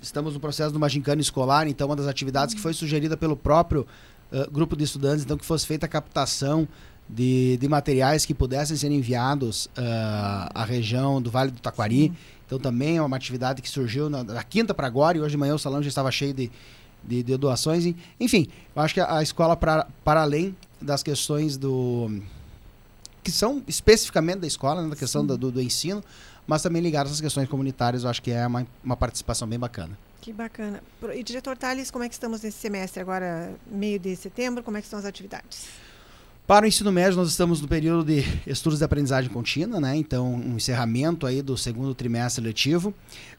estamos 0.00 0.34
no 0.34 0.40
processo 0.40 0.72
do 0.72 0.78
Magincano 0.78 1.20
escolar, 1.20 1.66
então 1.66 1.88
uma 1.88 1.96
das 1.96 2.06
atividades 2.06 2.54
que 2.54 2.60
foi 2.60 2.72
sugerida 2.72 3.16
pelo 3.16 3.36
próprio 3.36 3.86
uh, 4.30 4.48
grupo 4.48 4.76
de 4.76 4.84
estudantes, 4.84 5.24
então 5.24 5.36
que 5.36 5.44
fosse 5.44 5.66
feita 5.66 5.86
a 5.86 5.88
captação 5.88 6.68
de, 7.08 7.56
de 7.58 7.68
materiais 7.68 8.24
que 8.24 8.34
pudessem 8.34 8.76
ser 8.76 8.90
enviados 8.90 9.66
uh, 9.66 10.48
à 10.54 10.64
região 10.64 11.20
do 11.20 11.30
Vale 11.30 11.50
do 11.50 11.60
Taquari. 11.60 12.08
Sim. 12.08 12.16
Então 12.46 12.58
também 12.58 12.98
é 12.98 13.02
uma 13.02 13.16
atividade 13.16 13.62
que 13.62 13.68
surgiu 13.68 14.10
na, 14.10 14.22
da 14.22 14.42
quinta 14.42 14.74
para 14.74 14.86
agora 14.86 15.16
e 15.16 15.20
hoje 15.20 15.32
de 15.32 15.36
manhã 15.38 15.54
o 15.54 15.58
salão 15.58 15.82
já 15.82 15.88
estava 15.88 16.10
cheio 16.10 16.34
de, 16.34 16.50
de, 17.02 17.22
de 17.22 17.36
doações. 17.36 17.94
Enfim, 18.20 18.48
eu 18.74 18.82
acho 18.82 18.94
que 18.94 19.00
a, 19.00 19.18
a 19.18 19.22
escola, 19.22 19.56
para, 19.56 19.86
para 20.04 20.22
além 20.22 20.54
das 20.80 21.02
questões 21.02 21.56
do. 21.56 22.10
que 23.22 23.30
são 23.30 23.62
especificamente 23.66 24.40
da 24.40 24.46
escola, 24.46 24.82
né, 24.82 24.90
da 24.90 24.96
questão 24.96 25.24
do, 25.24 25.36
do, 25.36 25.50
do, 25.50 25.62
ensino, 25.62 26.02
mas 26.46 26.62
também 26.62 26.82
ligadas 26.82 27.12
às 27.12 27.20
questões 27.20 27.48
comunitárias, 27.48 28.04
eu 28.04 28.10
acho 28.10 28.22
que 28.22 28.30
é 28.30 28.46
uma, 28.46 28.66
uma 28.82 28.96
participação 28.96 29.48
bem 29.48 29.58
bacana. 29.58 29.96
Que 30.20 30.32
bacana. 30.32 30.82
E, 31.14 31.22
diretor 31.22 31.56
Thales, 31.56 31.90
como 31.90 32.04
é 32.04 32.08
que 32.08 32.14
estamos 32.14 32.42
nesse 32.42 32.58
semestre 32.58 33.00
agora, 33.00 33.52
meio 33.66 33.98
de 33.98 34.14
setembro? 34.14 34.62
Como 34.62 34.76
é 34.76 34.80
que 34.80 34.86
estão 34.86 34.98
as 34.98 35.04
atividades? 35.04 35.66
Para 36.46 36.64
o 36.64 36.68
ensino 36.68 36.90
médio, 36.90 37.16
nós 37.16 37.28
estamos 37.28 37.60
no 37.60 37.68
período 37.68 38.04
de 38.04 38.24
estudos 38.46 38.80
de 38.80 38.84
aprendizagem 38.84 39.30
contínua, 39.30 39.80
né? 39.80 39.96
Então, 39.96 40.34
um 40.34 40.56
encerramento 40.56 41.26
aí 41.26 41.40
do 41.40 41.56
segundo 41.56 41.94
trimestre 41.94 42.44
letivo, 42.44 42.92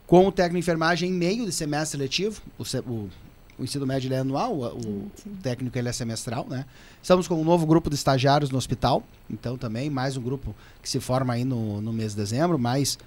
com 0.08 0.26
o 0.26 0.32
técnico 0.32 0.56
de 0.56 0.60
enfermagem 0.60 1.10
em 1.10 1.14
meio 1.14 1.46
de 1.46 1.52
semestre 1.52 2.00
letivo. 2.00 2.42
O, 2.58 2.64
o 2.90 3.10
o 3.58 3.64
ensino 3.64 3.86
médio 3.86 4.12
é 4.14 4.20
anual, 4.20 4.56
o, 4.56 5.12
técnico 5.42 5.78
ele 5.78 5.88
é 5.88 5.94
semestral, 5.94 6.48
né? 6.50 6.66
Estamos 7.02 7.28
com 7.28 7.40
um 7.40 7.44
novo 7.44 7.66
grupo 7.66 7.90
de 7.90 7.96
estagiários 7.96 8.50
no 8.50 8.58
hospital, 8.58 9.04
então 9.30 9.58
também 9.58 9.90
mais 9.90 10.18
um 10.18 10.22
grupo 10.22 10.56
que 10.82 10.90
se 10.90 11.00
forma 11.00 11.34
aí 11.34 11.46
no, 11.46 11.80
no 11.80 11.94
mês 11.94 12.12
de 12.12 12.18
dezembro, 12.18 12.58
mas 12.58 12.98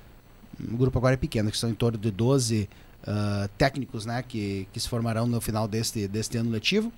o 0.61 0.77
grupo 0.77 0.99
agora 0.99 1.15
é 1.15 1.17
pequeno, 1.17 1.51
que 1.51 1.59
são 1.59 1.69
em 1.69 1.75
torno 1.75 1.99
de 1.99 2.11
12 2.11 2.63
uh, 2.63 2.69
ah, 3.07 3.49
técnicos, 3.59 4.07
né, 4.07 4.23
que, 4.23 4.69
que 4.73 4.79
se 4.79 4.89
formarão 4.89 5.27
no 5.27 5.41
final 5.41 5.67
deste, 5.67 6.07
deste 6.07 6.39
ano 6.39 6.51
letivo. 6.51 6.93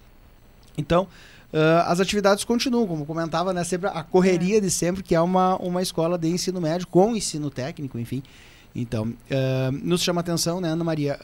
Então, 0.77 1.09
uh, 1.53 1.87
as 1.87 2.01
atividades 2.01 2.45
continuam, 2.45 2.87
como 2.87 3.07
comentava, 3.07 3.53
né, 3.53 3.65
sempre 3.65 3.89
a 3.89 4.03
correria 4.03 4.59
é. 4.59 4.61
de 4.61 4.71
sempre, 4.71 5.03
que 5.03 5.15
é 5.15 5.21
uma, 5.21 5.57
uma 5.57 5.83
escola 5.83 6.19
de 6.19 6.29
ensino 6.29 6.61
médio 6.61 6.87
com 6.87 7.15
ensino 7.15 7.51
técnico, 7.51 7.99
enfim. 7.99 8.23
Então, 8.75 9.09
uh, 9.09 9.73
nos 9.73 10.03
chama 10.03 10.21
atenção, 10.21 10.61
né, 10.61 10.71
Ana 10.71 10.85
Maria, 10.85 11.19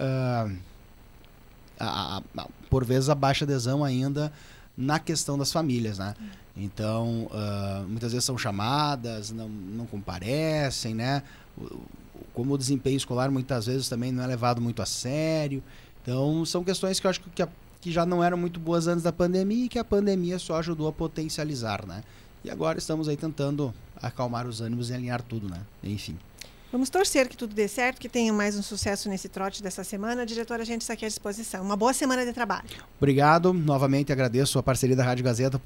a, 1.78 2.22
a, 2.36 2.46
por 2.70 2.84
vezes 2.84 3.08
a 3.08 3.14
baixa 3.14 3.44
adesão 3.44 3.84
ainda 3.84 4.32
na 4.76 4.98
questão 4.98 5.38
das 5.38 5.52
famílias, 5.52 5.98
né? 5.98 6.14
Então, 6.56 7.28
uh, 7.30 7.86
muitas 7.88 8.12
vezes 8.12 8.24
são 8.24 8.38
chamadas, 8.38 9.30
não, 9.30 9.48
não 9.48 9.86
comparecem, 9.86 10.94
né? 10.94 11.22
Como 12.32 12.54
o 12.54 12.58
desempenho 12.58 12.96
escolar 12.96 13.30
muitas 13.30 13.66
vezes 13.66 13.88
também 13.88 14.12
não 14.12 14.22
é 14.22 14.26
levado 14.26 14.60
muito 14.60 14.82
a 14.82 14.86
sério. 14.86 15.62
Então, 16.02 16.44
são 16.44 16.62
questões 16.62 17.00
que 17.00 17.06
eu 17.06 17.10
acho 17.10 17.20
que, 17.20 17.42
a, 17.42 17.48
que 17.84 17.92
já 17.92 18.06
não 18.06 18.24
eram 18.24 18.38
muito 18.38 18.58
boas 18.58 18.86
antes 18.86 19.02
da 19.02 19.12
pandemia 19.12 19.66
e 19.66 19.68
que 19.68 19.78
a 19.78 19.84
pandemia 19.84 20.38
só 20.38 20.56
ajudou 20.56 20.88
a 20.88 20.92
potencializar, 20.92 21.86
né? 21.86 22.02
E 22.42 22.50
agora 22.50 22.78
estamos 22.78 23.10
aí 23.10 23.16
tentando 23.16 23.74
acalmar 24.00 24.46
os 24.46 24.62
ânimos 24.62 24.88
e 24.88 24.94
alinhar 24.94 25.20
tudo, 25.20 25.50
né? 25.50 25.60
Enfim. 25.82 26.16
Vamos 26.72 26.88
torcer 26.88 27.28
que 27.28 27.36
tudo 27.36 27.54
dê 27.54 27.68
certo, 27.68 28.00
que 28.00 28.08
tenha 28.08 28.32
mais 28.32 28.56
um 28.56 28.62
sucesso 28.62 29.06
nesse 29.10 29.28
trote 29.28 29.62
dessa 29.62 29.84
semana. 29.84 30.24
Diretora, 30.24 30.62
a 30.62 30.64
gente 30.64 30.80
está 30.80 30.94
aqui 30.94 31.04
à 31.04 31.08
disposição. 31.08 31.62
Uma 31.62 31.76
boa 31.76 31.92
semana 31.92 32.24
de 32.24 32.32
trabalho. 32.32 32.70
Obrigado. 32.96 33.52
Novamente 33.52 34.10
agradeço 34.10 34.58
a 34.58 34.62
parceria 34.62 34.96
da 34.96 35.04
Rádio 35.04 35.22
Gazeta 35.22 35.60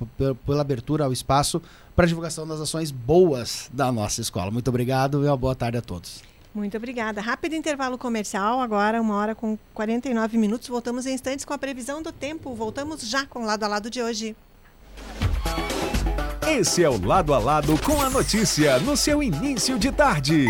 pela 0.45 0.61
abertura 0.61 1.05
ao 1.05 1.13
espaço 1.13 1.63
para 1.95 2.05
a 2.05 2.09
divulgação 2.09 2.49
das 2.49 2.61
ações 2.61 2.91
boas 2.91 3.71
da 3.73 3.93
nossa 3.93 4.21
escola. 4.21 4.51
Muito 4.51 4.67
obrigado 4.67 5.25
e 5.25 5.29
uma 5.29 5.37
boa 5.37 5.55
tarde 5.55 5.79
a 5.79 5.83
todos. 5.83 6.21
Muito 6.59 6.77
obrigada. 6.77 7.21
Rápido 7.21 7.55
intervalo 7.55 7.97
comercial, 7.97 8.61
agora 8.61 9.01
uma 9.01 9.15
hora 9.15 9.35
com 9.35 9.57
49 9.73 10.37
minutos. 10.37 10.67
Voltamos 10.69 11.07
em 11.07 11.15
instantes 11.15 11.45
com 11.45 11.55
a 11.55 11.59
previsão 11.59 12.03
do 12.03 12.11
tempo. 12.11 12.53
Voltamos 12.53 13.09
já 13.09 13.25
com 13.25 13.43
o 13.43 13.47
lado 13.47 13.63
a 13.63 13.69
lado 13.69 13.89
de 13.89 14.03
hoje. 14.03 14.37
Esse 16.49 16.83
é 16.83 16.89
o 16.89 17.01
Lado 17.05 17.33
a 17.33 17.39
Lado 17.39 17.79
com 17.83 18.03
a 18.03 18.11
notícia 18.11 18.79
no 18.81 18.97
seu 18.97 19.23
início 19.23 19.79
de 19.79 19.93
tarde. 19.93 20.47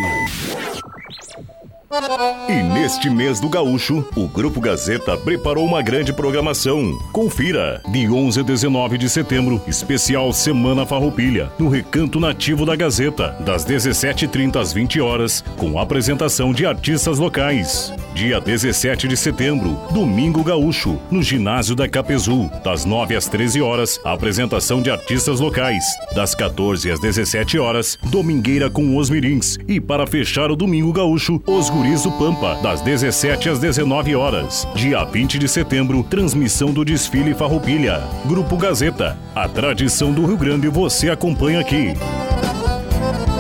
E 1.91 2.63
neste 2.75 3.09
mês 3.09 3.41
do 3.41 3.49
Gaúcho, 3.49 4.07
o 4.15 4.29
Grupo 4.29 4.61
Gazeta 4.61 5.17
preparou 5.17 5.65
uma 5.65 5.81
grande 5.81 6.13
programação. 6.13 6.99
Confira! 7.13 7.81
De 7.91 8.07
11 8.07 8.41
a 8.41 8.43
19 8.43 8.99
de 8.99 9.09
setembro, 9.09 9.59
especial 9.67 10.31
Semana 10.35 10.85
Farroupilha, 10.85 11.51
no 11.59 11.71
Recanto 11.71 12.21
Nativo 12.21 12.67
da 12.67 12.77
Gazeta, 12.77 13.35
das 13.41 13.65
17h30 13.65 14.57
às 14.61 14.71
20 14.71 15.01
horas, 15.01 15.43
com 15.57 15.79
apresentação 15.79 16.53
de 16.53 16.67
artistas 16.67 17.19
locais. 17.19 17.91
Dia 18.13 18.39
17 18.39 19.09
de 19.09 19.17
setembro, 19.17 19.79
Domingo 19.91 20.45
Gaúcho, 20.45 20.99
no 21.11 21.23
Ginásio 21.23 21.75
da 21.75 21.89
Capezu, 21.89 22.51
das 22.63 22.85
9 22.85 23.17
às 23.17 23.29
13 23.29 23.63
horas, 23.63 23.99
apresentação 24.05 24.83
de 24.83 24.91
artistas 24.91 25.41
locais. 25.41 25.85
Das 26.15 26.35
14 26.35 26.91
às 26.91 27.01
17 27.01 27.59
horas, 27.59 27.99
Domingueira 28.11 28.69
com 28.69 28.95
os 28.99 29.09
Mirins. 29.09 29.57
E 29.67 29.81
para 29.81 30.07
fechar 30.07 30.51
o 30.51 30.57
Domingo 30.57 30.93
Gaúcho, 30.93 31.41
os 31.47 31.71
Do 31.79 32.11
Pampa, 32.11 32.57
das 32.61 32.81
17 32.81 33.51
às 33.51 33.61
19 33.61 34.17
horas. 34.17 34.67
Dia 34.75 35.05
20 35.05 35.39
de 35.39 35.47
setembro, 35.47 36.03
transmissão 36.03 36.73
do 36.73 36.85
desfile 36.85 37.33
Farroupilha. 37.35 38.03
Grupo 38.27 38.57
Gazeta, 38.57 39.17
a 39.33 39.49
tradição 39.49 40.13
do 40.13 40.27
Rio 40.27 40.37
Grande 40.37 40.67
você 40.69 41.09
acompanha 41.09 41.61
aqui. 41.61 41.95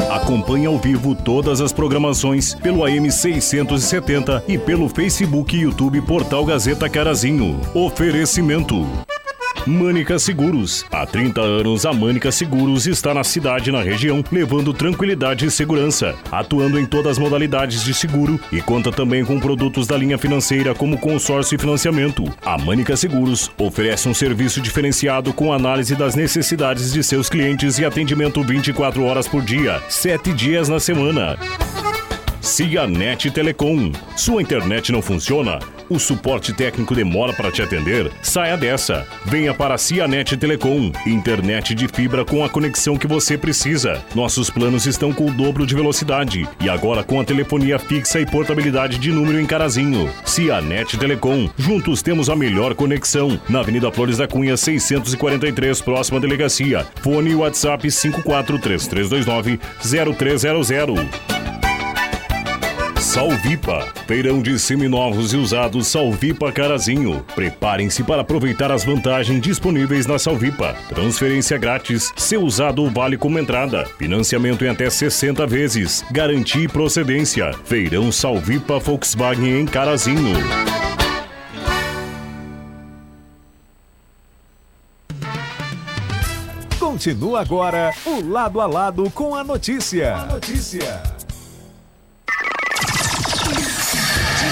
Acompanhe 0.09 0.67
ao 0.67 0.79
vivo 0.79 1.17
todas 1.17 1.61
as 1.61 1.73
programações 1.73 2.55
pelo 2.55 2.85
AM 2.85 3.11
670 3.11 4.45
e 4.47 4.57
pelo 4.57 4.89
Facebook 4.89 5.57
e 5.57 5.63
YouTube 5.63 6.01
Portal 6.03 6.45
Gazeta 6.45 6.89
Carazinho. 6.89 7.61
Oferecimento. 7.75 8.87
Mânica 9.67 10.19
Seguros. 10.19 10.87
Há 10.91 11.05
30 11.07 11.41
anos, 11.41 11.85
a 11.85 11.93
Mânica 11.93 12.33
Seguros 12.33 12.87
está 12.87 13.13
na 13.13 13.25
cidade 13.25 13.71
e 13.71 13.73
na 13.73 13.83
região, 13.83 14.25
levando 14.31 14.73
tranquilidade 14.73 15.45
e 15.45 15.51
segurança, 15.51 16.15
atuando 16.31 16.79
em 16.79 16.87
todas 16.87 17.13
as 17.13 17.19
modalidades 17.19 17.85
de 17.85 17.93
seguro 17.93 18.41
e 18.53 18.61
conta 18.61 18.91
também 18.91 19.25
com 19.25 19.39
produtos 19.39 19.87
da 19.87 19.97
linha 19.97 20.19
financeira 20.19 20.75
como 20.75 20.99
consórcio 20.99 21.57
e 21.57 21.59
financiamento. 21.59 22.25
A 22.45 22.57
Mânica 22.57 22.97
Seguros 22.97 23.51
oferece 23.59 24.09
um 24.09 24.15
serviço 24.15 24.61
diferenciado 24.61 25.33
com 25.33 25.53
análise 25.53 25.95
das 25.95 26.15
necessidades 26.15 26.93
de 26.93 27.03
seus 27.03 27.29
clientes 27.29 27.79
e 27.79 27.85
atendimento 27.85 28.43
24 28.43 29.03
horas 29.05 29.29
por 29.29 29.43
dia, 29.43 29.83
7 29.89 30.33
dias 30.33 30.69
na 30.69 30.81
semana. 30.81 31.39
Cianet 32.41 33.31
Telecom. 33.31 33.93
Sua 34.17 34.41
internet 34.41 34.91
não 34.91 35.03
funciona? 35.03 35.59
O 35.91 35.99
suporte 35.99 36.53
técnico 36.53 36.95
demora 36.95 37.33
para 37.33 37.51
te 37.51 37.63
atender? 37.63 38.13
Saia 38.21 38.59
dessa. 38.59 39.07
Venha 39.25 39.55
para 39.55 39.75
a 39.75 39.79
Cianet 39.79 40.37
Telecom. 40.37 40.93
Internet 41.07 41.75
de 41.75 41.89
fibra 41.89 42.27
com 42.27 42.45
a 42.45 42.49
conexão 42.49 42.99
que 42.99 43.07
você 43.07 43.39
precisa. 43.39 44.05
Nossos 44.15 44.51
planos 44.51 44.85
estão 44.85 45.15
com 45.15 45.27
o 45.27 45.33
dobro 45.33 45.67
de 45.67 45.75
velocidade. 45.75 46.47
E 46.61 46.69
agora 46.69 47.03
com 47.03 47.19
a 47.19 47.25
telefonia 47.25 47.79
fixa 47.79 48.21
e 48.21 48.27
portabilidade 48.27 48.99
de 48.99 49.11
número 49.11 49.41
em 49.41 49.47
Carazinho. 49.47 50.13
Cianet 50.27 50.99
Telecom. 50.99 51.49
Juntos 51.57 52.03
temos 52.03 52.29
a 52.29 52.37
melhor 52.37 52.75
conexão. 52.75 53.41
Na 53.49 53.61
Avenida 53.61 53.91
Flores 53.91 54.19
da 54.19 54.29
Cunha, 54.29 54.59
643, 54.59 55.81
próxima 55.81 56.21
delegacia. 56.21 56.87
Fone 57.03 57.35
WhatsApp 57.35 57.91
543329 57.91 59.59
0300. 60.15 61.58
Salvipa, 63.09 63.91
feirão 64.07 64.43
de 64.43 64.59
seminovos 64.59 65.33
e 65.33 65.37
usados 65.39 65.87
Salvipa 65.87 66.53
Carazinho. 66.53 67.25
Preparem-se 67.35 68.05
para 68.05 68.21
aproveitar 68.21 68.71
as 68.71 68.85
vantagens 68.85 69.41
disponíveis 69.41 70.05
na 70.05 70.19
Salvipa. 70.19 70.77
Transferência 70.91 71.57
grátis, 71.57 72.13
seu 72.19 72.43
usado 72.43 72.87
vale 72.91 73.17
como 73.17 73.39
entrada. 73.39 73.87
Financiamento 73.99 74.63
em 74.63 74.69
até 74.69 74.91
60 74.91 75.47
vezes. 75.47 76.05
Garantia 76.11 76.65
e 76.65 76.69
procedência. 76.69 77.51
Feirão 77.65 78.13
Salvipa 78.13 78.79
Volkswagen 78.79 79.59
em 79.59 79.65
Carazinho. 79.65 80.35
Continua 86.79 87.41
agora 87.41 87.95
o 88.05 88.21
lado 88.29 88.61
a 88.61 88.67
lado 88.67 89.11
com 89.13 89.35
a 89.35 89.43
notícia. 89.43 90.15
A 90.15 90.27
notícia. 90.27 91.19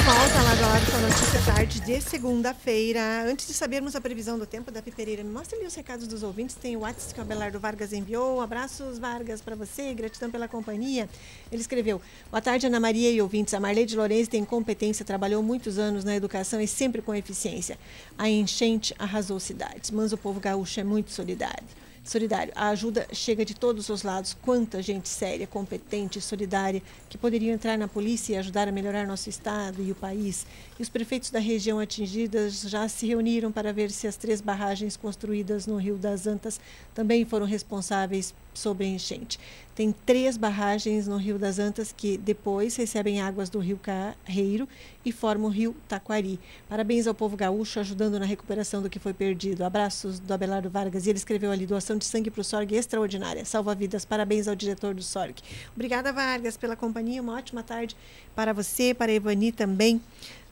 Volta 0.07 0.41
lado 0.41 0.63
a 0.63 0.67
lado 0.69 0.91
com 0.93 0.99
a 0.99 1.01
notícia 1.01 1.43
tarde 1.43 1.81
de 1.81 2.01
segunda-feira. 2.01 3.25
Antes 3.25 3.49
de 3.49 3.53
sabermos 3.53 3.97
a 3.97 4.01
previsão 4.01 4.39
do 4.39 4.47
tempo 4.47 4.71
da 4.71 4.81
Pereira, 4.81 5.25
me 5.25 5.33
mostra 5.33 5.59
ali 5.59 5.67
os 5.67 5.75
recados 5.75 6.07
dos 6.07 6.23
ouvintes. 6.23 6.55
Tem 6.55 6.77
o 6.77 6.81
WhatsApp 6.81 7.15
que 7.15 7.19
o 7.19 7.25
Abelardo 7.25 7.59
Vargas 7.59 7.93
enviou. 7.93 8.41
Abraços, 8.41 9.01
Vargas, 9.01 9.41
para 9.41 9.57
você. 9.57 9.93
Gratidão 9.95 10.31
pela 10.31 10.47
companhia. 10.47 11.09
Ele 11.51 11.61
escreveu: 11.61 12.01
Boa 12.31 12.41
tarde, 12.41 12.69
Ana 12.69 12.79
Maria 12.79 13.11
e 13.11 13.21
ouvintes. 13.21 13.53
A 13.53 13.59
Marlene 13.59 13.97
Lourenço 13.97 14.31
tem 14.31 14.45
competência, 14.45 15.05
trabalhou 15.05 15.43
muitos 15.43 15.77
anos 15.77 16.05
na 16.05 16.15
educação 16.15 16.61
e 16.61 16.69
sempre 16.69 17.03
com 17.03 17.13
eficiência. 17.13 17.77
A 18.17 18.29
enchente 18.29 18.95
arrasou 19.01 19.41
cidades, 19.41 19.91
mas 19.91 20.13
o 20.13 20.17
povo 20.17 20.39
gaúcho 20.39 20.79
é 20.79 20.85
muito 20.85 21.11
solidário 21.11 21.67
solidário. 22.11 22.53
A 22.57 22.69
ajuda 22.69 23.07
chega 23.13 23.45
de 23.45 23.55
todos 23.55 23.89
os 23.89 24.03
lados. 24.03 24.37
Quanta 24.43 24.83
gente 24.83 25.09
séria, 25.09 25.47
competente, 25.47 26.21
solidária, 26.21 26.83
que 27.09 27.19
poderiam 27.19 27.55
entrar 27.55 27.77
na 27.77 27.89
polícia 27.89 28.35
e 28.35 28.37
ajudar 28.37 28.69
a 28.69 28.73
melhorar 28.73 29.07
nosso 29.07 29.29
estado 29.29 29.83
e 29.83 29.91
o 29.91 29.95
país. 29.95 30.47
E 30.79 30.83
os 30.83 30.89
prefeitos 30.89 31.31
da 31.31 31.39
região 31.39 31.79
atingidas 31.79 32.63
já 32.63 32.89
se 32.89 33.07
reuniram 33.07 33.51
para 33.53 33.73
ver 33.73 33.91
se 33.91 34.07
as 34.07 34.17
três 34.17 34.41
barragens 34.41 34.97
construídas 34.97 35.67
no 35.67 35.77
Rio 35.77 35.97
das 35.97 36.27
Antas 36.27 36.61
também 36.95 37.25
foram 37.25 37.47
responsáveis 37.47 38.35
sobre 38.57 38.87
enchente. 38.87 39.39
Tem 39.77 39.95
três 40.07 40.39
barragens 40.39 41.07
no 41.07 41.19
Rio 41.19 41.39
das 41.39 41.59
Antas 41.59 41.93
que 41.95 42.17
depois 42.17 42.75
recebem 42.77 43.21
águas 43.21 43.51
do 43.51 43.59
Rio 43.59 43.77
Carreiro 43.77 44.67
e 45.05 45.13
formam 45.13 45.49
o 45.49 45.53
Rio 45.53 45.77
Taquari. 45.87 46.41
Parabéns 46.67 47.07
ao 47.07 47.15
povo 47.15 47.37
gaúcho 47.37 47.79
ajudando 47.79 48.19
na 48.19 48.25
recuperação 48.25 48.81
do 48.81 48.89
que 48.89 48.99
foi 48.99 49.13
perdido. 49.13 49.63
Abraços 49.63 50.19
do 50.19 50.33
Abelardo 50.33 50.71
Vargas. 50.71 51.05
E 51.05 51.11
ele 51.11 51.19
escreveu 51.19 51.53
ali: 51.53 51.67
doação 51.67 51.99
de 51.99 52.07
sangue 52.07 52.31
para 52.31 52.41
o 52.41 52.45
SORG 52.45 52.75
extraordinária. 52.75 53.45
Salva 53.45 53.75
vidas. 53.75 54.07
Parabéns 54.07 54.49
ao 54.49 54.57
diretor 54.57 54.95
do 54.95 55.03
SORG. 55.03 55.43
Obrigada, 55.75 56.11
Vargas, 56.11 56.57
pela 56.57 56.75
companhia. 56.75 57.21
Uma 57.21 57.35
ótima 57.35 57.63
tarde 57.63 57.95
para 58.35 58.55
você, 58.55 58.95
para 58.95 59.13
a 59.13 59.15
Evani 59.15 59.53
também. 59.53 60.01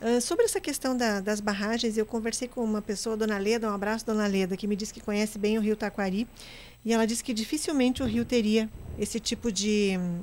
Uh, 0.02 0.20
sobre 0.20 0.44
essa 0.44 0.60
questão 0.60 0.94
da, 0.94 1.20
das 1.20 1.40
barragens, 1.40 1.96
eu 1.96 2.04
conversei 2.04 2.46
com 2.46 2.62
uma 2.62 2.82
pessoa, 2.82 3.16
Dona 3.16 3.38
Leda, 3.38 3.70
um 3.70 3.74
abraço, 3.74 4.04
Dona 4.04 4.26
Leda, 4.26 4.54
que 4.54 4.66
me 4.66 4.76
disse 4.76 4.92
que 4.92 5.00
conhece 5.00 5.38
bem 5.38 5.56
o 5.56 5.62
Rio 5.62 5.76
Taquari. 5.76 6.28
E 6.84 6.92
ela 6.92 7.06
disse 7.06 7.24
que 7.24 7.32
dificilmente 7.32 8.02
o 8.02 8.06
rio 8.06 8.24
teria 8.24 8.68
esse 8.98 9.18
tipo 9.18 9.50
de 9.50 9.96
hum, 9.98 10.20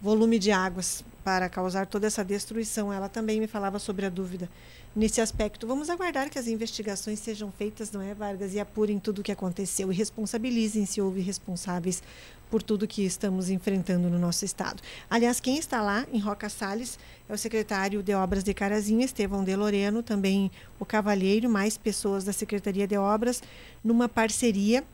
volume 0.00 0.38
de 0.38 0.50
águas 0.50 1.04
para 1.24 1.48
causar 1.48 1.86
toda 1.86 2.06
essa 2.06 2.24
destruição. 2.24 2.92
Ela 2.92 3.08
também 3.08 3.40
me 3.40 3.46
falava 3.46 3.78
sobre 3.78 4.06
a 4.06 4.10
dúvida 4.10 4.48
nesse 4.94 5.20
aspecto. 5.20 5.66
Vamos 5.66 5.90
aguardar 5.90 6.30
que 6.30 6.38
as 6.38 6.46
investigações 6.46 7.18
sejam 7.18 7.50
feitas, 7.50 7.90
não 7.90 8.00
é, 8.00 8.14
Vargas, 8.14 8.54
e 8.54 8.60
apurem 8.60 8.98
tudo 8.98 9.18
o 9.18 9.22
que 9.22 9.32
aconteceu 9.32 9.92
e 9.92 9.94
responsabilizem 9.94 10.86
se 10.86 11.00
houve 11.00 11.20
responsáveis 11.20 12.02
por 12.50 12.62
tudo 12.62 12.86
que 12.86 13.04
estamos 13.04 13.50
enfrentando 13.50 14.08
no 14.08 14.18
nosso 14.18 14.44
estado. 14.44 14.82
Aliás, 15.10 15.40
quem 15.40 15.58
está 15.58 15.82
lá 15.82 16.06
em 16.12 16.18
Roca 16.18 16.48
Salles 16.48 16.98
é 17.28 17.34
o 17.34 17.38
secretário 17.38 18.02
de 18.02 18.14
Obras 18.14 18.44
de 18.44 18.54
Carazinho, 18.54 19.02
Estevão 19.02 19.42
de 19.42 19.54
Loreno, 19.56 20.02
também 20.02 20.50
o 20.78 20.84
Cavalheiro, 20.84 21.50
mais 21.50 21.76
pessoas 21.76 22.24
da 22.24 22.32
Secretaria 22.32 22.86
de 22.86 22.96
Obras, 22.96 23.42
numa 23.82 24.08
parceria 24.08 24.84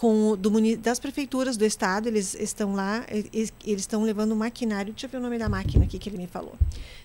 com 0.00 0.34
do, 0.34 0.50
das 0.78 0.98
prefeituras 0.98 1.58
do 1.58 1.64
estado, 1.66 2.08
eles 2.08 2.34
estão 2.34 2.74
lá, 2.74 3.04
eles, 3.10 3.52
eles 3.62 3.82
estão 3.82 4.02
levando 4.02 4.32
um 4.32 4.36
maquinário, 4.36 4.94
deixa 4.94 5.06
eu 5.06 5.10
ver 5.10 5.18
o 5.18 5.20
nome 5.20 5.36
da 5.36 5.46
máquina 5.46 5.84
aqui 5.84 5.98
que 5.98 6.08
ele 6.08 6.16
me 6.16 6.26
falou. 6.26 6.54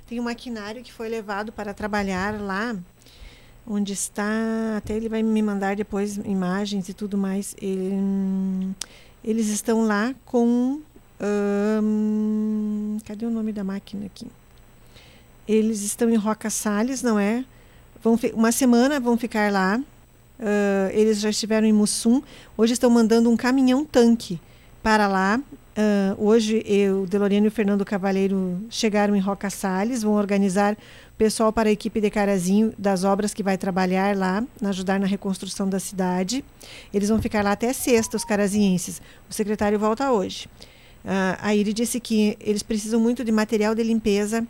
Tem 0.07 0.17
um 0.17 0.23
maquinário 0.23 0.81
que 0.81 0.93
foi 0.93 1.09
levado 1.09 1.51
para 1.51 1.73
trabalhar 1.73 2.39
lá 2.39 2.73
onde 3.67 3.91
está, 3.91 4.77
até 4.77 4.95
ele 4.95 5.09
vai 5.09 5.21
me 5.21 5.41
mandar 5.41 5.75
depois 5.75 6.15
imagens 6.15 6.87
e 6.87 6.93
tudo 6.93 7.17
mais. 7.17 7.53
Ele, 7.61 8.73
eles 9.21 9.47
estão 9.49 9.83
lá 9.83 10.15
com 10.23 10.79
hum, 11.83 12.97
cadê 13.03 13.25
o 13.25 13.29
nome 13.29 13.51
da 13.51 13.65
máquina 13.65 14.05
aqui? 14.05 14.27
Eles 15.45 15.81
estão 15.81 16.09
em 16.09 16.15
Roca 16.15 16.49
Salles, 16.49 17.03
não 17.03 17.19
é? 17.19 17.43
Vão 18.01 18.17
uma 18.33 18.53
semana 18.53 19.01
vão 19.01 19.17
ficar 19.17 19.51
lá 19.51 19.81
Uh, 20.39 20.91
eles 20.91 21.19
já 21.19 21.29
estiveram 21.29 21.65
em 21.65 21.73
Mussum. 21.73 22.21
Hoje 22.57 22.73
estão 22.73 22.89
mandando 22.89 23.29
um 23.29 23.37
caminhão-tanque 23.37 24.39
para 24.83 25.07
lá. 25.07 25.39
Uh, 25.77 26.25
hoje 26.25 26.63
eu, 26.65 27.05
Deloriano 27.05 27.47
e 27.47 27.49
o 27.49 27.51
Fernando 27.51 27.83
Cavalheiro 27.83 28.61
chegaram 28.69 29.15
em 29.15 29.19
Roca 29.19 29.49
Salles, 29.49 30.03
vão 30.03 30.13
organizar 30.13 30.77
pessoal 31.17 31.51
para 31.51 31.67
a 31.67 31.71
equipe 31.71 31.99
de 31.99 32.09
Carazinho 32.09 32.73
das 32.77 33.03
obras 33.03 33.33
que 33.33 33.43
vai 33.43 33.57
trabalhar 33.57 34.15
lá, 34.15 34.43
ajudar 34.63 34.99
na 34.99 35.05
reconstrução 35.05 35.67
da 35.67 35.79
cidade. 35.79 36.43
Eles 36.93 37.09
vão 37.09 37.21
ficar 37.21 37.43
lá 37.43 37.51
até 37.51 37.73
sexta, 37.73 38.15
os 38.15 38.23
carazienses. 38.23 39.01
O 39.29 39.33
secretário 39.33 39.77
volta 39.77 40.11
hoje. 40.11 40.47
Uh, 41.03 41.37
aí 41.41 41.59
ele 41.59 41.73
disse 41.73 41.99
que 41.99 42.37
eles 42.39 42.63
precisam 42.63 42.99
muito 42.99 43.23
de 43.23 43.31
material 43.31 43.75
de 43.75 43.83
limpeza, 43.83 44.47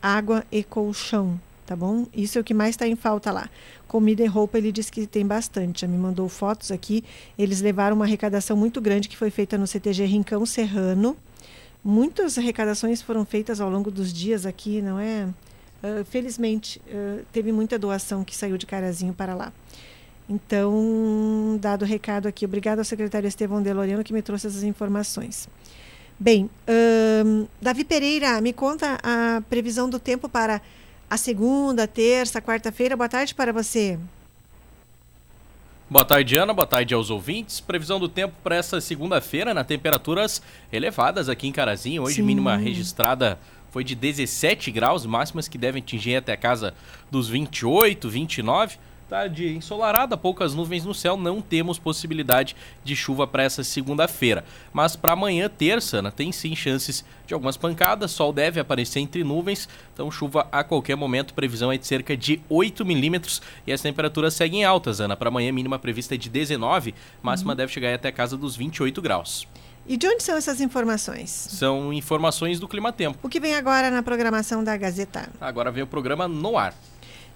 água 0.00 0.44
e 0.50 0.62
colchão 0.62 1.40
tá 1.68 1.76
bom? 1.76 2.06
Isso 2.14 2.38
é 2.38 2.40
o 2.40 2.44
que 2.44 2.54
mais 2.54 2.70
está 2.70 2.88
em 2.88 2.96
falta 2.96 3.30
lá. 3.30 3.50
Comida 3.86 4.22
e 4.22 4.26
roupa, 4.26 4.56
ele 4.56 4.72
disse 4.72 4.90
que 4.90 5.06
tem 5.06 5.26
bastante. 5.26 5.82
Já 5.82 5.86
me 5.86 5.98
mandou 5.98 6.26
fotos 6.26 6.72
aqui. 6.72 7.04
Eles 7.38 7.60
levaram 7.60 7.94
uma 7.94 8.06
arrecadação 8.06 8.56
muito 8.56 8.80
grande 8.80 9.06
que 9.06 9.16
foi 9.16 9.28
feita 9.30 9.58
no 9.58 9.66
CTG 9.66 10.06
Rincão 10.06 10.46
Serrano. 10.46 11.14
Muitas 11.84 12.38
arrecadações 12.38 13.02
foram 13.02 13.22
feitas 13.26 13.60
ao 13.60 13.68
longo 13.68 13.90
dos 13.90 14.14
dias 14.14 14.46
aqui, 14.46 14.80
não 14.80 14.98
é? 14.98 15.28
Uh, 15.82 16.04
felizmente, 16.06 16.80
uh, 16.88 17.22
teve 17.30 17.52
muita 17.52 17.78
doação 17.78 18.24
que 18.24 18.34
saiu 18.34 18.56
de 18.56 18.64
Carazinho 18.64 19.12
para 19.12 19.34
lá. 19.34 19.52
Então, 20.26 21.58
dado 21.60 21.82
o 21.82 21.84
recado 21.86 22.26
aqui, 22.26 22.46
obrigado 22.46 22.78
ao 22.78 22.84
secretário 22.84 23.28
Estevão 23.28 23.62
Deloriano 23.62 24.02
que 24.02 24.12
me 24.12 24.22
trouxe 24.22 24.46
essas 24.46 24.62
informações. 24.62 25.48
Bem, 26.18 26.50
uh, 26.66 27.48
Davi 27.60 27.84
Pereira, 27.84 28.40
me 28.40 28.52
conta 28.54 28.98
a 29.02 29.42
previsão 29.48 29.88
do 29.88 29.98
tempo 29.98 30.28
para 30.28 30.62
a 31.10 31.16
segunda, 31.16 31.86
terça, 31.86 32.40
quarta-feira. 32.40 32.96
Boa 32.96 33.08
tarde 33.08 33.34
para 33.34 33.52
você. 33.52 33.98
Boa 35.90 36.04
tarde, 36.04 36.36
Ana. 36.36 36.52
Boa 36.52 36.66
tarde 36.66 36.92
aos 36.92 37.08
ouvintes. 37.08 37.60
Previsão 37.60 37.98
do 37.98 38.08
tempo 38.08 38.34
para 38.44 38.56
essa 38.56 38.78
segunda-feira, 38.80 39.54
na 39.54 39.64
temperaturas 39.64 40.42
elevadas 40.70 41.30
aqui 41.30 41.48
em 41.48 41.52
Carazinho. 41.52 42.02
Hoje, 42.02 42.16
Sim. 42.16 42.22
mínima 42.22 42.56
registrada 42.56 43.38
foi 43.70 43.82
de 43.84 43.94
17 43.94 44.70
graus, 44.70 45.06
máximas 45.06 45.48
que 45.48 45.56
devem 45.56 45.82
atingir 45.82 46.16
até 46.16 46.32
a 46.32 46.36
casa 46.36 46.74
dos 47.10 47.28
28, 47.28 48.08
29. 48.08 48.78
Tarde 49.08 49.48
ensolarada, 49.48 50.18
poucas 50.18 50.52
nuvens 50.52 50.84
no 50.84 50.92
céu, 50.92 51.16
não 51.16 51.40
temos 51.40 51.78
possibilidade 51.78 52.54
de 52.84 52.94
chuva 52.94 53.26
para 53.26 53.42
essa 53.42 53.64
segunda-feira. 53.64 54.44
Mas 54.70 54.96
para 54.96 55.12
amanhã, 55.12 55.48
terça, 55.48 56.02
né, 56.02 56.10
tem 56.10 56.30
sim 56.30 56.54
chances 56.54 57.02
de 57.26 57.32
algumas 57.32 57.56
pancadas, 57.56 58.10
sol 58.10 58.34
deve 58.34 58.60
aparecer 58.60 59.00
entre 59.00 59.24
nuvens, 59.24 59.66
então 59.94 60.10
chuva 60.10 60.46
a 60.52 60.62
qualquer 60.62 60.94
momento, 60.94 61.32
previsão 61.32 61.72
é 61.72 61.78
de 61.78 61.86
cerca 61.86 62.14
de 62.14 62.42
8 62.50 62.84
milímetros 62.84 63.40
e 63.66 63.72
as 63.72 63.80
temperaturas 63.80 64.34
seguem 64.34 64.62
altas, 64.62 65.00
Ana. 65.00 65.16
Para 65.16 65.28
amanhã, 65.28 65.50
mínima 65.52 65.78
prevista 65.78 66.14
é 66.14 66.18
de 66.18 66.28
19, 66.28 66.94
máxima 67.22 67.52
uhum. 67.52 67.56
deve 67.56 67.72
chegar 67.72 67.94
até 67.94 68.08
a 68.08 68.12
casa 68.12 68.36
dos 68.36 68.56
28 68.56 69.00
graus. 69.00 69.48
E 69.86 69.96
de 69.96 70.06
onde 70.06 70.22
são 70.22 70.36
essas 70.36 70.60
informações? 70.60 71.30
São 71.30 71.94
informações 71.94 72.60
do 72.60 72.68
Clima 72.68 72.92
Tempo. 72.92 73.18
O 73.22 73.28
que 73.28 73.40
vem 73.40 73.54
agora 73.54 73.90
na 73.90 74.02
programação 74.02 74.62
da 74.62 74.76
Gazeta? 74.76 75.30
Agora 75.40 75.70
vem 75.70 75.82
o 75.82 75.86
programa 75.86 76.28
No 76.28 76.58
Ar. 76.58 76.74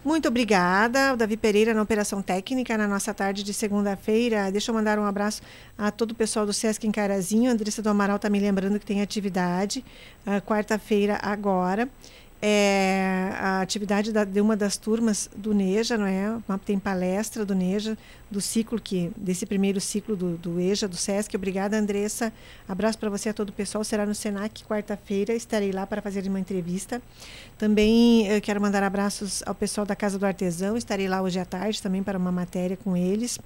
Muito 0.04 0.26
obrigada, 0.26 1.14
o 1.14 1.16
Davi 1.16 1.36
Pereira 1.36 1.72
na 1.72 1.80
Operação 1.80 2.20
Técnica, 2.20 2.76
na 2.76 2.88
nossa 2.88 3.14
tarde 3.14 3.44
de 3.44 3.54
segunda-feira. 3.54 4.50
Deixa 4.50 4.72
eu 4.72 4.74
mandar 4.74 4.98
um 4.98 5.04
abraço 5.04 5.40
a 5.78 5.92
todo 5.92 6.10
o 6.10 6.14
pessoal 6.14 6.44
do 6.44 6.52
Sesc 6.52 6.84
em 6.84 6.90
Carazinho. 6.90 7.48
A 7.48 7.52
Andressa 7.54 7.80
do 7.80 7.88
Amaral 7.88 8.16
está 8.16 8.28
me 8.28 8.40
lembrando 8.40 8.80
que 8.80 8.86
tem 8.86 9.00
atividade 9.00 9.84
uh, 10.26 10.40
quarta-feira 10.42 11.20
agora. 11.22 11.88
é 12.44 13.30
a 13.38 13.60
atividade 13.60 14.10
da, 14.10 14.24
de 14.24 14.40
uma 14.40 14.56
das 14.56 14.76
turmas 14.76 15.30
do 15.36 15.54
NEJA, 15.54 15.96
não 15.96 16.06
é? 16.06 16.36
Tem 16.66 16.80
palestra 16.80 17.44
do 17.44 17.54
NEJA, 17.54 17.96
do 18.32 18.40
ciclo 18.40 18.80
que 18.80 19.12
desse 19.16 19.46
primeiro 19.46 19.80
ciclo 19.80 20.16
do, 20.16 20.36
do 20.36 20.58
EJA, 20.58 20.88
do 20.88 20.96
SESC. 20.96 21.36
Obrigada, 21.36 21.78
Andressa. 21.78 22.32
Abraço 22.68 22.98
para 22.98 23.10
você 23.10 23.28
e 23.28 23.30
a 23.30 23.34
todo 23.34 23.50
o 23.50 23.52
pessoal. 23.52 23.84
Será 23.84 24.04
no 24.04 24.14
Senac 24.14 24.64
quarta-feira. 24.64 25.34
Estarei 25.34 25.70
lá 25.70 25.86
para 25.86 26.02
fazer 26.02 26.26
uma 26.26 26.40
entrevista. 26.40 27.00
Também 27.58 28.28
eh, 28.28 28.40
quero 28.40 28.60
mandar 28.60 28.82
abraços 28.82 29.42
ao 29.46 29.54
pessoal 29.54 29.86
da 29.86 29.94
Casa 29.94 30.18
do 30.18 30.26
Artesão. 30.26 30.76
Estarei 30.76 31.06
lá 31.06 31.22
hoje 31.22 31.38
à 31.38 31.44
tarde 31.44 31.80
também 31.80 32.02
para 32.02 32.18
uma 32.18 32.32
matéria 32.32 32.76
com 32.76 32.96
eles. 32.96 33.38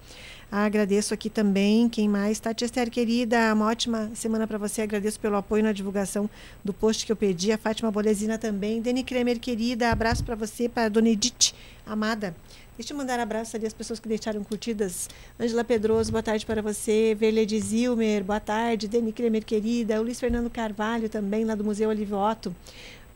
Agradeço 0.51 1.12
aqui 1.12 1.28
também. 1.28 1.89
Quem 1.89 2.09
mais? 2.09 2.39
Tati 2.39 2.64
Esther, 2.64 2.91
querida, 2.91 3.53
uma 3.53 3.66
ótima 3.66 4.11
semana 4.14 4.47
para 4.47 4.57
você. 4.57 4.82
Agradeço 4.82 5.18
pelo 5.18 5.37
apoio 5.37 5.62
na 5.64 5.72
divulgação 5.72 6.30
do 6.64 6.72
post 6.72 7.05
que 7.05 7.11
eu 7.11 7.16
pedi. 7.16 7.51
A 7.51 7.59
Fátima 7.59 7.91
Bolesina 7.91 8.39
também. 8.39 8.80
Deni 8.80 9.03
Kremer, 9.03 9.41
querida, 9.41 9.91
abraço 9.91 10.22
para 10.22 10.37
você, 10.37 10.68
para 10.68 10.84
a 10.84 10.89
Dona 10.89 11.09
Edith, 11.09 11.53
amada. 11.84 12.34
Deixa 12.76 12.92
eu 12.92 12.96
mandar 12.98 13.18
abraço 13.18 13.56
ali 13.56 13.66
às 13.66 13.72
pessoas 13.72 13.98
que 13.98 14.06
deixaram 14.06 14.44
curtidas. 14.44 15.08
Ângela 15.40 15.64
Pedroso, 15.64 16.12
boa 16.12 16.22
tarde 16.22 16.44
para 16.44 16.60
você. 16.60 17.14
Verle 17.14 17.46
de 17.46 17.58
Zilmer, 17.58 18.22
boa 18.22 18.38
tarde. 18.38 18.86
Deni 18.86 19.12
Kremer, 19.12 19.42
querida. 19.42 19.98
O 19.98 20.02
Luiz 20.04 20.20
Fernando 20.20 20.50
Carvalho 20.50 21.08
também, 21.08 21.42
lá 21.42 21.54
do 21.54 21.64
Museu 21.64 21.88
Olívio 21.88 22.18
Otto. 22.18 22.54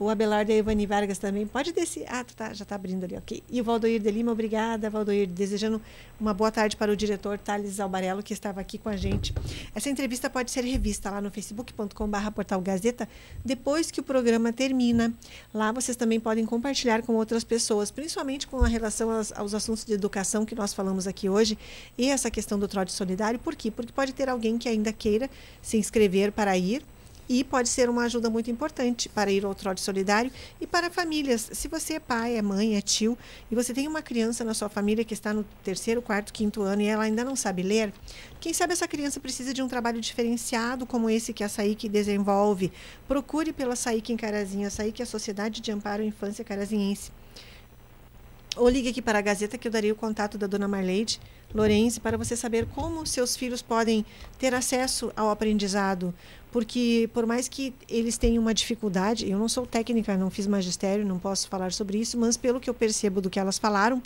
O 0.00 0.08
Abelardo 0.08 0.50
e 0.50 0.54
a 0.54 0.56
Ivani 0.56 0.86
Vargas 0.86 1.18
também. 1.18 1.46
Pode 1.46 1.72
descer. 1.72 2.06
Ah, 2.08 2.24
tá, 2.24 2.54
já 2.54 2.62
está 2.62 2.74
abrindo 2.74 3.04
ali, 3.04 3.18
ok. 3.18 3.42
E 3.50 3.60
o 3.60 3.64
Valdoir 3.64 4.00
de 4.00 4.10
Lima, 4.10 4.32
obrigada, 4.32 4.88
Valdoir. 4.88 5.28
Desejando 5.28 5.78
uma 6.18 6.32
boa 6.32 6.50
tarde 6.50 6.74
para 6.74 6.90
o 6.90 6.96
diretor 6.96 7.38
Thales 7.38 7.78
Albarello, 7.78 8.22
que 8.22 8.32
estava 8.32 8.62
aqui 8.62 8.78
com 8.78 8.88
a 8.88 8.96
gente. 8.96 9.34
Essa 9.74 9.90
entrevista 9.90 10.30
pode 10.30 10.50
ser 10.50 10.64
revista 10.64 11.10
lá 11.10 11.20
no 11.20 11.30
facebook.com.br 11.30 12.30
portal 12.34 12.62
Gazeta, 12.62 13.06
depois 13.44 13.90
que 13.90 14.00
o 14.00 14.02
programa 14.02 14.54
termina. 14.54 15.12
Lá 15.52 15.70
vocês 15.70 15.98
também 15.98 16.18
podem 16.18 16.46
compartilhar 16.46 17.02
com 17.02 17.14
outras 17.16 17.44
pessoas, 17.44 17.90
principalmente 17.90 18.46
com 18.46 18.58
relação 18.60 19.10
aos, 19.10 19.30
aos 19.32 19.52
assuntos 19.52 19.84
de 19.84 19.92
educação 19.92 20.46
que 20.46 20.54
nós 20.54 20.72
falamos 20.72 21.06
aqui 21.06 21.28
hoje 21.28 21.58
e 21.98 22.08
essa 22.08 22.30
questão 22.30 22.58
do 22.58 22.66
trote 22.66 22.90
solidário. 22.90 23.38
Por 23.38 23.54
quê? 23.54 23.70
Porque 23.70 23.92
pode 23.92 24.14
ter 24.14 24.30
alguém 24.30 24.56
que 24.56 24.66
ainda 24.66 24.94
queira 24.94 25.28
se 25.60 25.76
inscrever 25.76 26.32
para 26.32 26.56
ir 26.56 26.82
e 27.30 27.44
pode 27.44 27.68
ser 27.68 27.88
uma 27.88 28.02
ajuda 28.06 28.28
muito 28.28 28.50
importante 28.50 29.08
para 29.08 29.30
ir 29.30 29.44
ao 29.44 29.54
trote 29.54 29.80
solidário 29.80 30.32
e 30.60 30.66
para 30.66 30.90
famílias. 30.90 31.48
Se 31.52 31.68
você 31.68 31.94
é 31.94 32.00
pai, 32.00 32.36
é 32.36 32.42
mãe, 32.42 32.74
é 32.74 32.80
tio 32.80 33.16
e 33.48 33.54
você 33.54 33.72
tem 33.72 33.86
uma 33.86 34.02
criança 34.02 34.42
na 34.42 34.52
sua 34.52 34.68
família 34.68 35.04
que 35.04 35.14
está 35.14 35.32
no 35.32 35.44
terceiro, 35.62 36.02
quarto, 36.02 36.32
quinto 36.32 36.60
ano 36.60 36.82
e 36.82 36.86
ela 36.86 37.04
ainda 37.04 37.22
não 37.22 37.36
sabe 37.36 37.62
ler, 37.62 37.92
quem 38.40 38.52
sabe 38.52 38.72
essa 38.72 38.88
criança 38.88 39.20
precisa 39.20 39.54
de 39.54 39.62
um 39.62 39.68
trabalho 39.68 40.00
diferenciado 40.00 40.84
como 40.84 41.08
esse 41.08 41.32
que 41.32 41.44
a 41.44 41.48
SAIC 41.48 41.88
desenvolve. 41.88 42.72
Procure 43.06 43.52
pela 43.52 43.76
SAIC 43.76 44.12
em 44.12 44.16
Carazinho, 44.16 44.66
a 44.66 44.70
SAIC 44.70 45.00
é 45.00 45.04
a 45.04 45.06
Sociedade 45.06 45.60
de 45.60 45.70
Amparo 45.70 46.02
à 46.02 46.04
Infância 46.04 46.44
Carazinhense. 46.44 47.12
Ou 48.56 48.68
ligue 48.68 48.88
aqui 48.88 49.00
para 49.00 49.20
a 49.20 49.22
Gazeta 49.22 49.56
que 49.56 49.68
eu 49.68 49.72
darei 49.72 49.92
o 49.92 49.94
contato 49.94 50.36
da 50.36 50.48
dona 50.48 50.66
Marleide 50.66 51.20
Lorenzi 51.54 52.00
para 52.00 52.16
você 52.16 52.36
saber 52.36 52.66
como 52.66 53.06
seus 53.06 53.36
filhos 53.36 53.62
podem 53.62 54.04
ter 54.38 54.54
acesso 54.54 55.12
ao 55.16 55.30
aprendizado. 55.30 56.14
Porque, 56.50 57.08
por 57.12 57.26
mais 57.26 57.48
que 57.48 57.72
eles 57.88 58.18
tenham 58.18 58.42
uma 58.42 58.52
dificuldade, 58.52 59.28
eu 59.30 59.38
não 59.38 59.48
sou 59.48 59.66
técnica, 59.66 60.16
não 60.16 60.30
fiz 60.30 60.46
magistério, 60.46 61.06
não 61.06 61.18
posso 61.18 61.48
falar 61.48 61.72
sobre 61.72 61.98
isso, 61.98 62.18
mas 62.18 62.36
pelo 62.36 62.58
que 62.58 62.68
eu 62.68 62.74
percebo 62.74 63.20
do 63.20 63.30
que 63.30 63.38
elas 63.38 63.58
falaram, 63.58 64.02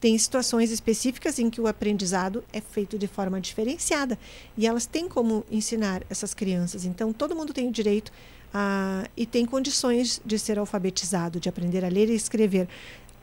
tem 0.00 0.18
situações 0.18 0.72
específicas 0.72 1.38
em 1.38 1.48
que 1.48 1.60
o 1.60 1.68
aprendizado 1.68 2.42
é 2.52 2.60
feito 2.60 2.98
de 2.98 3.06
forma 3.06 3.40
diferenciada 3.40 4.18
e 4.58 4.66
elas 4.66 4.84
têm 4.84 5.08
como 5.08 5.44
ensinar 5.48 6.02
essas 6.10 6.34
crianças. 6.34 6.84
Então, 6.84 7.12
todo 7.12 7.36
mundo 7.36 7.52
tem 7.52 7.68
o 7.68 7.70
direito 7.70 8.10
a, 8.52 9.06
e 9.16 9.24
tem 9.24 9.46
condições 9.46 10.20
de 10.24 10.38
ser 10.38 10.58
alfabetizado, 10.58 11.38
de 11.38 11.48
aprender 11.48 11.84
a 11.84 11.88
ler 11.88 12.10
e 12.10 12.14
escrever. 12.14 12.68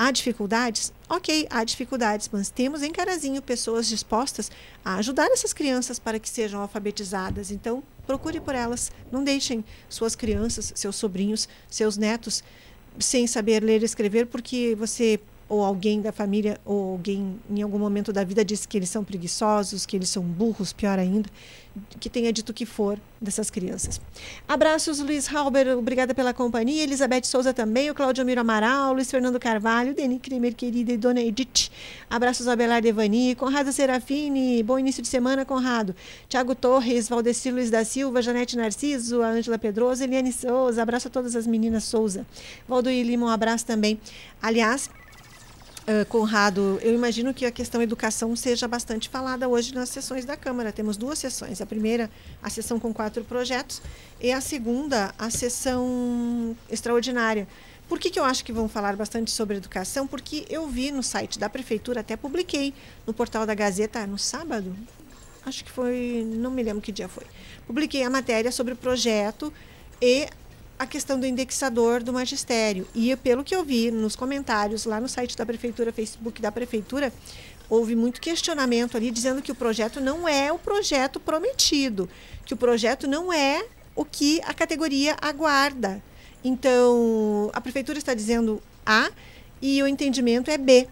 Há 0.02 0.12
dificuldades? 0.12 0.93
Ok, 1.10 1.45
há 1.50 1.62
dificuldades, 1.62 2.30
mas 2.32 2.50
temos 2.50 2.84
em 2.84 2.89
Carazinho 2.89 3.41
pessoas 3.41 3.86
dispostas 3.86 4.50
a 4.84 4.95
ajudar 4.95 5.30
essas 5.30 5.52
crianças 5.52 6.00
para 6.00 6.18
que 6.18 6.30
sejam 6.30 6.62
alfabetizadas. 6.62 7.52
Então, 7.52 7.84
procure 8.08 8.39
por 8.39 8.56
elas. 8.56 8.93
Não 9.12 9.22
deixem 9.26 9.62
suas 9.89 10.16
crianças, 10.16 10.72
seus 10.74 10.95
sobrinhos, 10.95 11.50
seus 11.70 11.97
netos 11.97 12.41
sem 12.97 13.28
saber 13.28 13.62
ler 13.62 13.82
e 13.82 13.86
escrever, 13.86 14.28
porque 14.28 14.74
você 14.80 15.20
ou 15.50 15.66
alguém 15.66 16.00
da 16.00 16.12
família 16.12 16.60
ou 16.64 16.91
alguém 16.91 17.39
em 17.50 17.62
algum 17.64 17.80
momento 17.80 18.14
da 18.14 18.24
vida 18.24 18.45
disse 18.45 18.68
que 18.68 18.78
eles 18.78 18.89
são 18.89 19.04
preguiçosos, 19.04 19.86
que 19.86 19.97
eles 19.97 20.08
são 20.08 20.22
burros, 20.22 20.72
pior 20.72 21.00
ainda, 21.00 21.28
que 22.00 22.10
tenha 22.10 22.32
dito 22.32 22.50
o 22.50 22.54
que 22.54 22.66
for 22.66 23.00
dessas 23.20 23.50
crianças. 23.50 24.00
Abraços, 24.47 25.00
Luiz 25.00 25.28
Halber, 25.28 25.78
obrigada 25.78 26.14
pela 26.14 26.34
companhia. 26.34 26.84
Elizabeth 26.84 27.24
Souza 27.24 27.54
também, 27.54 27.89
o 27.89 27.95
Claudio 27.95 28.24
Miro 28.26 28.41
Amaral, 28.41 28.93
Luiz 28.93 29.10
Fernando 29.10 29.39
Carvalho, 29.39 29.93
Deni 29.93 30.20
Kremer, 30.20 30.54
querida, 30.54 30.91
e 30.91 30.97
Dona 30.97 31.22
Edith. 31.22 31.72
Abraços, 32.10 32.47
Abelar 32.47 32.82
Devani, 32.82 33.36
Conrado 33.36 33.72
Serafini, 33.72 34.62
bom 34.62 34.78
início 34.78 35.02
de 35.02 35.08
semana, 35.08 35.45
Conrado. 35.45 35.95
Tiago 36.28 36.54
Torres, 36.54 37.10
Valdecir 37.10 37.54
Luiz 37.54 37.72
da 37.72 37.84
Silva, 37.84 38.22
Janete 38.22 38.56
Narciso, 38.56 39.22
Ângela 39.22 39.58
Pedroso, 39.58 40.04
Eliane 40.04 40.32
Souza, 40.32 40.82
abraço 40.82 41.08
a 41.08 41.12
todas 41.12 41.36
as 41.36 41.47
meninas 41.47 41.86
Souza. 41.86 42.26
Valdoir 42.68 43.04
Lima, 43.04 43.26
um 43.26 43.30
abraço 43.30 43.66
também. 43.66 44.00
Aliás, 44.41 44.89
Uh, 45.90 46.06
Conrado, 46.06 46.78
eu 46.84 46.94
imagino 46.94 47.34
que 47.34 47.48
a 47.48 47.52
questão 47.52 47.82
educação 47.82 48.36
seja 48.36 48.68
bastante 48.68 49.10
falada 49.10 49.50
hoje 49.50 49.74
nas 49.74 49.90
sessões 49.90 50.24
da 50.24 50.38
Câmara. 50.38 50.72
Temos 50.72 50.96
duas 50.96 51.18
sessões. 51.18 51.62
A 51.62 51.66
primeira, 51.66 52.12
a 52.44 52.50
sessão 52.52 52.80
com 52.80 52.94
quatro 52.94 53.24
projetos, 53.24 53.82
e 54.22 54.32
a 54.32 54.40
segunda, 54.40 55.12
a 55.18 55.32
sessão 55.32 56.56
extraordinária. 56.70 57.48
Por 57.88 57.98
que, 57.98 58.12
que 58.12 58.20
eu 58.20 58.24
acho 58.24 58.46
que 58.46 58.54
vão 58.54 58.70
falar 58.70 58.96
bastante 58.96 59.32
sobre 59.32 59.58
educação? 59.58 60.06
Porque 60.06 60.46
eu 60.48 60.68
vi 60.68 60.92
no 60.92 61.02
site 61.02 61.40
da 61.40 61.50
Prefeitura, 61.50 62.02
até 62.02 62.16
publiquei 62.16 62.72
no 63.08 63.12
portal 63.12 63.48
da 63.48 63.56
Gazeta 63.56 64.06
no 64.06 64.20
sábado, 64.20 64.76
acho 65.44 65.66
que 65.66 65.72
foi, 65.72 66.24
não 66.36 66.52
me 66.52 66.62
lembro 66.62 66.84
que 66.84 66.92
dia 66.92 67.10
foi. 67.10 67.26
Publiquei 67.66 68.04
a 68.04 68.12
matéria 68.12 68.52
sobre 68.52 68.74
o 68.74 68.78
projeto 68.78 69.52
e 70.00 70.28
a 70.80 70.88
questão 70.88 71.19
do 71.19 71.25
indexador 71.25 72.01
do 72.01 72.13
magistério. 72.13 72.88
E 72.95 73.13
pelo 73.17 73.43
que 73.43 73.53
eu 73.53 73.65
vi 73.65 73.91
nos 73.91 74.15
comentários 74.15 74.86
lá 74.86 75.01
no 75.01 75.09
site 75.09 75.36
da 75.36 75.45
prefeitura, 75.45 75.91
Facebook 75.91 76.41
da 76.41 76.51
prefeitura, 76.51 77.11
houve 77.69 77.95
muito 77.95 78.21
questionamento 78.21 78.95
ali 78.95 79.11
dizendo 79.11 79.41
que 79.41 79.51
o 79.51 79.55
projeto 79.55 79.99
não 79.99 80.27
é 80.27 80.53
o 80.53 80.57
projeto 80.57 81.19
prometido, 81.19 82.09
que 82.45 82.53
o 82.53 82.57
projeto 82.57 83.07
não 83.07 83.32
é 83.32 83.65
o 83.93 84.05
que 84.05 84.41
a 84.45 84.53
categoria 84.53 85.17
aguarda. 85.21 86.01
Então, 86.41 87.51
a 87.53 87.59
prefeitura 87.59 87.99
está 87.99 88.13
dizendo 88.13 88.63
A 88.86 89.11
e 89.61 89.84
o 89.84 89.88
entendimento 89.88 90.49
é 90.49 90.57
B. 90.57 90.88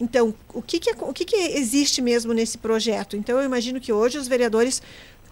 Então, 0.00 0.34
o 0.52 0.60
que, 0.60 0.78
que, 0.78 0.90
o 0.98 1.12
que, 1.12 1.24
que 1.24 1.36
existe 1.36 2.02
mesmo 2.02 2.32
nesse 2.32 2.58
projeto? 2.58 3.16
Então, 3.16 3.38
eu 3.38 3.44
imagino 3.44 3.80
que 3.80 3.92
hoje 3.92 4.18
os 4.18 4.28
vereadores 4.28 4.82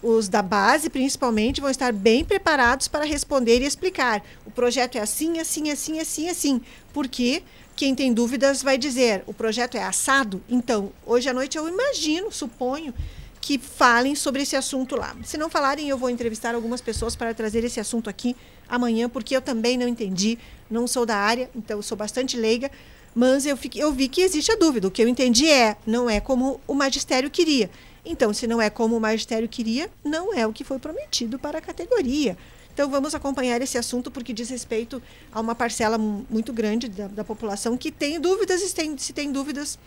os 0.05 0.29
da 0.29 0.43
base, 0.43 0.91
principalmente, 0.91 1.63
vão 1.63 1.71
estar 1.71 1.93
bem 1.93 2.25
preparados 2.25 2.87
para 2.87 3.05
responder 3.05 3.63
e 3.63 3.65
explicar. 3.65 4.23
O 4.45 4.51
projeto 4.51 4.97
é 4.97 5.01
assim, 5.01 5.39
assim, 5.39 5.71
assim, 5.71 5.99
assim, 5.99 6.29
assim. 6.29 6.61
Porque 6.93 7.43
quem 7.75 7.95
tem 7.95 8.13
dúvidas 8.13 8.63
vai 8.63 8.77
dizer: 8.77 9.25
o 9.27 9.33
projeto 9.33 9.77
é 9.77 9.83
assado? 9.83 10.43
Então, 10.49 10.93
hoje 11.07 11.29
à 11.29 11.33
noite 11.33 11.57
eu 11.57 11.67
imagino, 11.67 12.31
suponho, 12.31 12.93
que 13.41 13.59
falem 13.59 14.15
sobre 14.15 14.43
esse 14.43 14.55
assunto 14.55 14.95
lá. 14.95 15.17
Se 15.25 15.39
não 15.39 15.49
falarem, 15.49 15.89
eu 15.89 15.97
vou 15.97 16.11
entrevistar 16.11 16.55
algumas 16.55 16.83
pessoas 16.83 17.17
para 17.17 17.33
trazer 17.33 17.65
esse 17.65 17.81
assunto 17.81 18.11
aqui 18.11 18.37
amanhã, 18.69 19.09
porque 19.09 19.35
eu 19.35 19.41
também 19.41 19.79
não 19.79 19.89
entendi, 19.89 20.39
não 20.71 20.87
sou 20.87 21.07
da 21.07 21.17
área, 21.17 21.51
então 21.55 21.81
sou 21.81 21.97
bastante 21.97 22.37
leiga. 22.37 22.71
Mas 23.15 23.47
eu, 23.47 23.57
fiquei, 23.57 23.83
eu 23.83 23.93
vi 23.93 24.09
que 24.09 24.23
existe 24.23 24.51
a 24.51 24.57
dúvida. 24.57 24.89
O 24.89 24.91
que 24.91 25.03
eu 25.03 25.09
entendi 25.09 25.49
é, 25.49 25.77
não 25.87 26.11
é 26.11 26.21
como 26.21 26.61
o 26.67 26.75
magistério 26.75 27.31
queria. 27.31 27.71
Então, 28.05 28.33
se 28.35 28.47
não 28.47 28.61
é 28.61 28.69
como 28.69 28.97
o 28.97 29.01
magistério 29.01 29.49
queria, 29.49 29.91
não 30.05 30.35
é 30.35 30.47
o 30.47 30.53
que 30.53 30.65
foi 30.65 30.79
prometido 30.79 31.39
para 31.39 31.59
a 31.59 31.61
categoria. 31.61 32.37
Então, 32.73 32.91
vamos 32.91 33.15
acompanhar 33.15 33.63
esse 33.63 33.79
assunto, 33.79 34.11
porque 34.11 34.33
diz 34.33 34.49
respeito 34.51 35.01
a 35.33 35.41
uma 35.41 35.55
parcela 35.55 35.97
muito 35.97 36.53
grande 36.53 36.89
da, 36.89 37.07
da 37.07 37.25
população 37.25 37.77
que 37.77 37.91
tem 37.91 38.21
dúvidas, 38.21 38.61
e 38.63 38.75
tem, 38.75 38.99
se 38.99 39.13
tem 39.13 39.31
dúvidas, 39.31 39.79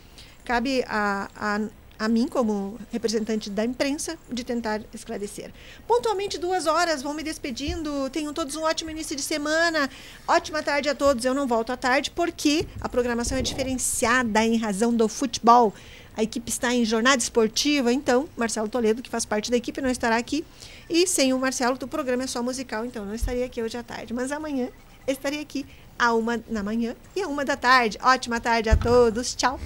cabe 0.42 0.82
a, 0.88 1.28
a, 1.36 1.60
a 1.98 2.08
mim, 2.08 2.26
como 2.26 2.78
representante 2.90 3.50
da 3.50 3.62
imprensa, 3.62 4.16
de 4.32 4.42
tentar 4.42 4.80
esclarecer. 4.94 5.52
Pontualmente, 5.86 6.38
duas 6.38 6.66
horas, 6.66 7.02
vão 7.02 7.12
me 7.12 7.22
despedindo. 7.22 8.08
Tenham 8.08 8.32
todos 8.32 8.56
um 8.56 8.62
ótimo 8.62 8.90
início 8.90 9.14
de 9.14 9.22
semana. 9.22 9.90
Ótima 10.26 10.62
tarde 10.62 10.88
a 10.88 10.94
todos. 10.94 11.26
Eu 11.26 11.34
não 11.34 11.46
volto 11.46 11.70
à 11.70 11.76
tarde, 11.76 12.10
porque 12.10 12.66
a 12.80 12.88
programação 12.88 13.36
é 13.36 13.42
diferenciada 13.42 14.42
em 14.44 14.56
razão 14.56 14.94
do 14.94 15.08
futebol 15.08 15.74
a 16.18 16.22
equipe 16.24 16.50
está 16.50 16.74
em 16.74 16.84
jornada 16.84 17.22
esportiva, 17.22 17.92
então 17.92 18.28
Marcelo 18.36 18.68
Toledo, 18.68 19.00
que 19.00 19.08
faz 19.08 19.24
parte 19.24 19.52
da 19.52 19.56
equipe, 19.56 19.80
não 19.80 19.88
estará 19.88 20.16
aqui. 20.16 20.44
E 20.90 21.06
sem 21.06 21.32
o 21.32 21.38
Marcelo, 21.38 21.78
o 21.80 21.86
programa 21.86 22.24
é 22.24 22.26
só 22.26 22.42
musical, 22.42 22.84
então 22.84 23.06
não 23.06 23.14
estaria 23.14 23.46
aqui 23.46 23.62
hoje 23.62 23.76
à 23.76 23.84
tarde. 23.84 24.12
Mas 24.12 24.32
amanhã 24.32 24.68
estarei 25.06 25.40
aqui 25.40 25.64
a 25.96 26.12
uma 26.14 26.40
na 26.48 26.64
manhã 26.64 26.96
e 27.14 27.22
a 27.22 27.28
uma 27.28 27.44
da 27.44 27.56
tarde. 27.56 27.96
Ótima 28.02 28.40
tarde 28.40 28.68
a 28.68 28.76
todos. 28.76 29.36
Tchau. 29.36 29.60